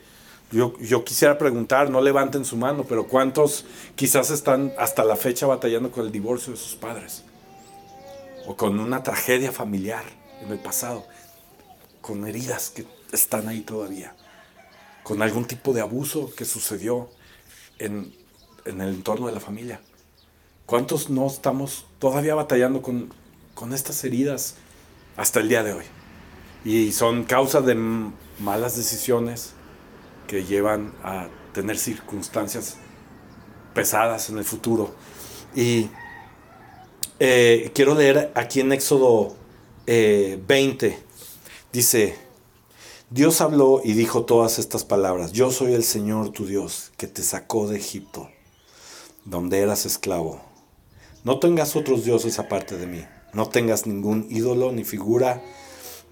yo, 0.51 0.79
yo, 0.79 1.05
quisiera 1.05 1.37
preguntar, 1.37 1.91
no 1.91 2.01
levanten 2.01 2.47
su 2.47 2.57
mano, 2.57 2.85
pero 2.89 3.07
¿cuántos 3.07 3.66
quizás 3.97 4.31
están 4.31 4.72
hasta 4.79 5.05
la 5.05 5.16
fecha 5.16 5.47
batallando 5.47 5.91
con 5.91 6.07
el 6.07 6.12
divorcio 6.12 6.55
de 6.55 6.59
sus 6.59 6.74
padres? 6.74 7.22
O 8.47 8.57
con 8.57 8.81
una 8.81 9.03
tragedia 9.03 9.53
familiar 9.53 10.05
en 10.41 10.51
el 10.51 10.59
pasado, 10.59 11.07
con 12.09 12.27
heridas 12.27 12.71
que 12.71 12.87
están 13.13 13.49
ahí 13.49 13.61
todavía, 13.61 14.17
con 15.03 15.21
algún 15.21 15.45
tipo 15.45 15.75
de 15.75 15.83
abuso 15.83 16.35
que 16.35 16.47
sucedió 16.47 17.11
en, 17.79 18.15
en 18.65 18.81
el 18.81 18.95
entorno 18.95 19.27
de 19.27 19.35
la 19.35 19.41
familia. 19.41 19.83
¿Cuántos 20.65 21.11
no 21.11 21.27
estamos 21.27 21.85
todavía 21.99 22.35
batallando 22.35 22.81
con, 22.81 23.13
con 23.55 23.75
estas 23.75 24.03
heridas 24.05 24.55
hasta 25.19 25.41
el 25.41 25.51
día 25.51 25.63
de 25.63 25.75
hoy? 25.75 25.85
Y 26.65 26.93
son 26.93 27.25
causa 27.25 27.61
de 27.61 27.75
malas 28.39 28.75
decisiones 28.75 29.53
que 30.27 30.47
llevan 30.47 30.95
a 31.03 31.29
tener 31.53 31.77
circunstancias 31.77 32.79
pesadas 33.75 34.31
en 34.31 34.39
el 34.39 34.45
futuro. 34.45 34.95
Y 35.55 35.91
eh, 37.21 37.71
quiero 37.75 37.95
leer 37.95 38.33
aquí 38.35 38.61
en 38.61 38.73
Éxodo 38.73 39.37
20, 39.87 40.87
eh, 40.87 40.99
dice, 41.73 42.16
Dios 43.11 43.41
habló 43.41 43.81
y 43.83 43.95
dijo 43.95 44.25
todas 44.25 44.59
estas 44.59 44.85
palabras, 44.85 45.33
yo 45.33 45.51
soy 45.51 45.75
el 45.75 45.85
Señor 45.85 46.31
tu 46.31 46.47
Dios 46.47 46.93
que 46.97 47.07
te 47.07 47.23
sacó 47.23 47.69
de 47.69 47.79
Egipto, 47.79 48.29
donde 49.25 49.61
eras 49.61 49.87
esclavo. 49.87 50.41
No 51.25 51.41
tengas 51.41 51.77
otros 51.77 52.05
dioses 52.05 52.39
aparte 52.39 52.77
de 52.77 52.87
mí. 52.87 53.05
No 53.33 53.49
tengas 53.49 53.87
ningún 53.87 54.27
ídolo 54.31 54.73
ni 54.73 54.85
figura 54.85 55.43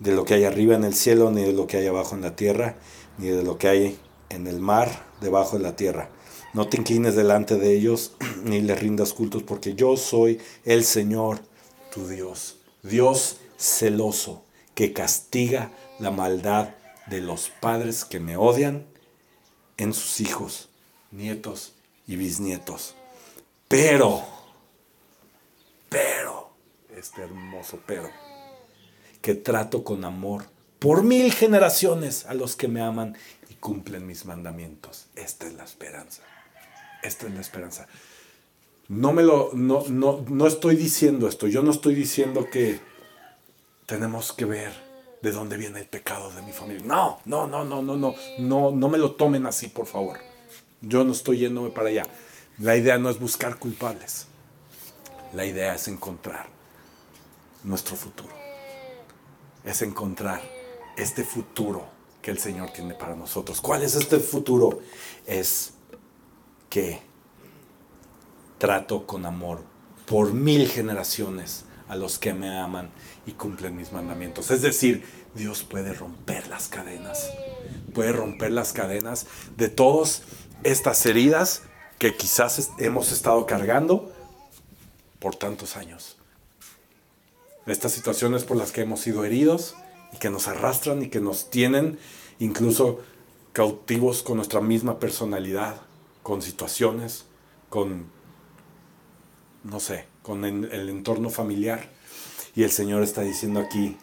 de 0.01 0.13
lo 0.13 0.25
que 0.25 0.35
hay 0.35 0.45
arriba 0.45 0.75
en 0.75 0.85
el 0.85 0.95
cielo, 0.95 1.31
ni 1.31 1.43
de 1.43 1.53
lo 1.53 1.67
que 1.67 1.79
hay 1.79 1.87
abajo 1.87 2.15
en 2.15 2.23
la 2.23 2.37
tierra, 2.37 2.77
ni 3.19 3.29
de 3.29 3.43
lo 3.43 3.57
que 3.57 3.69
hay 3.69 3.99
en 4.29 4.47
el 4.47 4.61
mar 4.61 5.07
debajo 5.21 5.57
de 5.57 5.63
la 5.63 5.77
tierra. 5.77 6.11
No 6.53 6.69
te 6.69 6.77
inclines 6.77 7.17
delante 7.17 7.57
de 7.57 7.75
ellos, 7.75 8.13
ni 8.45 8.61
les 8.61 8.79
rindas 8.79 9.13
cultos, 9.13 9.43
porque 9.43 9.75
yo 9.75 9.97
soy 9.97 10.39
el 10.65 10.85
Señor, 10.85 11.41
tu 11.93 12.07
Dios. 12.09 12.59
Dios 12.83 13.39
celoso, 13.59 14.43
que 14.77 14.93
castiga 14.93 15.73
la 15.99 16.13
maldad 16.13 16.77
de 17.09 17.21
los 17.21 17.49
padres 17.49 18.05
que 18.05 18.21
me 18.21 18.37
odian 18.37 18.87
en 19.77 19.93
sus 19.93 20.21
hijos, 20.21 20.69
nietos 21.11 21.75
y 22.07 22.15
bisnietos. 22.15 22.95
Pero 23.67 24.37
pero, 25.89 26.51
este 26.95 27.23
hermoso 27.23 27.81
pero, 27.87 28.11
que 29.23 29.35
trato 29.35 29.85
con 29.85 30.05
amor 30.05 30.45
por 30.79 31.03
mil 31.03 31.33
generaciones 31.33 32.27
a 32.27 32.35
los 32.35 32.57
que 32.57 32.69
me 32.69 32.83
aman 32.83 33.17
y 33.49 33.55
cumplen 33.55 34.07
mis 34.07 34.27
mandamientos. 34.27 35.07
Esta 35.15 35.47
es 35.47 35.55
la 35.55 35.65
esperanza. 35.65 36.23
Esta 37.03 37.27
es 37.27 37.35
la 37.35 37.41
esperanza. 37.41 37.87
No 38.89 39.13
me 39.13 39.23
lo, 39.23 39.51
no, 39.55 39.85
no, 39.89 40.25
no 40.29 40.47
estoy 40.47 40.77
diciendo 40.77 41.29
esto. 41.29 41.47
Yo 41.47 41.63
no 41.63 41.71
estoy 41.71 41.95
diciendo 41.95 42.49
que 42.51 42.79
tenemos 43.87 44.33
que 44.33 44.45
ver 44.45 44.73
de 45.23 45.33
dónde 45.33 45.57
viene 45.57 45.81
el 45.81 45.87
pecado 45.87 46.31
de 46.33 46.43
mi 46.43 46.53
familia. 46.53 46.83
No, 46.85 47.21
no, 47.25 47.47
no, 47.47 47.65
no, 47.65 47.83
no, 47.83 47.97
no, 47.97 48.15
no, 48.39 48.71
no 48.73 48.89
me 48.89 48.99
lo 48.99 49.13
tomen 49.13 49.47
así, 49.47 49.69
por 49.69 49.87
favor. 49.87 50.19
Yo 50.81 51.05
no 51.05 51.13
estoy 51.13 51.39
yéndome 51.39 51.71
para 51.71 51.89
allá. 51.89 52.07
La 52.59 52.77
idea 52.77 52.99
no 52.99 53.09
es 53.09 53.19
buscar 53.19 53.59
culpables. 53.59 54.27
La 55.33 55.45
idea 55.45 55.75
es 55.75 55.89
encontrar 55.89 56.49
nuestro 57.65 57.97
futuro. 57.97 58.35
Es 59.65 59.83
encontrar 59.83 60.43
este 60.97 61.25
futuro 61.25 61.87
que 62.23 62.31
el 62.31 62.39
Señor 62.39 62.71
tiene 62.71 62.95
para 62.95 63.15
nosotros. 63.15 63.61
¿Cuál 63.61 63.83
es 63.83 63.95
este 63.95 64.19
futuro? 64.19 64.81
Es 65.27 65.75
que 66.69 67.01
trato 68.59 69.07
con 69.07 69.27
amor 69.27 69.63
por 70.07 70.33
mil 70.33 70.69
generaciones 70.69 71.66
a 71.89 71.97
los 71.97 72.19
que 72.19 72.35
me 72.35 72.59
aman 72.59 72.91
y 73.27 73.33
cumplen 73.33 73.77
mis 73.77 73.93
mandamientos. 73.93 74.51
Es 74.51 74.63
decir, 74.63 75.05
Dios 75.35 75.63
puede 75.63 75.93
romper 75.93 76.49
las 76.49 76.69
cadenas. 76.69 77.31
Puede 77.95 78.13
romper 78.13 78.53
las 78.53 78.73
cadenas 78.73 79.27
de 79.57 79.69
todas 79.69 80.23
estas 80.63 81.05
heridas 81.07 81.63
que 81.99 82.17
quizás 82.17 82.71
hemos 82.79 83.13
estado 83.13 83.47
cargando 83.47 84.13
por 85.19 85.35
tantos 85.37 85.77
años. 85.77 86.17
Estas 87.67 87.93
situaciones 87.93 88.45
por 88.45 88.57
las 88.57 88.71
que 88.71 88.83
hemos 88.83 89.01
sido 89.01 89.25
heridos 89.25 89.75
y 90.13 90.19
que 90.19 90.31
nos 90.31 90.47
arrastran 90.47 91.03
y 91.03 91.09
que 91.09 91.21
nos 91.21 91.51
tienen 91.51 91.99
incluso 92.39 93.01
cautivos 93.53 94.23
con 94.23 94.37
nuestra 94.37 94.61
misma 94.61 94.99
personalidad, 94.99 95.81
con 96.23 96.43
situaciones, 96.43 97.25
con, 97.71 98.07
no 99.65 99.81
sé, 99.81 100.07
con 100.27 100.45
el, 100.45 100.89
entorno 100.89 101.31
familiar. 101.31 101.89
Y 102.57 102.65
el 102.65 102.73
Señor 102.73 103.05
está 103.05 103.21
diciendo 103.21 103.61
aquí 103.61 103.97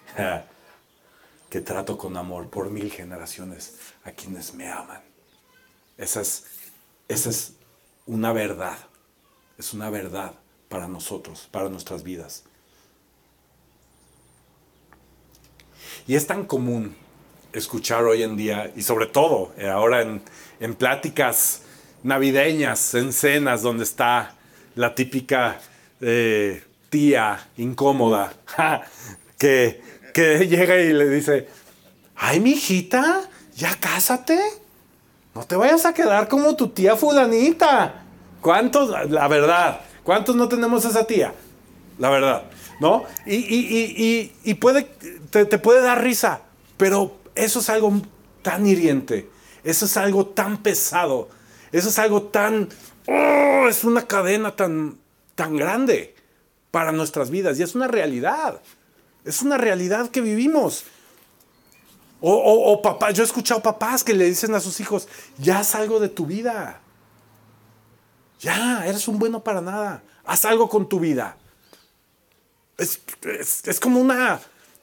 que 1.50 1.60
trato 1.60 1.98
con 1.98 2.16
amor 2.16 2.50
por 2.50 2.70
mil 2.70 2.90
generaciones 2.90 3.76
a 4.06 4.12
quienes 4.12 4.54
me 4.54 4.72
aman. 4.72 5.02
Esa 5.98 6.22
es, 6.22 6.46
esa 7.10 7.30
es 7.30 7.56
una 8.06 8.32
verdad, 8.32 8.78
es 9.58 9.74
una 9.74 9.90
verdad 9.90 10.34
para 10.70 10.88
nosotros, 10.88 11.50
para 11.52 11.68
nuestras 11.68 12.04
vidas. 12.04 12.46
Y 16.08 16.16
es 16.16 16.26
tan 16.26 16.46
común 16.46 16.96
escuchar 17.52 18.06
hoy 18.06 18.24
en 18.24 18.38
día, 18.38 18.72
y 18.78 18.82
sobre 18.82 19.08
todo 19.08 19.54
eh, 19.58 19.68
ahora 19.68 20.02
en, 20.02 20.76
pláticas 20.76 21.64
navideñas, 22.02 22.94
en 22.94 23.12
cenas 23.12 23.62
donde 23.62 23.84
está 23.84 24.38
la 24.76 24.96
típica 24.96 25.60
eh, 26.04 26.64
tía 26.90 27.48
incómoda, 27.58 28.34
que, 29.38 29.82
llega 30.16 30.80
y 30.80 30.94
le 30.94 31.10
dice, 31.10 31.48
ay, 32.16 32.40
mi 32.40 32.52
hijita, 32.52 33.22
ya 33.56 33.76
cásate, 33.80 34.40
no 35.34 35.44
te 35.44 35.56
vayas 35.56 35.86
a 35.86 35.94
quedar 35.94 36.28
como 36.28 36.56
tu 36.56 36.70
tía 36.70 36.96
fulanita. 36.96 38.04
¿Cuántos? 38.42 38.90
La 39.10 39.28
verdad, 39.28 39.82
¿Cuántos 40.04 40.36
no 40.36 40.50
tenemos 40.50 40.84
esa 40.86 41.06
tía? 41.06 41.34
La 41.98 42.10
verdad, 42.10 42.44
¿no? 42.80 43.06
Y, 43.26 44.54
puede, 44.56 44.84
te, 45.32 45.46
puede 45.58 45.82
dar 45.82 46.04
risa, 46.04 46.42
pero 46.78 47.16
eso 47.36 47.60
es 47.60 47.70
algo 47.70 47.94
tan 48.42 48.68
hiriente, 48.68 49.30
eso 49.64 49.86
es 49.86 49.96
algo 49.96 50.26
tan 50.28 50.58
pesado, 50.58 51.30
eso 51.72 51.90
es 51.90 52.00
algo 52.00 52.24
tan... 52.24 52.70
Oh, 53.08 53.68
es 53.68 53.84
una 53.84 54.06
cadena 54.06 54.56
tan, 54.56 54.98
tan 55.36 55.56
grande 55.56 56.16
para 56.72 56.92
nuestras 56.92 57.30
vidas 57.30 57.60
y 57.60 57.64
es 57.64 57.76
una 57.76 57.88
realidad. 57.88 58.62
Es 59.26 59.42
una 59.42 59.58
realidad 59.58 60.10
que 60.10 60.22
vivimos. 60.22 60.86
O, 62.20 62.82
o, 62.82 63.10
yo 63.12 63.24
he 63.24 63.26
escuchado 63.26 63.62
papás 63.62 64.04
que 64.04 64.14
le 64.14 64.26
dicen 64.26 64.56
a 64.56 64.60
sus 64.60 64.80
hijos, 64.80 65.08
ya 65.38 65.64
salgo 65.64 66.00
de 66.00 66.10
tu 66.10 66.26
vida. 66.26 66.80
Ya, 68.40 68.86
eres 68.86 69.08
un 69.08 69.20
bueno 69.20 69.44
para 69.44 69.62
nada. 69.62 70.04
Haz 70.26 70.46
algo 70.46 70.70
con 70.70 70.88
tu 70.88 71.00
vida. 71.00 71.38
Es, 72.78 73.80
como 73.80 74.00
una, 74.00 74.40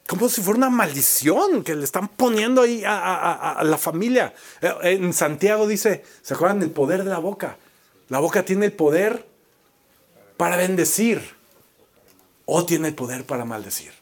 como 0.06 0.28
si 0.28 0.42
fuera 0.42 0.58
una 0.58 0.70
maldición 0.70 1.64
que 1.64 1.74
le 1.74 1.84
están 1.84 2.08
poniendo 2.08 2.62
ahí 2.62 2.82
a, 2.86 3.62
la 3.64 3.78
familia. 3.78 4.34
Eh, 4.60 4.74
en 4.82 5.12
Santiago 5.12 5.66
dice, 5.66 6.04
¿se 6.22 6.34
acuerdan 6.34 6.60
del 6.60 6.70
poder 6.70 7.04
de 7.04 7.10
la 7.10 7.18
boca? 7.18 7.56
La 8.08 8.18
boca 8.18 8.44
tiene 8.44 8.66
el 8.66 8.72
poder 8.72 9.29
para 10.40 10.56
bendecir 10.56 11.20
o 12.46 12.64
tiene 12.64 12.88
el 12.88 12.94
poder 12.94 13.26
para 13.26 13.44
maldecir. 13.44 13.92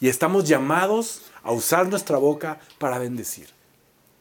Y 0.00 0.08
estamos 0.08 0.48
llamados 0.48 1.20
a 1.42 1.52
usar 1.52 1.86
nuestra 1.86 2.16
boca 2.16 2.60
para 2.78 2.98
bendecir. 2.98 3.50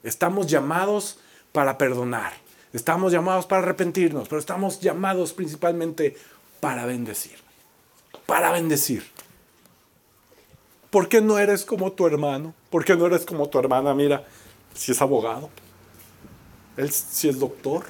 Estamos 0.04 0.48
llamados 0.48 1.20
para 1.54 1.78
perdonar. 1.78 2.34
Estamos 2.74 3.14
llamados 3.14 3.46
para 3.46 3.62
arrepentirnos, 3.62 4.28
pero 4.28 4.38
estamos 4.38 4.82
llamados 4.82 5.32
principalmente 5.32 6.18
para 6.60 6.86
bendecir. 6.86 7.38
Para 8.26 8.52
bendecir. 8.52 9.10
¿Por 10.90 11.08
qué 11.08 11.22
no 11.22 11.40
eres 11.40 11.64
como 11.64 11.94
tu 11.94 12.06
hermano? 12.06 12.54
¿Por 12.70 12.84
qué 12.84 12.98
no 12.98 13.06
eres 13.06 13.26
como 13.26 13.48
tu 13.48 13.60
hermana? 13.60 13.94
Mira, 13.94 14.28
si 14.74 14.92
es 14.92 15.02
abogado, 15.02 15.50
él 16.76 16.92
si 16.92 17.30
es 17.30 17.40
doctor, 17.40 17.86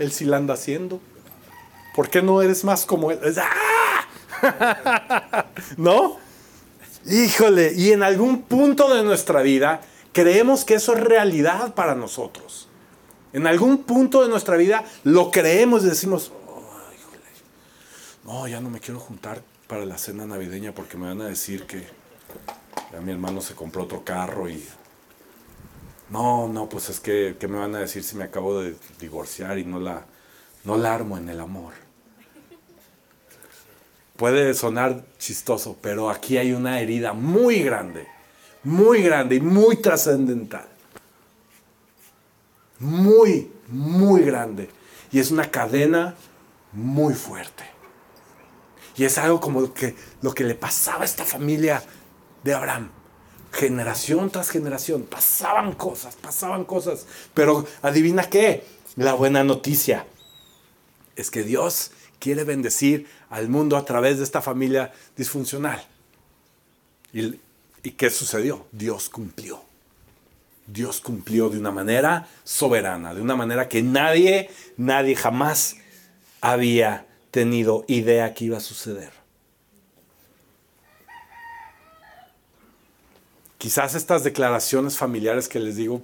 él 0.00 0.10
si 0.10 0.24
la 0.24 0.38
anda 0.38 0.54
haciendo. 0.54 1.00
¿Por 1.98 2.10
qué 2.10 2.22
no 2.22 2.40
eres 2.42 2.62
más 2.62 2.86
como 2.86 3.10
él? 3.10 3.18
¡Ah! 4.40 5.46
¿No? 5.76 6.16
Híjole, 7.06 7.72
y 7.74 7.90
en 7.90 8.04
algún 8.04 8.42
punto 8.42 8.94
de 8.94 9.02
nuestra 9.02 9.42
vida 9.42 9.80
creemos 10.12 10.64
que 10.64 10.74
eso 10.74 10.94
es 10.94 11.00
realidad 11.00 11.74
para 11.74 11.96
nosotros. 11.96 12.68
En 13.32 13.48
algún 13.48 13.78
punto 13.78 14.22
de 14.22 14.28
nuestra 14.28 14.56
vida 14.56 14.84
lo 15.02 15.32
creemos 15.32 15.82
y 15.82 15.88
decimos, 15.88 16.30
"Oh, 16.46 16.62
híjole, 16.96 17.24
no, 18.22 18.46
ya 18.46 18.60
no 18.60 18.70
me 18.70 18.78
quiero 18.78 19.00
juntar 19.00 19.42
para 19.66 19.84
la 19.84 19.98
cena 19.98 20.24
navideña 20.24 20.72
porque 20.72 20.96
me 20.96 21.08
van 21.08 21.20
a 21.22 21.26
decir 21.26 21.66
que 21.66 21.84
ya 22.92 23.00
mi 23.00 23.10
hermano 23.10 23.40
se 23.40 23.56
compró 23.56 23.82
otro 23.82 24.04
carro 24.04 24.48
y... 24.48 24.64
No, 26.10 26.46
no, 26.46 26.68
pues 26.68 26.90
es 26.90 27.00
que, 27.00 27.34
¿qué 27.40 27.48
me 27.48 27.58
van 27.58 27.74
a 27.74 27.80
decir 27.80 28.04
si 28.04 28.14
me 28.14 28.22
acabo 28.22 28.60
de 28.60 28.76
divorciar 29.00 29.58
y 29.58 29.64
no 29.64 29.80
la, 29.80 30.06
no 30.62 30.76
la 30.76 30.94
armo 30.94 31.18
en 31.18 31.28
el 31.28 31.40
amor? 31.40 31.87
Puede 34.18 34.52
sonar 34.54 35.04
chistoso, 35.16 35.76
pero 35.80 36.10
aquí 36.10 36.38
hay 36.38 36.50
una 36.50 36.80
herida 36.80 37.12
muy 37.12 37.62
grande, 37.62 38.08
muy 38.64 39.00
grande 39.00 39.36
y 39.36 39.40
muy 39.40 39.76
trascendental. 39.76 40.66
Muy, 42.80 43.48
muy 43.68 44.22
grande. 44.22 44.70
Y 45.12 45.20
es 45.20 45.30
una 45.30 45.48
cadena 45.48 46.16
muy 46.72 47.14
fuerte. 47.14 47.62
Y 48.96 49.04
es 49.04 49.18
algo 49.18 49.38
como 49.38 49.72
que, 49.72 49.94
lo 50.20 50.34
que 50.34 50.42
le 50.42 50.56
pasaba 50.56 51.02
a 51.02 51.04
esta 51.04 51.24
familia 51.24 51.80
de 52.42 52.54
Abraham. 52.54 52.90
Generación 53.52 54.30
tras 54.30 54.50
generación. 54.50 55.04
Pasaban 55.04 55.74
cosas, 55.74 56.16
pasaban 56.16 56.64
cosas. 56.64 57.06
Pero 57.34 57.64
adivina 57.82 58.28
qué. 58.28 58.66
La 58.96 59.12
buena 59.12 59.44
noticia 59.44 60.06
es 61.14 61.30
que 61.30 61.44
Dios 61.44 61.92
quiere 62.18 62.42
bendecir 62.42 63.06
al 63.30 63.48
mundo 63.48 63.76
a 63.76 63.84
través 63.84 64.18
de 64.18 64.24
esta 64.24 64.40
familia 64.40 64.92
disfuncional. 65.16 65.82
¿Y, 67.12 67.38
qué 67.96 68.10
sucedió? 68.10 68.66
Dios 68.72 69.08
cumplió. 69.08 69.62
Dios 70.66 71.00
cumplió 71.00 71.48
de 71.48 71.58
una 71.58 71.70
manera 71.70 72.28
soberana, 72.44 73.14
de 73.14 73.22
una 73.22 73.36
manera 73.36 73.68
que 73.68 73.82
nadie, 73.82 74.50
nadie 74.76 75.16
jamás 75.16 75.76
había 76.42 77.06
tenido 77.30 77.84
idea 77.88 78.34
que 78.34 78.46
iba 78.46 78.58
a 78.58 78.60
suceder. 78.60 79.10
Quizás 83.56 83.94
estas 83.94 84.22
declaraciones 84.24 84.96
familiares 84.96 85.48
que 85.48 85.58
les 85.58 85.76
digo 85.76 86.00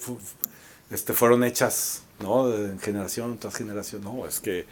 este, 0.91 1.12
fueron 1.12 1.45
hechas 1.45 2.03
¿no? 2.20 2.49
de 2.49 2.79
generación 2.79 3.39
tras 3.39 3.55
generación. 3.55 4.03
No, 4.03 4.27
es 4.27 4.41
que 4.41 4.66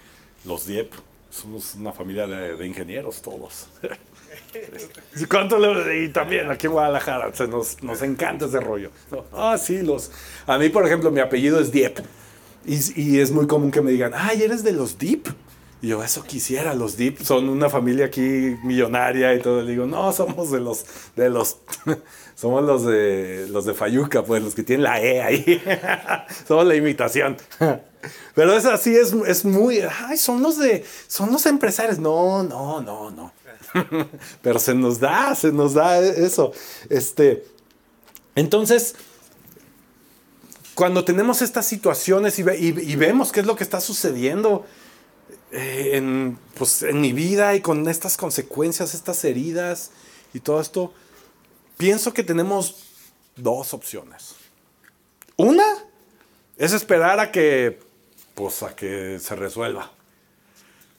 los 0.45 0.67
Diep 0.67 0.93
somos 1.33 1.75
una 1.75 1.93
familia 1.93 2.27
de, 2.27 2.67
ingenieros 2.67 3.23
todos. 3.23 3.69
¿Y 5.17 5.25
cuánto 5.25 5.59
le- 5.59 6.05
y 6.05 6.09
también 6.11 6.51
aquí 6.51 6.67
en 6.67 6.73
Guadalajara 6.73 7.35
se 7.35 7.49
nos, 7.49 7.83
nos 7.83 8.03
encanta 8.03 8.47
ese 8.47 8.61
rollo. 8.61 8.91
Ah, 9.33 9.57
sí, 9.59 9.83
los. 9.83 10.11
A 10.47 10.59
mí, 10.59 10.69
por 10.69 10.87
ejemplo, 10.87 11.11
mi 11.11 11.21
apellido 11.21 11.59
es 11.59 11.73
Diep. 11.73 11.99
Y, 12.65 13.01
y 13.01 13.19
es 13.19 13.31
muy 13.31 13.47
común 13.47 13.71
que 13.71 13.81
me 13.81 13.91
digan, 13.91 14.13
ay, 14.15 14.43
¿eres 14.43 14.63
de 14.63 14.73
los 14.73 14.99
Deep? 14.99 15.27
Y 15.81 15.89
yo, 15.89 16.05
eso 16.05 16.23
quisiera, 16.23 16.75
los 16.75 16.97
Deep 16.97 17.23
son 17.25 17.49
una 17.49 17.69
familia 17.69 18.07
aquí 18.07 18.21
millonaria 18.63 19.35
y 19.35 19.41
todo. 19.41 19.63
Le 19.63 19.73
digo, 19.73 19.87
no, 19.87 20.13
somos 20.13 20.53
de 20.53 20.61
los, 20.61 20.85
de 21.17 21.29
los, 21.29 21.57
somos 22.43 22.65
los 22.65 22.85
de, 22.85 23.47
los 23.51 23.65
de 23.67 23.73
Fayuca, 23.73 24.25
pues, 24.25 24.43
los 24.43 24.53
que 24.57 24.65
tienen 24.65 24.83
la 24.83 25.01
E 25.01 25.23
ahí. 25.23 25.63
somos 26.49 26.67
la 26.67 26.75
imitación. 26.75 27.37
Pero 28.35 28.57
es 28.57 28.65
así, 28.65 28.97
es, 28.97 29.13
es 29.13 29.45
muy, 29.45 29.79
ay, 29.81 30.17
son 30.17 30.43
los 30.43 30.59
de, 30.59 30.85
son 31.07 31.31
los 31.31 31.47
empresarios. 31.47 32.01
No, 32.01 32.43
no, 32.43 32.81
no, 32.81 33.13
no. 33.13 33.33
Pero 34.43 34.59
se 34.59 34.75
nos 34.75 34.99
da, 34.99 35.37
se 35.37 35.53
nos 35.53 35.75
da 35.75 36.01
eso. 36.01 36.51
Este, 36.91 37.45
entonces, 38.35 38.97
cuando 40.75 41.05
tenemos 41.05 41.43
estas 41.43 41.65
situaciones 41.67 42.41
y, 42.41 42.43
ve- 42.43 42.59
y- 42.59 42.97
vemos 42.97 43.31
qué 43.31 43.39
es 43.39 43.47
lo 43.47 43.55
que 43.55 43.63
está 43.63 43.81
sucediendo 43.81 44.67
eh, 45.53 45.91
en, 45.95 46.37
pues, 46.59 46.83
en 46.83 47.01
mi 47.01 47.13
vida 47.13 47.55
y 47.55 47.61
con 47.61 47.89
estas 47.89 48.17
consecuencias, 48.17 48.95
estas 48.95 49.25
heridas 49.25 49.93
y 50.35 50.41
todo 50.41 50.61
esto, 50.61 50.93
pienso 51.83 52.15
que 52.15 52.23
tenemos 52.23 52.77
dos 53.35 53.75
opciones. 53.75 54.37
Una 55.37 55.65
es 56.57 56.73
esperar 56.75 57.19
a 57.19 57.33
que, 57.33 57.81
pues, 58.37 58.63
a 58.63 58.77
que 58.77 59.19
se 59.19 59.35
resuelva. 59.35 59.91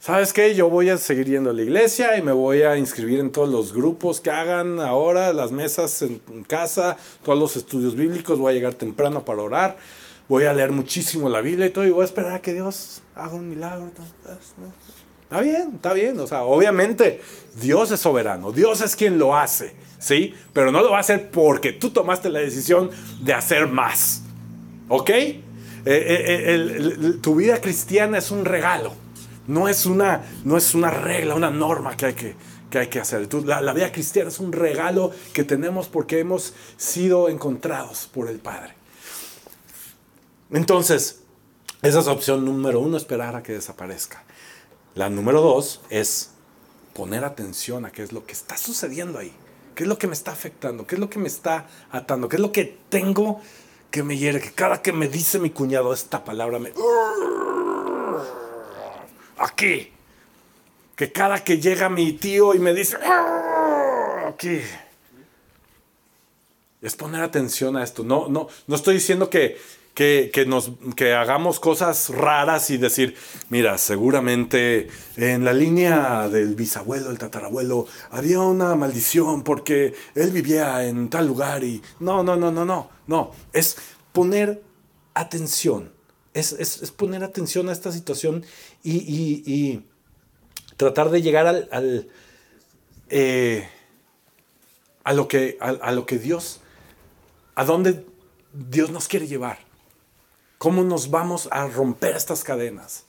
¿Sabes 0.01 0.33
qué? 0.33 0.53
Yo 0.55 0.69
voy 0.69 0.89
a 0.89 0.97
seguir 0.97 1.29
yendo 1.29 1.51
a 1.51 1.53
la 1.53 1.61
iglesia 1.61 2.17
y 2.17 2.21
me 2.21 2.33
voy 2.33 2.63
a 2.63 2.75
inscribir 2.75 3.21
en 3.21 3.31
todos 3.31 3.47
los 3.47 3.71
grupos 3.71 4.19
que 4.19 4.29
hagan 4.29 4.81
ahora, 4.81 5.31
las 5.31 5.53
mesas 5.53 6.01
en, 6.01 6.19
casa, 6.49 6.97
todos 7.23 7.39
los 7.39 7.55
estudios 7.55 7.95
bíblicos, 7.95 8.37
voy 8.37 8.51
a 8.51 8.55
llegar 8.55 8.73
temprano 8.73 9.23
para 9.23 9.41
orar, 9.41 9.77
voy 10.27 10.43
a 10.43 10.53
leer 10.53 10.73
muchísimo 10.73 11.29
la 11.29 11.39
Biblia 11.39 11.67
y 11.67 11.69
todo, 11.69 11.85
y 11.85 11.91
voy 11.91 12.01
a 12.01 12.05
esperar 12.05 12.33
a 12.33 12.41
que 12.41 12.51
Dios 12.51 13.01
haga 13.15 13.35
un 13.35 13.47
milagro. 13.47 13.89
Está 15.33 15.41
bien, 15.41 15.71
está 15.77 15.93
bien, 15.93 16.19
o 16.19 16.27
sea, 16.27 16.43
obviamente 16.43 17.19
Dios 17.55 17.89
es 17.89 17.99
soberano, 17.99 18.51
Dios 18.51 18.81
es 18.81 18.95
quien 18.95 19.17
lo 19.17 19.35
hace, 19.35 19.73
¿sí? 19.97 20.35
Pero 20.53 20.71
no 20.71 20.83
lo 20.83 20.91
va 20.91 20.97
a 20.97 20.99
hacer 20.99 21.31
porque 21.31 21.73
tú 21.73 21.89
tomaste 21.89 22.29
la 22.29 22.37
decisión 22.37 22.91
de 23.19 23.33
hacer 23.33 23.65
más, 23.67 24.21
¿ok? 24.89 25.09
Eh, 25.09 25.41
eh, 25.85 26.45
eh, 26.45 27.13
tu 27.19 27.33
vida 27.33 27.59
cristiana 27.61 28.19
es 28.19 28.29
un 28.29 28.45
regalo. 28.45 28.93
No 29.47 29.67
es 29.67 29.87
una, 29.87 30.21
no 30.45 30.55
es 30.55 30.75
una 30.75 30.91
regla, 30.91 31.33
una 31.33 31.49
norma 31.49 31.97
que 31.97 32.05
hay 32.05 32.13
que, 32.13 32.35
que, 32.69 32.77
hay 32.77 32.87
que 32.87 32.99
hacer. 32.99 33.25
Tú- 33.25 33.43
la 33.43 33.73
vida 33.73 33.91
cristiana 33.91 34.29
es 34.29 34.39
un 34.39 34.51
regalo 34.51 35.09
que 35.33 35.43
tenemos 35.43 35.87
porque 35.87 36.19
hemos 36.19 36.53
sido 36.77 37.27
encontrados 37.27 38.07
por 38.13 38.29
el 38.29 38.37
Padre. 38.37 38.75
Entonces, 40.51 41.21
esa 41.81 41.99
es 42.01 42.07
opción 42.07 42.45
número 42.45 42.79
uno, 42.81 42.97
esperar 42.97 43.35
a 43.35 43.41
que 43.41 43.53
desaparezca. 43.53 44.23
La 44.95 45.09
número 45.09 45.41
dos 45.41 45.81
es 45.89 46.31
poner 46.93 47.25
atención 47.25 47.85
a 47.85 47.91
qué 47.91 48.03
es 48.03 48.11
lo 48.11 48.25
que 48.25 48.33
está 48.33 48.57
sucediendo 48.57 49.17
ahí. 49.17 49.33
¿Qué 49.75 49.83
es 49.83 49.89
lo 49.89 49.97
que 49.97 50.07
me 50.07 50.13
está 50.13 50.31
afectando? 50.31 50.85
¿Qué 50.85 50.95
es 50.95 50.99
lo 50.99 51.09
que 51.09 51.17
me 51.17 51.27
está 51.27 51.67
atando? 51.91 52.29
¿Qué 52.29 52.35
es 52.35 52.41
lo 52.41 52.51
que 52.51 52.77
tengo 52.89 53.41
que 53.89 54.03
me 54.03 54.17
hiere? 54.17 54.39
Que 54.39 54.51
cada 54.51 54.83
que 54.83 54.93
me 54.93 55.07
dice 55.07 55.39
mi 55.39 55.49
cuñado 55.49 55.93
esta 55.93 56.23
palabra 56.23 56.59
me... 56.59 56.71
Aquí. 59.37 59.91
Que 60.95 61.11
cada 61.11 61.43
que 61.43 61.59
llega 61.59 61.89
mi 61.89 62.13
tío 62.13 62.53
y 62.53 62.59
me 62.59 62.73
dice... 62.73 62.97
Aquí. 64.27 64.61
Es 66.83 66.95
poner 66.95 67.23
atención 67.23 67.75
a 67.77 67.83
esto. 67.83 68.03
No, 68.03 68.27
no, 68.27 68.47
no 68.67 68.75
estoy 68.75 68.95
diciendo 68.95 69.29
que, 69.29 69.57
que, 69.93 70.31
que 70.33 70.45
nos, 70.45 70.71
que 70.95 71.13
hagamos 71.13 71.59
cosas 71.59 72.09
raras 72.09 72.69
y 72.71 72.77
decir, 72.77 73.15
mira, 73.49 73.77
seguramente 73.77 74.87
en 75.17 75.45
la 75.45 75.53
línea 75.53 76.27
del 76.29 76.55
bisabuelo, 76.55 77.11
el 77.11 77.19
tatarabuelo, 77.19 77.85
había 78.09 78.39
una 78.39 78.75
maldición 78.75 79.43
porque 79.43 79.93
él 80.15 80.31
vivía 80.31 80.87
en 80.87 81.09
tal 81.09 81.27
lugar 81.27 81.63
y... 81.63 81.81
No, 81.99 82.23
no, 82.23 82.35
no, 82.35 82.51
no, 82.51 82.65
no, 82.65 82.89
no. 83.07 83.31
Es 83.53 83.77
poner 84.11 84.63
atención. 85.13 85.91
Es, 86.33 86.53
es- 86.53 86.81
es 86.81 86.91
poner 86.91 87.23
atención 87.23 87.69
a 87.69 87.71
esta 87.71 87.91
situación 87.91 88.43
y, 88.81 88.93
y- 88.97 89.43
y 89.45 89.85
tratar 90.77 91.11
de 91.11 91.21
llegar 91.21 91.45
al... 91.45 91.69
al, 91.71 92.07
eh, 93.09 93.67
a 95.03 95.13
lo 95.13 95.27
que, 95.27 95.57
a, 95.59 95.69
a 95.69 95.91
lo 95.91 96.05
que 96.05 96.17
Dios, 96.17 96.61
a 97.55 97.65
dónde 97.65 98.05
Dios 98.53 98.89
nos 98.89 99.07
quiere 99.07 99.27
llevar. 99.27 99.59
¿Cómo 100.63 100.81
nos 100.85 101.09
vamos 101.11 101.49
a 101.51 101.67
romper 101.67 102.15
estas 102.15 102.45
cadenas? 102.45 103.03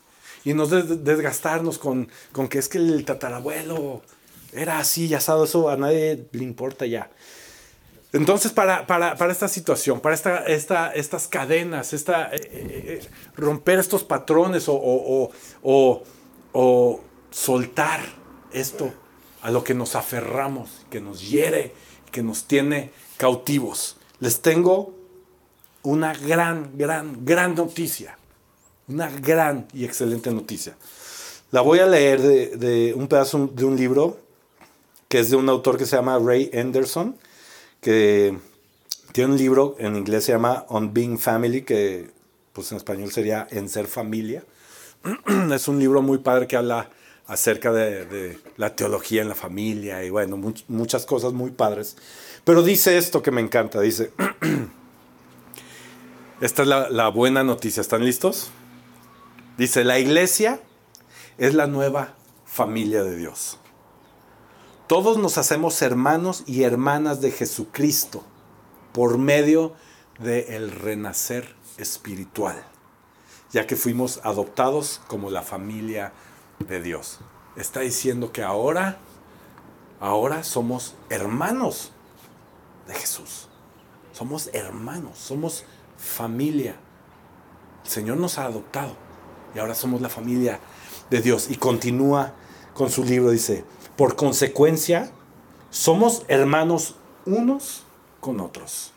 Y 0.44 0.55
no 0.55 0.66
des- 0.66 1.05
desgastarnos 1.05 1.78
con, 1.78 2.09
con 2.32 2.48
que 2.48 2.59
es 2.59 2.68
que 2.68 2.78
el 2.78 3.05
tatarabuelo 3.05 4.02
era 4.52 4.80
así, 4.80 5.07
ya 5.07 5.18
asado, 5.18 5.44
eso 5.44 5.68
a 5.68 5.76
nadie 5.76 6.26
le 6.32 6.42
importa 6.42 6.84
ya. 6.86 7.12
Entonces, 8.12 8.50
para, 8.50 8.88
para, 8.88 9.14
para 9.14 9.30
esta 9.30 9.46
situación, 9.46 10.00
para 10.00 10.16
esta, 10.16 10.38
esta, 10.46 10.92
estas 10.94 11.28
cadenas, 11.28 11.92
esta, 11.92 12.24
eh, 12.34 12.40
eh, 12.42 13.00
eh, 13.02 13.09
romper 13.36 13.78
estos 13.78 14.02
patrones 14.02 14.68
o- 14.68 14.74
o- 14.74 16.02
o 16.52 17.00
soltar 17.30 18.00
esto 18.52 18.92
a 19.42 19.52
lo 19.52 19.62
que 19.62 19.74
nos 19.74 19.94
aferramos, 19.94 20.84
que 20.90 21.00
nos 21.00 21.28
hiere, 21.30 21.72
que 22.11 22.24
nos 22.24 22.46
tiene 22.46 22.90
cautivos. 23.16 23.96
Les 24.18 24.42
tengo 24.42 25.03
una 25.85 26.12
gran, 26.14 26.72
gran, 26.76 27.24
gran 27.24 27.55
noticia. 27.55 28.18
Una 28.89 29.09
gran 29.09 29.66
y 29.72 29.85
excelente 29.85 30.30
noticia. 30.30 30.76
La 31.53 31.61
voy 31.61 31.78
a 31.78 31.87
leer 31.87 32.20
de, 32.20 32.57
de 32.57 32.93
un 32.95 33.07
pedazo 33.07 33.47
de 33.55 33.64
un 33.64 33.76
libro 33.76 34.18
que 35.09 35.20
es 35.20 35.30
de 35.30 35.37
un 35.37 35.49
autor 35.49 35.78
que 35.78 35.87
se 35.87 35.95
llama 35.97 36.18
Ray 36.18 36.51
Anderson, 36.53 37.16
que 37.80 38.37
tiene 39.12 39.32
un 39.32 39.39
libro 39.39 39.76
en 39.78 39.95
inglés 39.95 40.24
se 40.24 40.32
llama 40.32 40.66
On 40.68 40.93
Being 40.93 41.18
Family, 41.18 41.62
que 41.62 42.11
pues 42.53 42.72
en 42.72 42.78
español 42.78 43.12
sería 43.12 43.47
En 43.51 43.68
Ser 43.68 43.87
Familia. 43.87 44.43
es 45.55 45.68
un 45.68 45.78
libro 45.78 46.03
muy 46.03 46.18
padre 46.18 46.47
que 46.49 46.57
habla 46.57 46.91
acerca 47.26 47.72
de, 47.72 48.39
la 48.57 48.74
teología 48.76 49.22
en 49.22 49.28
la 49.28 49.35
familia 49.35 50.05
y 50.05 50.11
bueno, 50.11 50.37
much- 50.37 50.64
muchas 50.68 51.07
cosas 51.07 51.32
muy 51.32 51.53
padres. 51.53 51.97
Pero 52.45 52.62
dice 52.62 52.99
esto 52.99 53.22
que 53.22 53.30
me 53.30 53.41
encanta, 53.41 53.80
dice, 53.80 54.11
Esta 56.41 56.62
es 56.62 56.68
la, 56.68 57.09
buena 57.09 57.45
noticia. 57.45 57.80
¿Están 57.80 58.05
listos? 58.05 58.51
Dice, 59.57 59.85
la 59.85 60.01
iglesia 60.01 60.61
es 61.39 61.55
la 61.55 61.68
nueva 61.68 62.14
familia 62.45 63.05
de 63.05 63.16
Dios. 63.16 63.59
Todos 64.89 65.16
nos 65.16 65.39
hacemos 65.39 65.80
hermanos 65.80 66.43
y 66.47 66.64
hermanas 66.64 67.20
de 67.20 67.30
Jesucristo 67.30 68.24
por 68.93 69.16
medio 69.16 69.74
del 70.18 70.72
renacer 70.72 71.55
espiritual, 71.78 72.64
ya 73.53 73.66
que 73.66 73.76
fuimos 73.76 74.20
adoptados 74.24 75.01
como 75.07 75.30
la 75.30 75.43
familia 75.43 76.12
de 76.59 76.82
Dios. 76.82 77.20
Está 77.57 77.80
diciendo 77.80 78.32
que 78.32 78.43
ahora, 78.43 78.99
ahora 80.01 80.43
somos 80.43 80.97
hermanos 81.11 81.93
de 82.89 82.95
Jesús. 82.95 83.49
Somos 84.12 84.51
hermanos, 84.53 85.18
somos 85.18 85.64
familia. 86.05 86.76
El 87.84 87.90
Señor 87.90 88.18
nos 88.18 88.38
ha 88.38 88.44
adoptado 88.44 88.94
y 89.55 89.59
ahora 89.59 89.74
somos 89.74 90.00
la 90.00 90.09
familia 90.09 90.61
de 91.11 91.20
Dios. 91.20 91.50
Y 91.50 91.57
continúa 91.57 92.34
con 92.74 92.90
su 92.90 93.05
libro, 93.05 93.30
dice, 93.30 93.64
por 93.96 94.16
consecuencia, 94.16 95.11
somos 95.70 96.24
hermanos 96.28 96.96
unos 97.24 97.84
con 98.20 98.40
otros. 98.40 98.92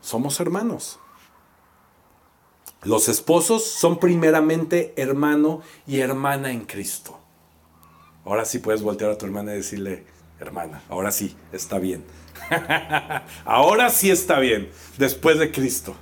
Somos 0.00 0.40
hermanos. 0.40 0.98
Los 2.82 3.08
esposos 3.08 3.64
son 3.64 3.98
primeramente 3.98 4.92
hermano 4.96 5.62
y 5.86 6.00
hermana 6.00 6.50
en 6.50 6.64
Cristo. 6.64 7.18
Ahora 8.24 8.44
sí 8.44 8.58
puedes 8.58 8.82
voltear 8.82 9.12
a 9.12 9.18
tu 9.18 9.26
hermana 9.26 9.52
y 9.52 9.56
decirle, 9.56 10.04
hermana, 10.40 10.82
ahora 10.88 11.12
sí, 11.12 11.36
está 11.52 11.78
bien. 11.78 12.04
ahora 13.44 13.90
sí 13.90 14.10
está 14.10 14.38
bien, 14.38 14.70
después 14.98 15.38
de 15.38 15.50
Cristo. 15.50 15.94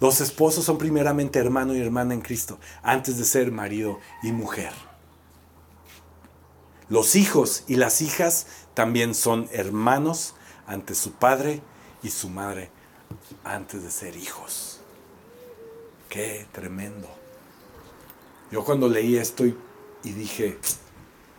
Los 0.00 0.20
esposos 0.20 0.64
son 0.64 0.76
primeramente 0.76 1.38
hermano 1.38 1.74
y 1.74 1.80
hermana 1.80 2.14
en 2.14 2.20
Cristo, 2.20 2.58
antes 2.82 3.16
de 3.16 3.24
ser 3.24 3.50
marido 3.50 3.98
y 4.22 4.32
mujer. 4.32 4.72
Los 6.88 7.16
hijos 7.16 7.64
y 7.66 7.76
las 7.76 8.02
hijas 8.02 8.46
también 8.74 9.14
son 9.14 9.48
hermanos 9.52 10.34
ante 10.66 10.94
su 10.94 11.12
padre 11.12 11.62
y 12.02 12.10
su 12.10 12.28
madre 12.28 12.70
antes 13.42 13.82
de 13.82 13.90
ser 13.90 14.16
hijos. 14.16 14.80
Qué 16.08 16.46
tremendo. 16.52 17.08
Yo 18.50 18.64
cuando 18.64 18.88
leí 18.88 19.16
esto 19.16 19.44
y, 19.44 19.56
dije, 20.02 20.58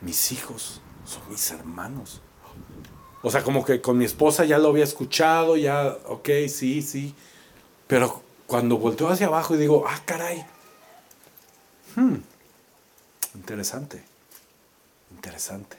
mis 0.01 0.31
hijos 0.31 0.81
son 1.05 1.21
mis 1.29 1.51
hermanos. 1.51 2.21
O 3.27 3.29
sea, 3.29 3.43
como 3.43 3.65
que 3.65 3.81
con 3.81 3.97
mi 3.97 4.05
esposa 4.05 4.45
ya 4.45 4.57
lo 4.57 4.69
había 4.69 4.85
escuchado, 4.85 5.57
ya, 5.57 5.97
ok, 6.05 6.29
sí, 6.47 6.81
sí. 6.81 7.13
Pero 7.85 8.23
cuando 8.45 8.77
volteo 8.77 9.09
hacia 9.09 9.27
abajo 9.27 9.53
y 9.53 9.57
digo, 9.57 9.83
ah, 9.85 10.01
caray. 10.05 10.45
Hmm, 11.93 12.15
interesante. 13.35 14.01
Interesante. 15.11 15.75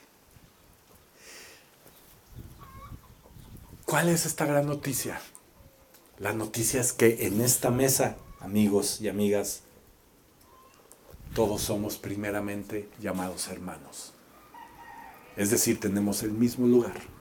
¿Cuál 3.86 4.10
es 4.10 4.26
esta 4.26 4.44
gran 4.44 4.66
noticia? 4.66 5.18
La 6.18 6.34
noticia 6.34 6.82
es 6.82 6.92
que 6.92 7.28
en 7.28 7.40
esta 7.40 7.70
mesa, 7.70 8.18
amigos 8.40 9.00
y 9.00 9.08
amigas, 9.08 9.62
todos 11.34 11.62
somos 11.62 11.96
primeramente 11.96 12.90
llamados 13.00 13.48
hermanos. 13.48 14.12
Es 15.38 15.50
decir, 15.50 15.80
tenemos 15.80 16.22
el 16.22 16.32
mismo 16.32 16.66
lugar. 16.66 17.17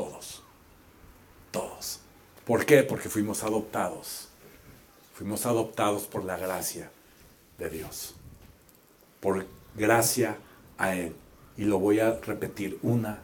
Todos. 0.00 0.42
Todos. 1.50 2.00
¿Por 2.46 2.64
qué? 2.64 2.82
Porque 2.82 3.10
fuimos 3.10 3.42
adoptados. 3.42 4.28
Fuimos 5.12 5.44
adoptados 5.44 6.04
por 6.04 6.24
la 6.24 6.38
gracia 6.38 6.90
de 7.58 7.68
Dios. 7.68 8.14
Por 9.20 9.46
gracia 9.76 10.38
a 10.78 10.96
Él. 10.96 11.14
Y 11.58 11.64
lo 11.64 11.78
voy 11.78 12.00
a 12.00 12.18
repetir 12.18 12.78
una 12.80 13.18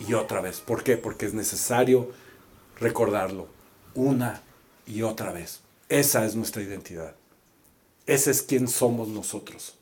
y 0.00 0.14
otra 0.14 0.40
vez. 0.40 0.60
¿Por 0.60 0.82
qué? 0.82 0.96
Porque 0.96 1.26
es 1.26 1.34
necesario 1.34 2.10
recordarlo 2.80 3.46
una 3.94 4.42
y 4.84 5.02
otra 5.02 5.30
vez. 5.30 5.60
Esa 5.88 6.24
es 6.24 6.34
nuestra 6.34 6.60
identidad. 6.60 7.14
Ese 8.04 8.32
es 8.32 8.42
quien 8.42 8.66
somos 8.66 9.06
nosotros. 9.06 9.74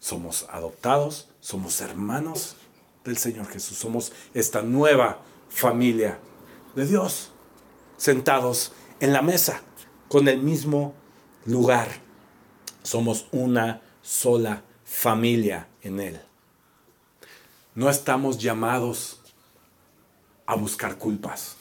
Somos 0.00 0.46
adoptados, 0.48 1.28
somos 1.42 1.82
hermanos 1.82 2.56
del 3.04 3.16
Señor 3.18 3.46
Jesús, 3.48 3.76
somos 3.76 4.12
esta 4.32 4.62
nueva 4.62 5.20
familia 5.48 6.18
de 6.74 6.86
Dios, 6.86 7.30
sentados 7.96 8.72
en 9.00 9.12
la 9.12 9.22
mesa, 9.22 9.62
con 10.08 10.28
el 10.28 10.40
mismo 10.40 10.94
lugar. 11.44 11.88
Somos 12.82 13.26
una 13.32 13.82
sola 14.02 14.62
familia 14.84 15.68
en 15.82 16.00
Él. 16.00 16.20
No 17.74 17.90
estamos 17.90 18.38
llamados 18.38 19.20
a 20.46 20.54
buscar 20.54 20.98
culpas. 20.98 21.56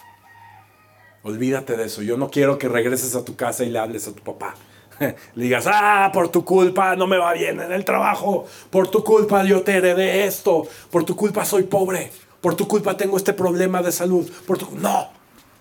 Olvídate 1.24 1.78
de 1.78 1.86
eso. 1.86 2.02
Yo 2.02 2.18
no 2.18 2.30
quiero 2.30 2.58
que 2.58 2.68
regreses 2.68 3.16
a 3.16 3.24
tu 3.24 3.36
casa 3.36 3.64
y 3.64 3.70
le 3.70 3.80
hables 3.80 4.08
a 4.08 4.14
tu 4.14 4.22
papá. 4.22 4.56
Le 5.00 5.16
digas, 5.36 5.66
ah, 5.68 6.12
por 6.14 6.30
tu 6.30 6.46
culpa 6.46 6.96
no 6.96 7.08
me 7.08 7.18
va 7.18 7.34
bien 7.34 7.60
en 7.60 7.72
el 7.72 7.86
trabajo. 7.86 8.46
Por 8.70 8.88
tu 8.90 9.04
culpa 9.04 9.44
yo 9.44 9.64
te 9.64 9.76
heredé 9.76 10.26
esto. 10.26 10.68
Por 10.90 11.04
tu 11.04 11.16
culpa 11.16 11.46
soy 11.46 11.64
pobre. 11.64 12.12
Por 12.42 12.56
tu 12.56 12.68
culpa 12.68 12.98
tengo 12.98 13.18
este 13.18 13.34
problema 13.34 13.82
de 13.82 13.92
salud. 13.92 14.30
Por 14.46 14.58
tu... 14.58 14.70
No, 14.78 15.10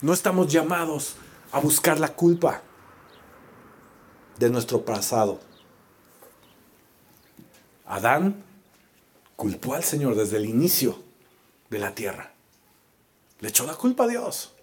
no 0.00 0.12
estamos 0.12 0.52
llamados 0.52 1.16
a 1.52 1.60
buscar 1.60 2.00
la 2.00 2.08
culpa 2.08 2.62
de 4.38 4.50
nuestro 4.50 4.84
pasado. 4.84 5.40
Adán 7.86 8.42
culpó 9.36 9.74
al 9.74 9.84
Señor 9.84 10.14
desde 10.14 10.38
el 10.38 10.46
inicio 10.46 10.98
de 11.70 11.78
la 11.78 11.94
tierra. 11.94 12.32
Le 13.40 13.48
echó 13.48 13.66
la 13.66 13.74
culpa 13.74 14.04
a 14.04 14.08
Dios. 14.08 14.54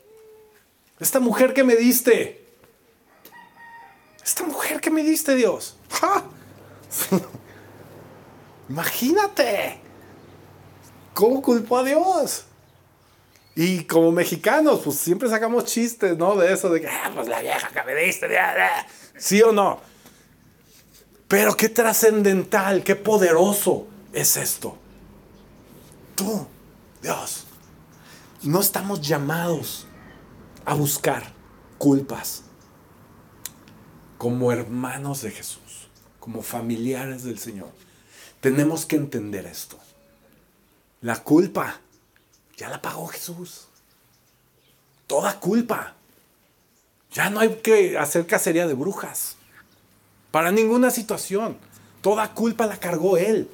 Esta 1.00 1.20
mujer 1.20 1.54
que 1.54 1.64
me 1.64 1.76
diste. 1.76 2.39
Esta 4.30 4.44
mujer 4.44 4.80
que 4.80 4.92
me 4.92 5.02
diste, 5.02 5.34
Dios. 5.34 5.76
Imagínate. 8.70 9.82
¿Cómo 11.16 11.42
culpó 11.42 11.80
a 11.80 11.84
Dios? 11.84 12.44
Y 13.56 13.86
como 13.86 14.12
mexicanos, 14.12 14.82
pues 14.84 15.00
siempre 15.00 15.28
sacamos 15.30 15.66
chistes, 15.66 16.16
¿no? 16.16 16.36
De 16.36 16.54
eso, 16.54 16.70
de 16.70 16.80
que, 16.80 16.88
ah, 16.88 17.12
pues 17.12 17.28
la 17.28 17.42
vieja 17.42 17.70
que 17.70 17.84
me 17.84 17.96
diste. 17.96 18.28
¿Sí 19.18 19.42
o 19.42 19.52
no? 19.52 19.80
Pero 21.28 21.58
qué 21.58 21.68
trascendental, 21.68 22.84
qué 22.84 22.96
poderoso 22.96 23.88
es 24.14 24.38
esto. 24.38 24.78
Tú, 26.14 26.46
Dios, 27.02 27.48
no 28.44 28.60
estamos 28.60 29.02
llamados 29.02 29.88
a 30.66 30.76
buscar 30.76 31.34
culpas 31.80 32.44
como 34.20 34.52
hermanos 34.52 35.22
de 35.22 35.32
Jesús, 35.32 35.88
como 36.20 36.42
familiares 36.42 37.24
del 37.24 37.40
Señor. 37.40 37.72
Tenemos 38.42 38.86
que 38.86 38.98
entender 38.98 39.46
esto. 39.46 39.80
La 41.00 41.24
culpa 41.24 41.80
ya 42.58 42.68
la 42.68 42.82
pagó 42.82 43.08
Jesús. 43.08 43.70
Toda 45.08 45.40
culpa. 45.40 45.96
Ya 47.14 47.30
no 47.30 47.40
hay 47.40 47.56
que 47.64 47.98
hacer 47.98 48.28
cacería 48.28 48.68
de 48.68 48.74
brujas. 48.74 49.38
Para 50.32 50.52
ninguna 50.52 50.92
situación. 50.92 51.58
Toda 52.02 52.34
culpa 52.34 52.68
la 52.68 52.78
cargó 52.78 53.16
Él. 53.16 53.50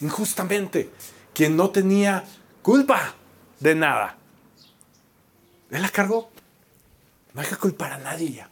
Injustamente. 0.00 0.88
Quien 1.34 1.56
no 1.56 1.70
tenía 1.70 2.24
culpa 2.62 3.16
de 3.58 3.74
nada. 3.74 4.16
Él 5.72 5.82
la 5.82 5.88
cargó. 5.88 6.30
No 7.34 7.40
hay 7.40 7.48
que 7.48 7.56
culpar 7.56 7.90
a 7.90 7.98
nadie 7.98 8.30
ya. 8.30 8.50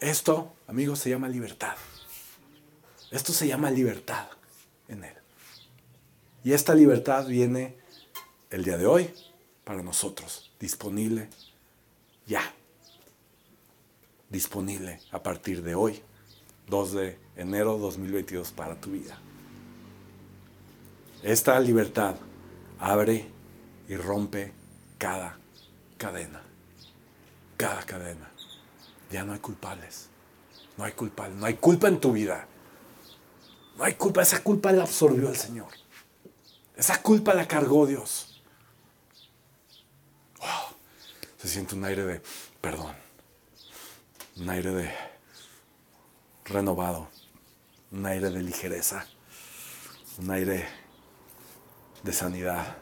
Esto, 0.00 0.54
amigos, 0.66 0.98
se 1.00 1.10
llama 1.10 1.28
libertad. 1.28 1.76
Esto 3.10 3.32
se 3.32 3.46
llama 3.46 3.70
libertad 3.70 4.28
en 4.88 5.04
Él. 5.04 5.14
Y 6.44 6.52
esta 6.52 6.74
libertad 6.74 7.26
viene 7.26 7.76
el 8.50 8.64
día 8.64 8.76
de 8.76 8.86
hoy 8.86 9.10
para 9.64 9.82
nosotros, 9.82 10.50
disponible 10.60 11.28
ya. 12.26 12.42
Disponible 14.30 15.00
a 15.10 15.22
partir 15.22 15.62
de 15.62 15.74
hoy, 15.74 16.02
2 16.68 16.92
de 16.92 17.18
enero 17.36 17.78
2022 17.78 18.52
para 18.52 18.74
tu 18.80 18.90
vida. 18.90 19.18
Esta 21.22 21.58
libertad 21.58 22.14
abre 22.78 23.26
y 23.88 23.96
rompe 23.96 24.52
cada 24.98 25.38
cadena 25.96 26.48
cada 27.58 27.82
cadena. 27.82 28.30
Ya 29.10 29.24
no 29.24 29.32
hay 29.32 29.38
culpables. 29.38 30.08
No 30.76 30.84
hay 30.84 30.92
culpables. 30.92 31.36
No 31.36 31.46
hay 31.46 31.54
culpa 31.54 31.88
en 31.88 32.00
tu 32.00 32.12
vida. 32.12 32.46
No 33.76 33.84
hay 33.84 33.94
culpa. 33.94 34.22
Esa 34.22 34.42
culpa 34.42 34.72
la 34.72 34.82
absorbió 34.82 35.28
el 35.28 35.36
Señor. 35.36 35.68
Esa 36.76 37.02
culpa 37.02 37.34
la 37.34 37.48
cargó 37.48 37.86
Dios. 37.86 38.40
Se 41.38 41.48
siente 41.48 41.76
un 41.76 41.84
aire 41.84 42.04
de 42.04 42.22
perdón, 42.60 42.94
un 44.36 44.50
aire 44.50 44.72
de 44.72 44.92
renovado, 46.44 47.08
un 47.92 48.06
aire 48.06 48.30
de 48.30 48.42
ligereza, 48.42 49.06
un 50.18 50.30
aire 50.30 50.66
de 52.02 52.12
sanidad, 52.12 52.76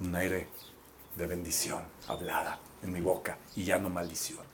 un 0.00 0.14
aire 0.14 0.48
de 1.16 1.26
bendición 1.26 1.82
hablada 2.06 2.58
en 2.82 2.92
mi 2.92 3.00
boca 3.00 3.38
y 3.56 3.64
ya 3.64 3.78
no 3.78 3.88
maldición. 3.88 4.44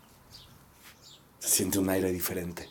Siente 1.47 1.78
un 1.78 1.88
aire 1.88 2.11
diferente. 2.11 2.68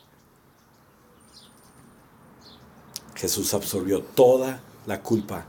Jesús 3.15 3.53
absorbió 3.53 4.03
toda 4.03 4.59
la 4.85 5.01
culpa 5.01 5.45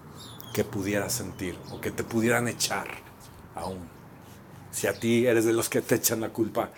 que 0.55 0.63
pudieras 0.63 1.15
sentir 1.15 1.59
o 1.73 1.81
que 1.81 1.91
te 1.91 2.05
pudieran 2.05 2.47
echar 2.47 2.87
aún. 3.57 3.89
Si 4.71 4.87
a 4.87 4.99
ti 4.99 5.27
eres 5.27 5.45
de 5.45 5.53
los 5.53 5.69
que 5.69 5.83
te 5.83 5.97
echan 5.97 6.21
la 6.21 6.29
culpa, 6.29 6.71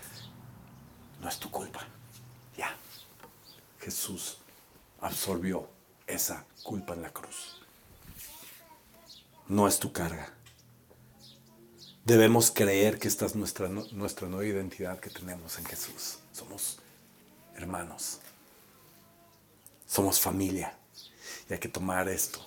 no 1.20 1.28
es 1.28 1.38
tu 1.38 1.51
culpa. 1.51 1.86
Ya. 2.57 2.74
Jesús 3.80 4.38
absorbió 5.03 5.68
esa 6.07 6.46
culpa 6.62 6.94
en 6.94 7.03
la 7.03 7.11
cruz. 7.11 7.61
No 9.49 9.68
es 9.68 9.78
tu 9.78 9.92
carga. 9.92 10.32
Debemos 12.07 12.51
creer 12.51 12.99
que 12.99 13.07
esta 13.07 13.26
es 13.26 13.34
nuestra, 13.36 13.68
nuestra 13.68 14.28
nueva 14.28 14.46
identidad 14.46 14.99
que 14.99 15.11
tenemos 15.11 15.59
en 15.59 15.66
Jesús. 15.66 16.20
Somos 16.39 16.78
hermanos. 17.57 18.20
Somos 19.89 20.20
familia. 20.20 20.72
Y 21.51 21.55
hay 21.55 21.59
que 21.59 21.68
tomar 21.68 22.09
esto. 22.09 22.39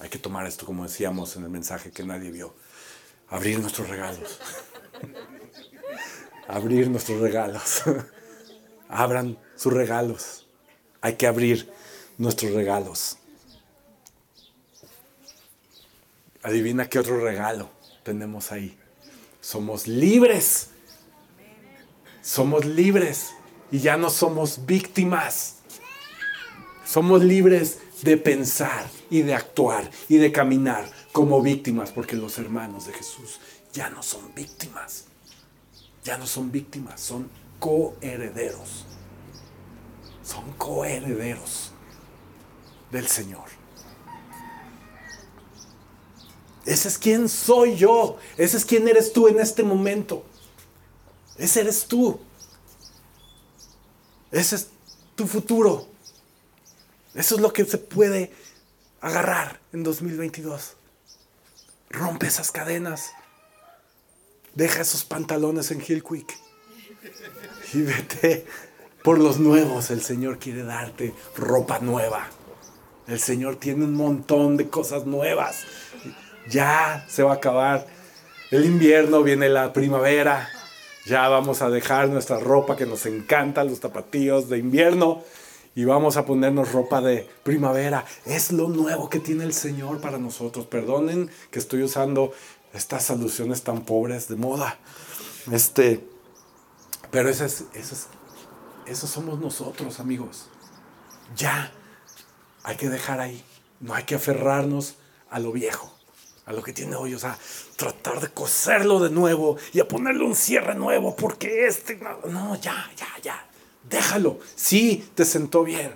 Hay 0.00 0.10
que 0.10 0.18
tomar 0.18 0.46
esto, 0.46 0.66
como 0.66 0.82
decíamos 0.82 1.34
en 1.36 1.44
el 1.44 1.48
mensaje 1.48 1.90
que 1.90 2.04
nadie 2.04 2.30
vio. 2.30 2.54
Abrir 3.28 3.58
nuestros 3.58 3.88
regalos. 3.88 4.38
Abrir 6.48 6.90
nuestros 6.90 7.20
regalos. 7.20 7.84
Abran 8.90 9.38
sus 9.56 9.72
regalos. 9.72 10.46
Hay 11.00 11.16
que 11.16 11.26
abrir 11.26 11.72
nuestros 12.18 12.52
regalos. 12.52 13.16
Adivina 16.42 16.88
qué 16.88 16.98
otro 16.98 17.18
regalo 17.20 17.70
tenemos 18.02 18.52
ahí. 18.52 18.78
Somos 19.40 19.86
libres. 19.86 20.68
Somos 22.20 22.66
libres 22.66 23.32
y 23.70 23.78
ya 23.80 23.96
no 23.96 24.10
somos 24.10 24.66
víctimas. 24.66 25.56
Somos 26.84 27.22
libres 27.22 27.78
de 28.02 28.16
pensar 28.16 28.88
y 29.10 29.22
de 29.22 29.34
actuar 29.34 29.90
y 30.08 30.16
de 30.16 30.32
caminar 30.32 30.90
como 31.12 31.42
víctimas, 31.42 31.90
porque 31.90 32.16
los 32.16 32.38
hermanos 32.38 32.86
de 32.86 32.92
Jesús 32.92 33.40
ya 33.72 33.90
no 33.90 34.02
son 34.02 34.34
víctimas. 34.34 35.06
Ya 36.04 36.16
no 36.16 36.26
son 36.26 36.50
víctimas, 36.50 37.00
son 37.00 37.28
coherederos. 37.58 38.86
Son 40.22 40.52
coherederos 40.52 41.72
del 42.90 43.06
Señor. 43.06 43.44
Ese 46.64 46.88
es 46.88 46.98
quien 46.98 47.28
soy 47.28 47.76
yo. 47.76 48.18
Ese 48.36 48.58
es 48.58 48.64
quien 48.64 48.86
eres 48.88 49.12
tú 49.12 49.28
en 49.28 49.40
este 49.40 49.62
momento. 49.62 50.24
Ese 51.36 51.60
eres 51.60 51.86
tú. 51.86 52.20
Ese 54.30 54.56
es 54.56 54.68
tu 55.14 55.26
futuro. 55.26 55.88
Eso 57.14 57.36
es 57.36 57.40
lo 57.40 57.52
que 57.52 57.64
se 57.64 57.78
puede 57.78 58.32
agarrar 59.00 59.60
en 59.72 59.82
2022. 59.82 60.74
Rompe 61.90 62.26
esas 62.26 62.52
cadenas. 62.52 63.12
Deja 64.54 64.82
esos 64.82 65.04
pantalones 65.04 65.70
en 65.70 65.82
Hill 65.86 66.02
Quick. 66.02 66.38
Y 67.72 67.82
vete 67.82 68.46
por 69.02 69.18
los 69.18 69.38
nuevos. 69.38 69.90
El 69.90 70.02
Señor 70.02 70.38
quiere 70.38 70.64
darte 70.64 71.14
ropa 71.36 71.78
nueva. 71.78 72.28
El 73.06 73.20
Señor 73.20 73.56
tiene 73.56 73.84
un 73.84 73.94
montón 73.94 74.56
de 74.56 74.68
cosas 74.68 75.06
nuevas. 75.06 75.62
Ya 76.50 77.06
se 77.08 77.22
va 77.22 77.32
a 77.32 77.36
acabar 77.36 77.86
el 78.50 78.64
invierno, 78.64 79.22
viene 79.22 79.48
la 79.48 79.72
primavera. 79.72 80.50
Ya 81.08 81.26
vamos 81.28 81.62
a 81.62 81.70
dejar 81.70 82.10
nuestra 82.10 82.38
ropa 82.38 82.76
que 82.76 82.84
nos 82.84 83.06
encanta, 83.06 83.64
los 83.64 83.80
zapatillos 83.80 84.50
de 84.50 84.58
invierno 84.58 85.24
y 85.74 85.86
vamos 85.86 86.18
a 86.18 86.26
ponernos 86.26 86.72
ropa 86.72 87.00
de 87.00 87.26
primavera. 87.44 88.04
Es 88.26 88.52
lo 88.52 88.68
nuevo 88.68 89.08
que 89.08 89.18
tiene 89.18 89.44
el 89.44 89.54
Señor 89.54 90.02
para 90.02 90.18
nosotros. 90.18 90.66
Perdonen 90.66 91.30
que 91.50 91.60
estoy 91.60 91.82
usando 91.82 92.32
estas 92.74 93.10
alusiones 93.10 93.62
tan 93.62 93.86
pobres 93.86 94.28
de 94.28 94.36
moda. 94.36 94.76
Este, 95.50 96.06
pero 97.10 97.30
eso 97.30 97.46
es, 97.46 97.64
eso 97.72 97.94
es, 97.94 98.08
eso 98.84 99.06
somos 99.06 99.40
nosotros, 99.40 100.00
amigos. 100.00 100.50
Ya, 101.34 101.72
hay 102.64 102.76
que 102.76 102.90
dejar 102.90 103.20
ahí. 103.20 103.42
No 103.80 103.94
hay 103.94 104.04
que 104.04 104.16
aferrarnos 104.16 104.96
a 105.30 105.38
lo 105.38 105.52
viejo, 105.52 105.90
a 106.48 106.52
lo 106.52 106.62
que 106.62 106.72
tiene 106.72 106.96
hoy. 106.96 107.14
O 107.14 107.18
sea, 107.18 107.38
tratar 107.76 108.20
de 108.20 108.28
coserlo 108.28 108.98
de 108.98 109.10
nuevo 109.10 109.56
y 109.72 109.80
a 109.80 109.86
ponerle 109.86 110.24
un 110.24 110.34
cierre 110.34 110.74
nuevo, 110.74 111.14
porque 111.14 111.66
este, 111.66 112.00
no, 112.26 112.56
ya, 112.56 112.90
ya, 112.96 113.08
ya 113.22 113.48
déjalo. 113.88 114.38
Sí, 114.54 115.08
te 115.14 115.24
sentó 115.24 115.64
bien. 115.64 115.92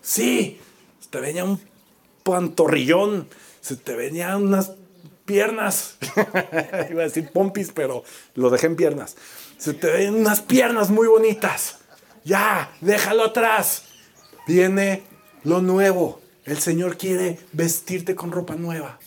Sí, 0.00 0.60
te 1.10 1.20
venía 1.20 1.44
un 1.44 1.60
pantorrillón, 2.22 3.28
se 3.60 3.76
te 3.76 3.94
venían 3.94 4.42
unas 4.42 4.72
piernas. 5.24 5.96
Iba 6.90 7.02
a 7.02 7.06
decir 7.06 7.30
pompis, 7.32 7.72
pero 7.72 8.04
lo 8.34 8.50
dejé 8.50 8.66
en 8.66 8.76
piernas. 8.76 9.16
Se 9.58 9.74
te 9.74 9.90
ven 9.90 10.14
unas 10.14 10.40
piernas 10.40 10.90
muy 10.90 11.06
bonitas. 11.06 11.78
Ya, 12.24 12.72
déjalo 12.80 13.24
atrás. 13.24 13.84
Viene 14.46 15.02
lo 15.44 15.62
nuevo. 15.62 16.20
El 16.44 16.58
Señor 16.58 16.98
quiere 16.98 17.38
vestirte 17.52 18.14
con 18.14 18.32
ropa 18.32 18.54
nueva. 18.56 18.98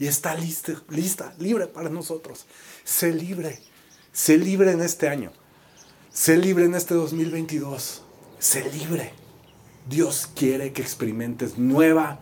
Y 0.00 0.06
está 0.06 0.34
lista, 0.34 0.72
lista, 0.88 1.34
libre 1.38 1.66
para 1.66 1.90
nosotros. 1.90 2.46
Sé 2.84 3.12
libre. 3.12 3.60
Sé 4.12 4.38
libre 4.38 4.72
en 4.72 4.80
este 4.80 5.08
año. 5.08 5.30
Sé 6.10 6.38
libre 6.38 6.64
en 6.64 6.74
este 6.74 6.94
2022. 6.94 8.02
Sé 8.38 8.72
libre. 8.72 9.12
Dios 9.90 10.26
quiere 10.34 10.72
que 10.72 10.80
experimentes 10.80 11.58
nueva, 11.58 12.18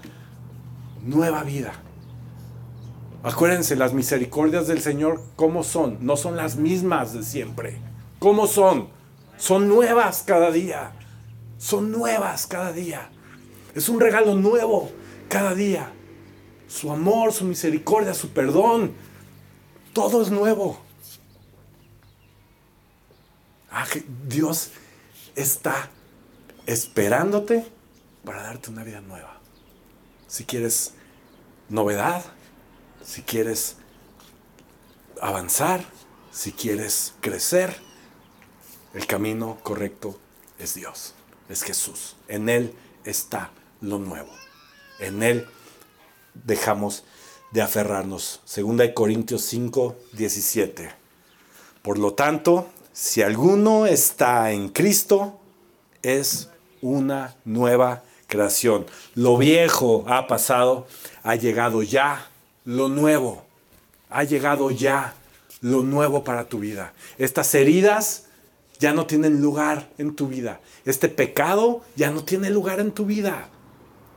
nueva 1.04 1.44
vida. 1.44 1.72
Acuérdense, 3.22 3.76
las 3.76 3.92
misericordias 3.92 4.66
del 4.66 4.80
Señor, 4.80 5.22
¿cómo 5.36 5.62
son? 5.62 5.98
No 6.00 6.16
son 6.16 6.34
las 6.34 6.56
mismas 6.56 7.12
de 7.12 7.22
siempre. 7.22 7.78
¿Cómo 8.18 8.48
son? 8.48 8.88
Son 9.36 9.68
nuevas 9.68 10.24
cada 10.26 10.50
día. 10.50 10.94
Son 11.58 11.92
nuevas 11.92 12.48
cada 12.48 12.72
día. 12.72 13.10
Es 13.76 13.88
un 13.88 14.00
regalo 14.00 14.34
nuevo 14.34 14.90
cada 15.28 15.54
día. 15.54 15.92
Su 16.68 16.92
amor, 16.92 17.32
su 17.32 17.44
misericordia, 17.44 18.14
su 18.14 18.30
perdón. 18.30 18.92
Todo 19.92 20.22
es 20.22 20.30
nuevo. 20.30 20.80
Ah, 23.70 23.86
Dios 24.28 24.70
está 25.34 25.90
esperándote 26.66 27.66
para 28.24 28.42
darte 28.42 28.70
una 28.70 28.84
vida 28.84 29.00
nueva. 29.00 29.40
Si 30.26 30.44
quieres 30.44 30.94
novedad, 31.68 32.22
si 33.04 33.22
quieres 33.22 33.76
avanzar, 35.20 35.84
si 36.30 36.52
quieres 36.52 37.14
crecer, 37.20 37.74
el 38.94 39.06
camino 39.06 39.58
correcto 39.62 40.18
es 40.58 40.74
Dios, 40.74 41.14
es 41.48 41.62
Jesús. 41.62 42.16
En 42.28 42.48
Él 42.48 42.74
está 43.04 43.50
lo 43.80 43.98
nuevo. 43.98 44.30
En 44.98 45.22
Él 45.22 45.46
dejamos 46.44 47.04
de 47.52 47.62
aferrarnos. 47.62 48.40
Segunda 48.44 48.84
de 48.84 48.94
Corintios 48.94 49.42
5, 49.42 49.96
17. 50.12 50.90
Por 51.82 51.98
lo 51.98 52.12
tanto, 52.14 52.68
si 52.92 53.22
alguno 53.22 53.86
está 53.86 54.52
en 54.52 54.68
Cristo, 54.68 55.38
es 56.02 56.50
una 56.82 57.36
nueva 57.44 58.02
creación. 58.26 58.86
Lo 59.14 59.38
viejo 59.38 60.04
ha 60.06 60.26
pasado, 60.26 60.86
ha 61.22 61.34
llegado 61.34 61.82
ya 61.82 62.28
lo 62.64 62.88
nuevo. 62.88 63.44
Ha 64.10 64.24
llegado 64.24 64.70
ya 64.70 65.14
lo 65.60 65.82
nuevo 65.82 66.24
para 66.24 66.44
tu 66.44 66.58
vida. 66.58 66.92
Estas 67.18 67.54
heridas 67.54 68.26
ya 68.78 68.92
no 68.92 69.06
tienen 69.06 69.40
lugar 69.40 69.88
en 69.98 70.14
tu 70.14 70.28
vida. 70.28 70.60
Este 70.84 71.08
pecado 71.08 71.82
ya 71.96 72.10
no 72.10 72.24
tiene 72.24 72.50
lugar 72.50 72.80
en 72.80 72.92
tu 72.92 73.06
vida. 73.06 73.48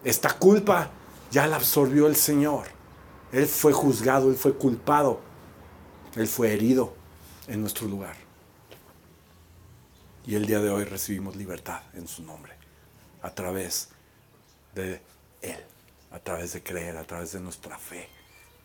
Esta 0.03 0.33
culpa 0.33 0.91
ya 1.31 1.47
la 1.47 1.55
absorbió 1.55 2.07
el 2.07 2.15
Señor. 2.15 2.67
Él 3.31 3.47
fue 3.47 3.73
juzgado, 3.73 4.29
Él 4.29 4.35
fue 4.35 4.53
culpado, 4.53 5.21
Él 6.15 6.27
fue 6.27 6.53
herido 6.53 6.93
en 7.47 7.61
nuestro 7.61 7.87
lugar. 7.87 8.15
Y 10.25 10.35
el 10.35 10.45
día 10.45 10.59
de 10.59 10.69
hoy 10.69 10.83
recibimos 10.83 11.35
libertad 11.35 11.81
en 11.93 12.07
su 12.07 12.23
nombre, 12.23 12.53
a 13.21 13.33
través 13.33 13.89
de 14.75 15.01
Él, 15.41 15.57
a 16.11 16.19
través 16.19 16.53
de 16.53 16.61
creer, 16.61 16.97
a 16.97 17.03
través 17.03 17.31
de 17.31 17.39
nuestra 17.39 17.77
fe 17.77 18.07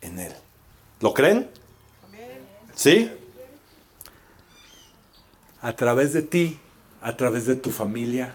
en 0.03 0.19
Él. 0.19 0.35
¿Lo 1.01 1.15
creen? 1.15 1.49
¿Sí? 2.75 3.11
a 5.67 5.75
través 5.75 6.13
de 6.13 6.23
ti, 6.23 6.61
a 7.03 7.17
través 7.17 7.45
de 7.45 7.57
tu 7.57 7.73
familia, 7.73 8.33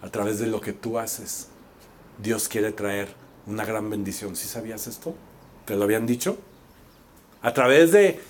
a 0.00 0.08
través 0.08 0.38
de 0.38 0.46
lo 0.46 0.58
que 0.58 0.72
tú 0.72 0.98
haces, 0.98 1.48
Dios 2.22 2.48
quiere 2.48 2.72
traer 2.72 3.08
una 3.46 3.64
gran 3.64 3.88
bendición. 3.90 4.36
¿Sí 4.36 4.48
sabías 4.48 4.86
esto? 4.86 5.14
¿Te 5.64 5.76
lo 5.76 5.84
habían 5.84 6.06
dicho? 6.06 6.38
A 7.42 7.54
través 7.54 7.92
de, 7.92 8.20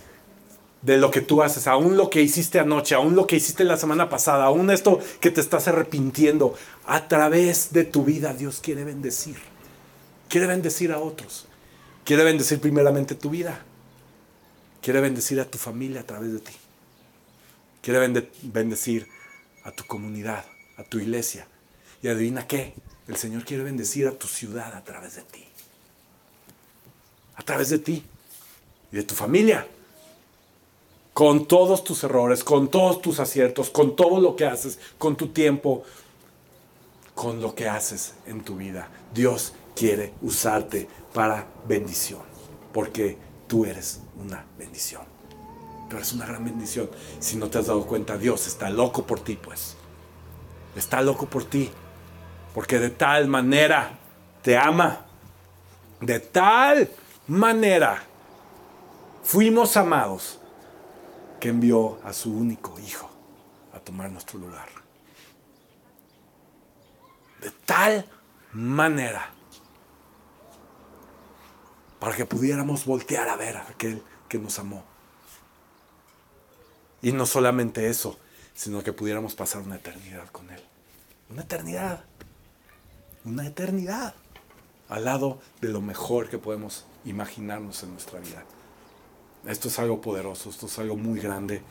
de 0.82 0.98
lo 0.98 1.10
que 1.10 1.20
tú 1.20 1.42
haces, 1.42 1.66
aún 1.66 1.96
lo 1.96 2.10
que 2.10 2.22
hiciste 2.22 2.58
anoche, 2.58 2.94
aún 2.94 3.16
lo 3.16 3.26
que 3.26 3.36
hiciste 3.36 3.64
la 3.64 3.76
semana 3.76 4.08
pasada, 4.08 4.44
aún 4.44 4.70
esto 4.70 5.00
que 5.20 5.30
te 5.30 5.40
estás 5.40 5.68
arrepintiendo, 5.68 6.54
a 6.86 7.08
través 7.08 7.72
de 7.72 7.84
tu 7.84 8.04
vida 8.04 8.34
Dios 8.34 8.60
quiere 8.62 8.84
bendecir. 8.84 9.36
Quiere 10.28 10.46
bendecir 10.46 10.92
a 10.92 10.98
otros. 10.98 11.46
Quiere 12.04 12.24
bendecir 12.24 12.60
primeramente 12.60 13.14
tu 13.14 13.30
vida. 13.30 13.64
Quiere 14.80 15.00
bendecir 15.00 15.40
a 15.40 15.44
tu 15.44 15.58
familia 15.58 16.00
a 16.00 16.06
través 16.06 16.32
de 16.32 16.38
ti. 16.38 16.52
Quiere 17.82 18.24
bendecir 18.42 19.08
a 19.64 19.72
tu 19.72 19.84
comunidad, 19.84 20.44
a 20.76 20.84
tu 20.84 20.98
iglesia. 20.98 21.46
Y 22.02 22.08
adivina 22.08 22.46
qué, 22.46 22.74
el 23.08 23.16
Señor 23.16 23.44
quiere 23.44 23.64
bendecir 23.64 24.06
a 24.06 24.12
tu 24.12 24.26
ciudad 24.26 24.74
a 24.74 24.84
través 24.84 25.16
de 25.16 25.22
ti. 25.22 25.44
A 27.36 27.42
través 27.42 27.70
de 27.70 27.78
ti 27.78 28.04
y 28.92 28.96
de 28.96 29.02
tu 29.02 29.14
familia. 29.14 29.66
Con 31.12 31.46
todos 31.46 31.82
tus 31.82 32.04
errores, 32.04 32.44
con 32.44 32.68
todos 32.68 33.02
tus 33.02 33.18
aciertos, 33.18 33.70
con 33.70 33.96
todo 33.96 34.20
lo 34.20 34.36
que 34.36 34.46
haces, 34.46 34.78
con 34.96 35.16
tu 35.16 35.28
tiempo, 35.28 35.82
con 37.14 37.40
lo 37.40 37.54
que 37.54 37.68
haces 37.68 38.14
en 38.26 38.42
tu 38.42 38.56
vida. 38.56 38.88
Dios 39.12 39.52
quiere 39.74 40.14
usarte 40.22 40.88
para 41.12 41.46
bendición, 41.66 42.22
porque 42.72 43.18
tú 43.48 43.64
eres 43.64 44.00
una 44.18 44.44
bendición. 44.56 45.02
Tú 45.88 45.96
eres 45.96 46.12
una 46.12 46.26
gran 46.26 46.44
bendición. 46.44 46.88
Si 47.18 47.36
no 47.36 47.50
te 47.50 47.58
has 47.58 47.66
dado 47.66 47.84
cuenta, 47.86 48.16
Dios 48.16 48.46
está 48.46 48.70
loco 48.70 49.04
por 49.04 49.20
ti, 49.20 49.36
pues. 49.36 49.74
Está 50.76 51.02
loco 51.02 51.26
por 51.26 51.44
ti 51.44 51.70
porque 52.54 52.78
de 52.78 52.90
tal 52.90 53.28
manera 53.28 53.98
te 54.42 54.56
ama, 54.56 55.06
de 56.00 56.20
tal 56.20 56.90
manera 57.26 58.02
fuimos 59.22 59.76
amados 59.76 60.40
que 61.38 61.48
envió 61.48 61.98
a 62.04 62.12
su 62.12 62.32
único 62.32 62.78
hijo 62.80 63.10
a 63.72 63.80
tomar 63.80 64.10
nuestro 64.10 64.38
lugar. 64.38 64.68
De 67.40 67.50
tal 67.64 68.04
manera 68.52 69.30
para 72.00 72.16
que 72.16 72.24
pudiéramos 72.24 72.86
voltear 72.86 73.28
a 73.28 73.36
ver 73.36 73.58
a 73.58 73.68
aquel 73.68 74.02
que 74.28 74.38
nos 74.38 74.58
amó. 74.58 74.82
Y 77.02 77.12
no 77.12 77.26
solamente 77.26 77.88
eso, 77.88 78.18
sino 78.54 78.82
que 78.82 78.92
pudiéramos 78.92 79.34
pasar 79.34 79.62
una 79.62 79.76
eternidad 79.76 80.26
con 80.30 80.50
Él. 80.50 80.62
Una 81.28 81.42
eternidad 81.42 82.04
una 83.24 83.46
eternidad 83.46 84.14
al 84.88 85.04
lado 85.04 85.38
de 85.60 85.68
lo 85.68 85.80
mejor 85.80 86.28
que 86.28 86.38
podemos 86.38 86.84
imaginarnos 87.04 87.82
en 87.82 87.92
nuestra 87.92 88.20
vida. 88.20 88.44
Esto 89.46 89.68
es 89.68 89.78
algo 89.78 90.00
poderoso, 90.00 90.50
esto 90.50 90.66
es 90.66 90.78
algo 90.78 90.96
muy 90.96 91.20
grande. 91.20 91.62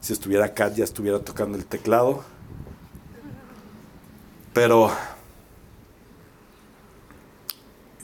Si 0.00 0.12
estuviera 0.12 0.46
acá 0.46 0.72
ya 0.72 0.84
estuviera 0.84 1.20
tocando 1.20 1.56
el 1.56 1.66
teclado. 1.66 2.24
Pero 4.52 4.90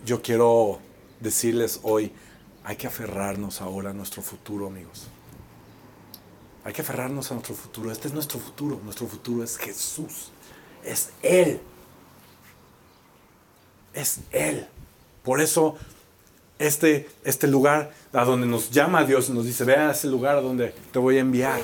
yo 0.04 0.20
quiero 0.20 0.80
decirles 1.20 1.80
hoy, 1.82 2.12
hay 2.64 2.76
que 2.76 2.86
aferrarnos 2.86 3.60
ahora 3.60 3.90
a 3.90 3.92
nuestro 3.92 4.22
futuro, 4.22 4.66
amigos. 4.66 5.06
Hay 6.64 6.72
que 6.72 6.82
aferrarnos 6.82 7.30
a 7.30 7.34
nuestro 7.34 7.54
futuro. 7.54 7.90
Este 7.90 8.08
es 8.08 8.14
nuestro 8.14 8.38
futuro. 8.38 8.80
Nuestro 8.84 9.06
futuro 9.06 9.42
es 9.42 9.56
Jesús. 9.56 10.30
Es 10.84 11.12
Él 11.22 11.60
es 13.94 14.20
Él. 14.30 14.66
Por 15.22 15.40
eso 15.40 15.76
este, 16.60 17.08
este 17.24 17.46
lugar 17.46 17.90
a 18.12 18.24
donde 18.24 18.46
nos 18.46 18.70
llama 18.70 19.04
Dios, 19.04 19.30
nos 19.30 19.46
dice, 19.46 19.64
ve 19.64 19.76
a 19.76 19.90
ese 19.90 20.08
lugar 20.08 20.36
a 20.36 20.40
donde 20.40 20.74
te 20.92 20.98
voy 20.98 21.16
a 21.16 21.20
enviar. 21.20 21.60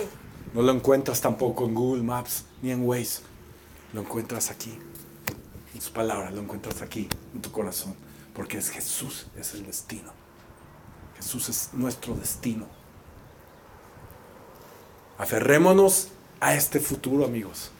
No 0.55 0.63
lo 0.63 0.73
encuentras 0.73 1.21
tampoco 1.21 1.67
en 1.67 1.75
Google 1.75 2.03
Maps 2.03 2.45
ni 2.63 2.71
en 2.71 2.87
Waze. 2.87 3.21
Lo 3.93 4.01
encuentras 4.01 4.51
aquí, 4.51 4.77
en 5.75 5.81
su 5.81 5.93
palabra, 5.93 6.31
lo 6.31 6.41
encuentras 6.41 6.83
aquí, 6.83 7.09
en 7.35 7.43
tu 7.43 7.53
corazón. 7.53 7.95
Porque 8.35 8.59
es 8.59 8.71
Jesús, 8.71 9.27
es 9.39 9.55
el 9.55 9.67
destino. 9.67 10.13
Jesús 11.17 11.49
es 11.49 11.71
nuestro 11.73 12.15
destino. 12.15 12.67
Aferrémonos 15.19 16.09
a 16.41 16.55
este 16.55 16.81
futuro, 16.81 17.25
amigos. 17.25 17.71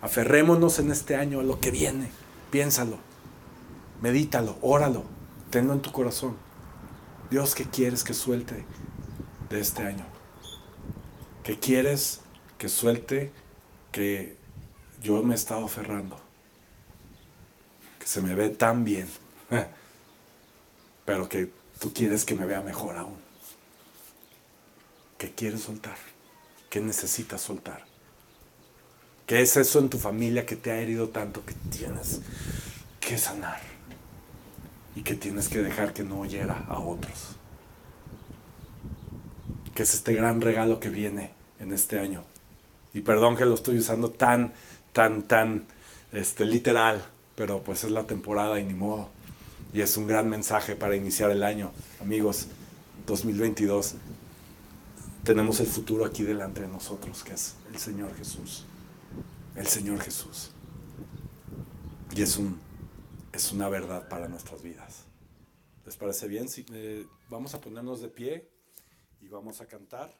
Aferrémonos 0.00 0.78
en 0.78 0.90
este 0.90 1.16
año 1.16 1.40
a 1.40 1.42
lo 1.42 1.60
que 1.60 1.70
viene. 1.70 2.10
Piénsalo. 2.50 3.11
Medítalo, 4.02 4.58
óralo, 4.62 5.04
tenlo 5.50 5.74
en 5.74 5.80
tu 5.80 5.92
corazón. 5.92 6.36
Dios, 7.30 7.54
¿qué 7.54 7.66
quieres 7.66 8.02
que 8.02 8.14
suelte 8.14 8.64
de 9.48 9.60
este 9.60 9.84
año? 9.84 10.04
¿Qué 11.44 11.56
quieres 11.56 12.20
que 12.58 12.68
suelte 12.68 13.30
que 13.92 14.36
yo 15.00 15.22
me 15.22 15.34
he 15.34 15.36
estado 15.36 15.64
aferrando? 15.64 16.20
Que 18.00 18.08
se 18.08 18.20
me 18.20 18.34
ve 18.34 18.48
tan 18.48 18.82
bien, 18.82 19.08
pero 21.04 21.28
que 21.28 21.52
tú 21.78 21.94
quieres 21.94 22.24
que 22.24 22.34
me 22.34 22.44
vea 22.44 22.60
mejor 22.60 22.96
aún. 22.96 23.18
¿Qué 25.16 25.30
quieres 25.30 25.62
soltar? 25.62 25.96
¿Qué 26.68 26.80
necesitas 26.80 27.40
soltar? 27.40 27.84
¿Qué 29.26 29.42
es 29.42 29.56
eso 29.56 29.78
en 29.78 29.88
tu 29.88 29.98
familia 30.00 30.44
que 30.44 30.56
te 30.56 30.72
ha 30.72 30.80
herido 30.80 31.10
tanto 31.10 31.46
que 31.46 31.54
tienes 31.70 32.20
que 32.98 33.16
sanar? 33.16 33.71
Y 34.94 35.02
que 35.02 35.14
tienes 35.14 35.48
que 35.48 35.62
dejar 35.62 35.92
que 35.92 36.04
no 36.04 36.20
oyera 36.20 36.64
a 36.68 36.78
otros. 36.78 37.36
Que 39.74 39.84
es 39.84 39.94
este 39.94 40.14
gran 40.14 40.40
regalo 40.40 40.80
que 40.80 40.90
viene 40.90 41.30
en 41.60 41.72
este 41.72 41.98
año. 41.98 42.24
Y 42.92 43.00
perdón 43.00 43.36
que 43.36 43.46
lo 43.46 43.54
estoy 43.54 43.78
usando 43.78 44.10
tan, 44.10 44.52
tan, 44.92 45.22
tan 45.22 45.64
este, 46.12 46.44
literal, 46.44 47.02
pero 47.36 47.62
pues 47.62 47.84
es 47.84 47.90
la 47.90 48.06
temporada 48.06 48.60
y 48.60 48.64
ni 48.64 48.74
modo. 48.74 49.08
Y 49.72 49.80
es 49.80 49.96
un 49.96 50.06
gran 50.06 50.28
mensaje 50.28 50.76
para 50.76 50.94
iniciar 50.94 51.30
el 51.30 51.42
año. 51.42 51.72
Amigos, 52.00 52.48
2022, 53.06 53.94
tenemos 55.24 55.60
el 55.60 55.66
futuro 55.66 56.04
aquí 56.04 56.22
delante 56.22 56.60
de 56.60 56.68
nosotros, 56.68 57.24
que 57.24 57.32
es 57.32 57.54
el 57.72 57.78
Señor 57.78 58.14
Jesús. 58.16 58.64
El 59.56 59.66
Señor 59.66 60.00
Jesús. 60.00 60.50
Y 62.14 62.20
es 62.20 62.36
un 62.36 62.58
es 63.32 63.52
una 63.52 63.68
verdad 63.68 64.08
para 64.08 64.28
nuestras 64.28 64.62
vidas. 64.62 65.04
¿Les 65.84 65.96
parece 65.96 66.28
bien? 66.28 66.48
Si, 66.48 66.64
eh, 66.72 67.06
vamos 67.28 67.54
a 67.54 67.60
ponernos 67.60 68.00
de 68.00 68.08
pie 68.08 68.48
y 69.20 69.28
vamos 69.28 69.60
a 69.60 69.66
cantar. 69.66 70.16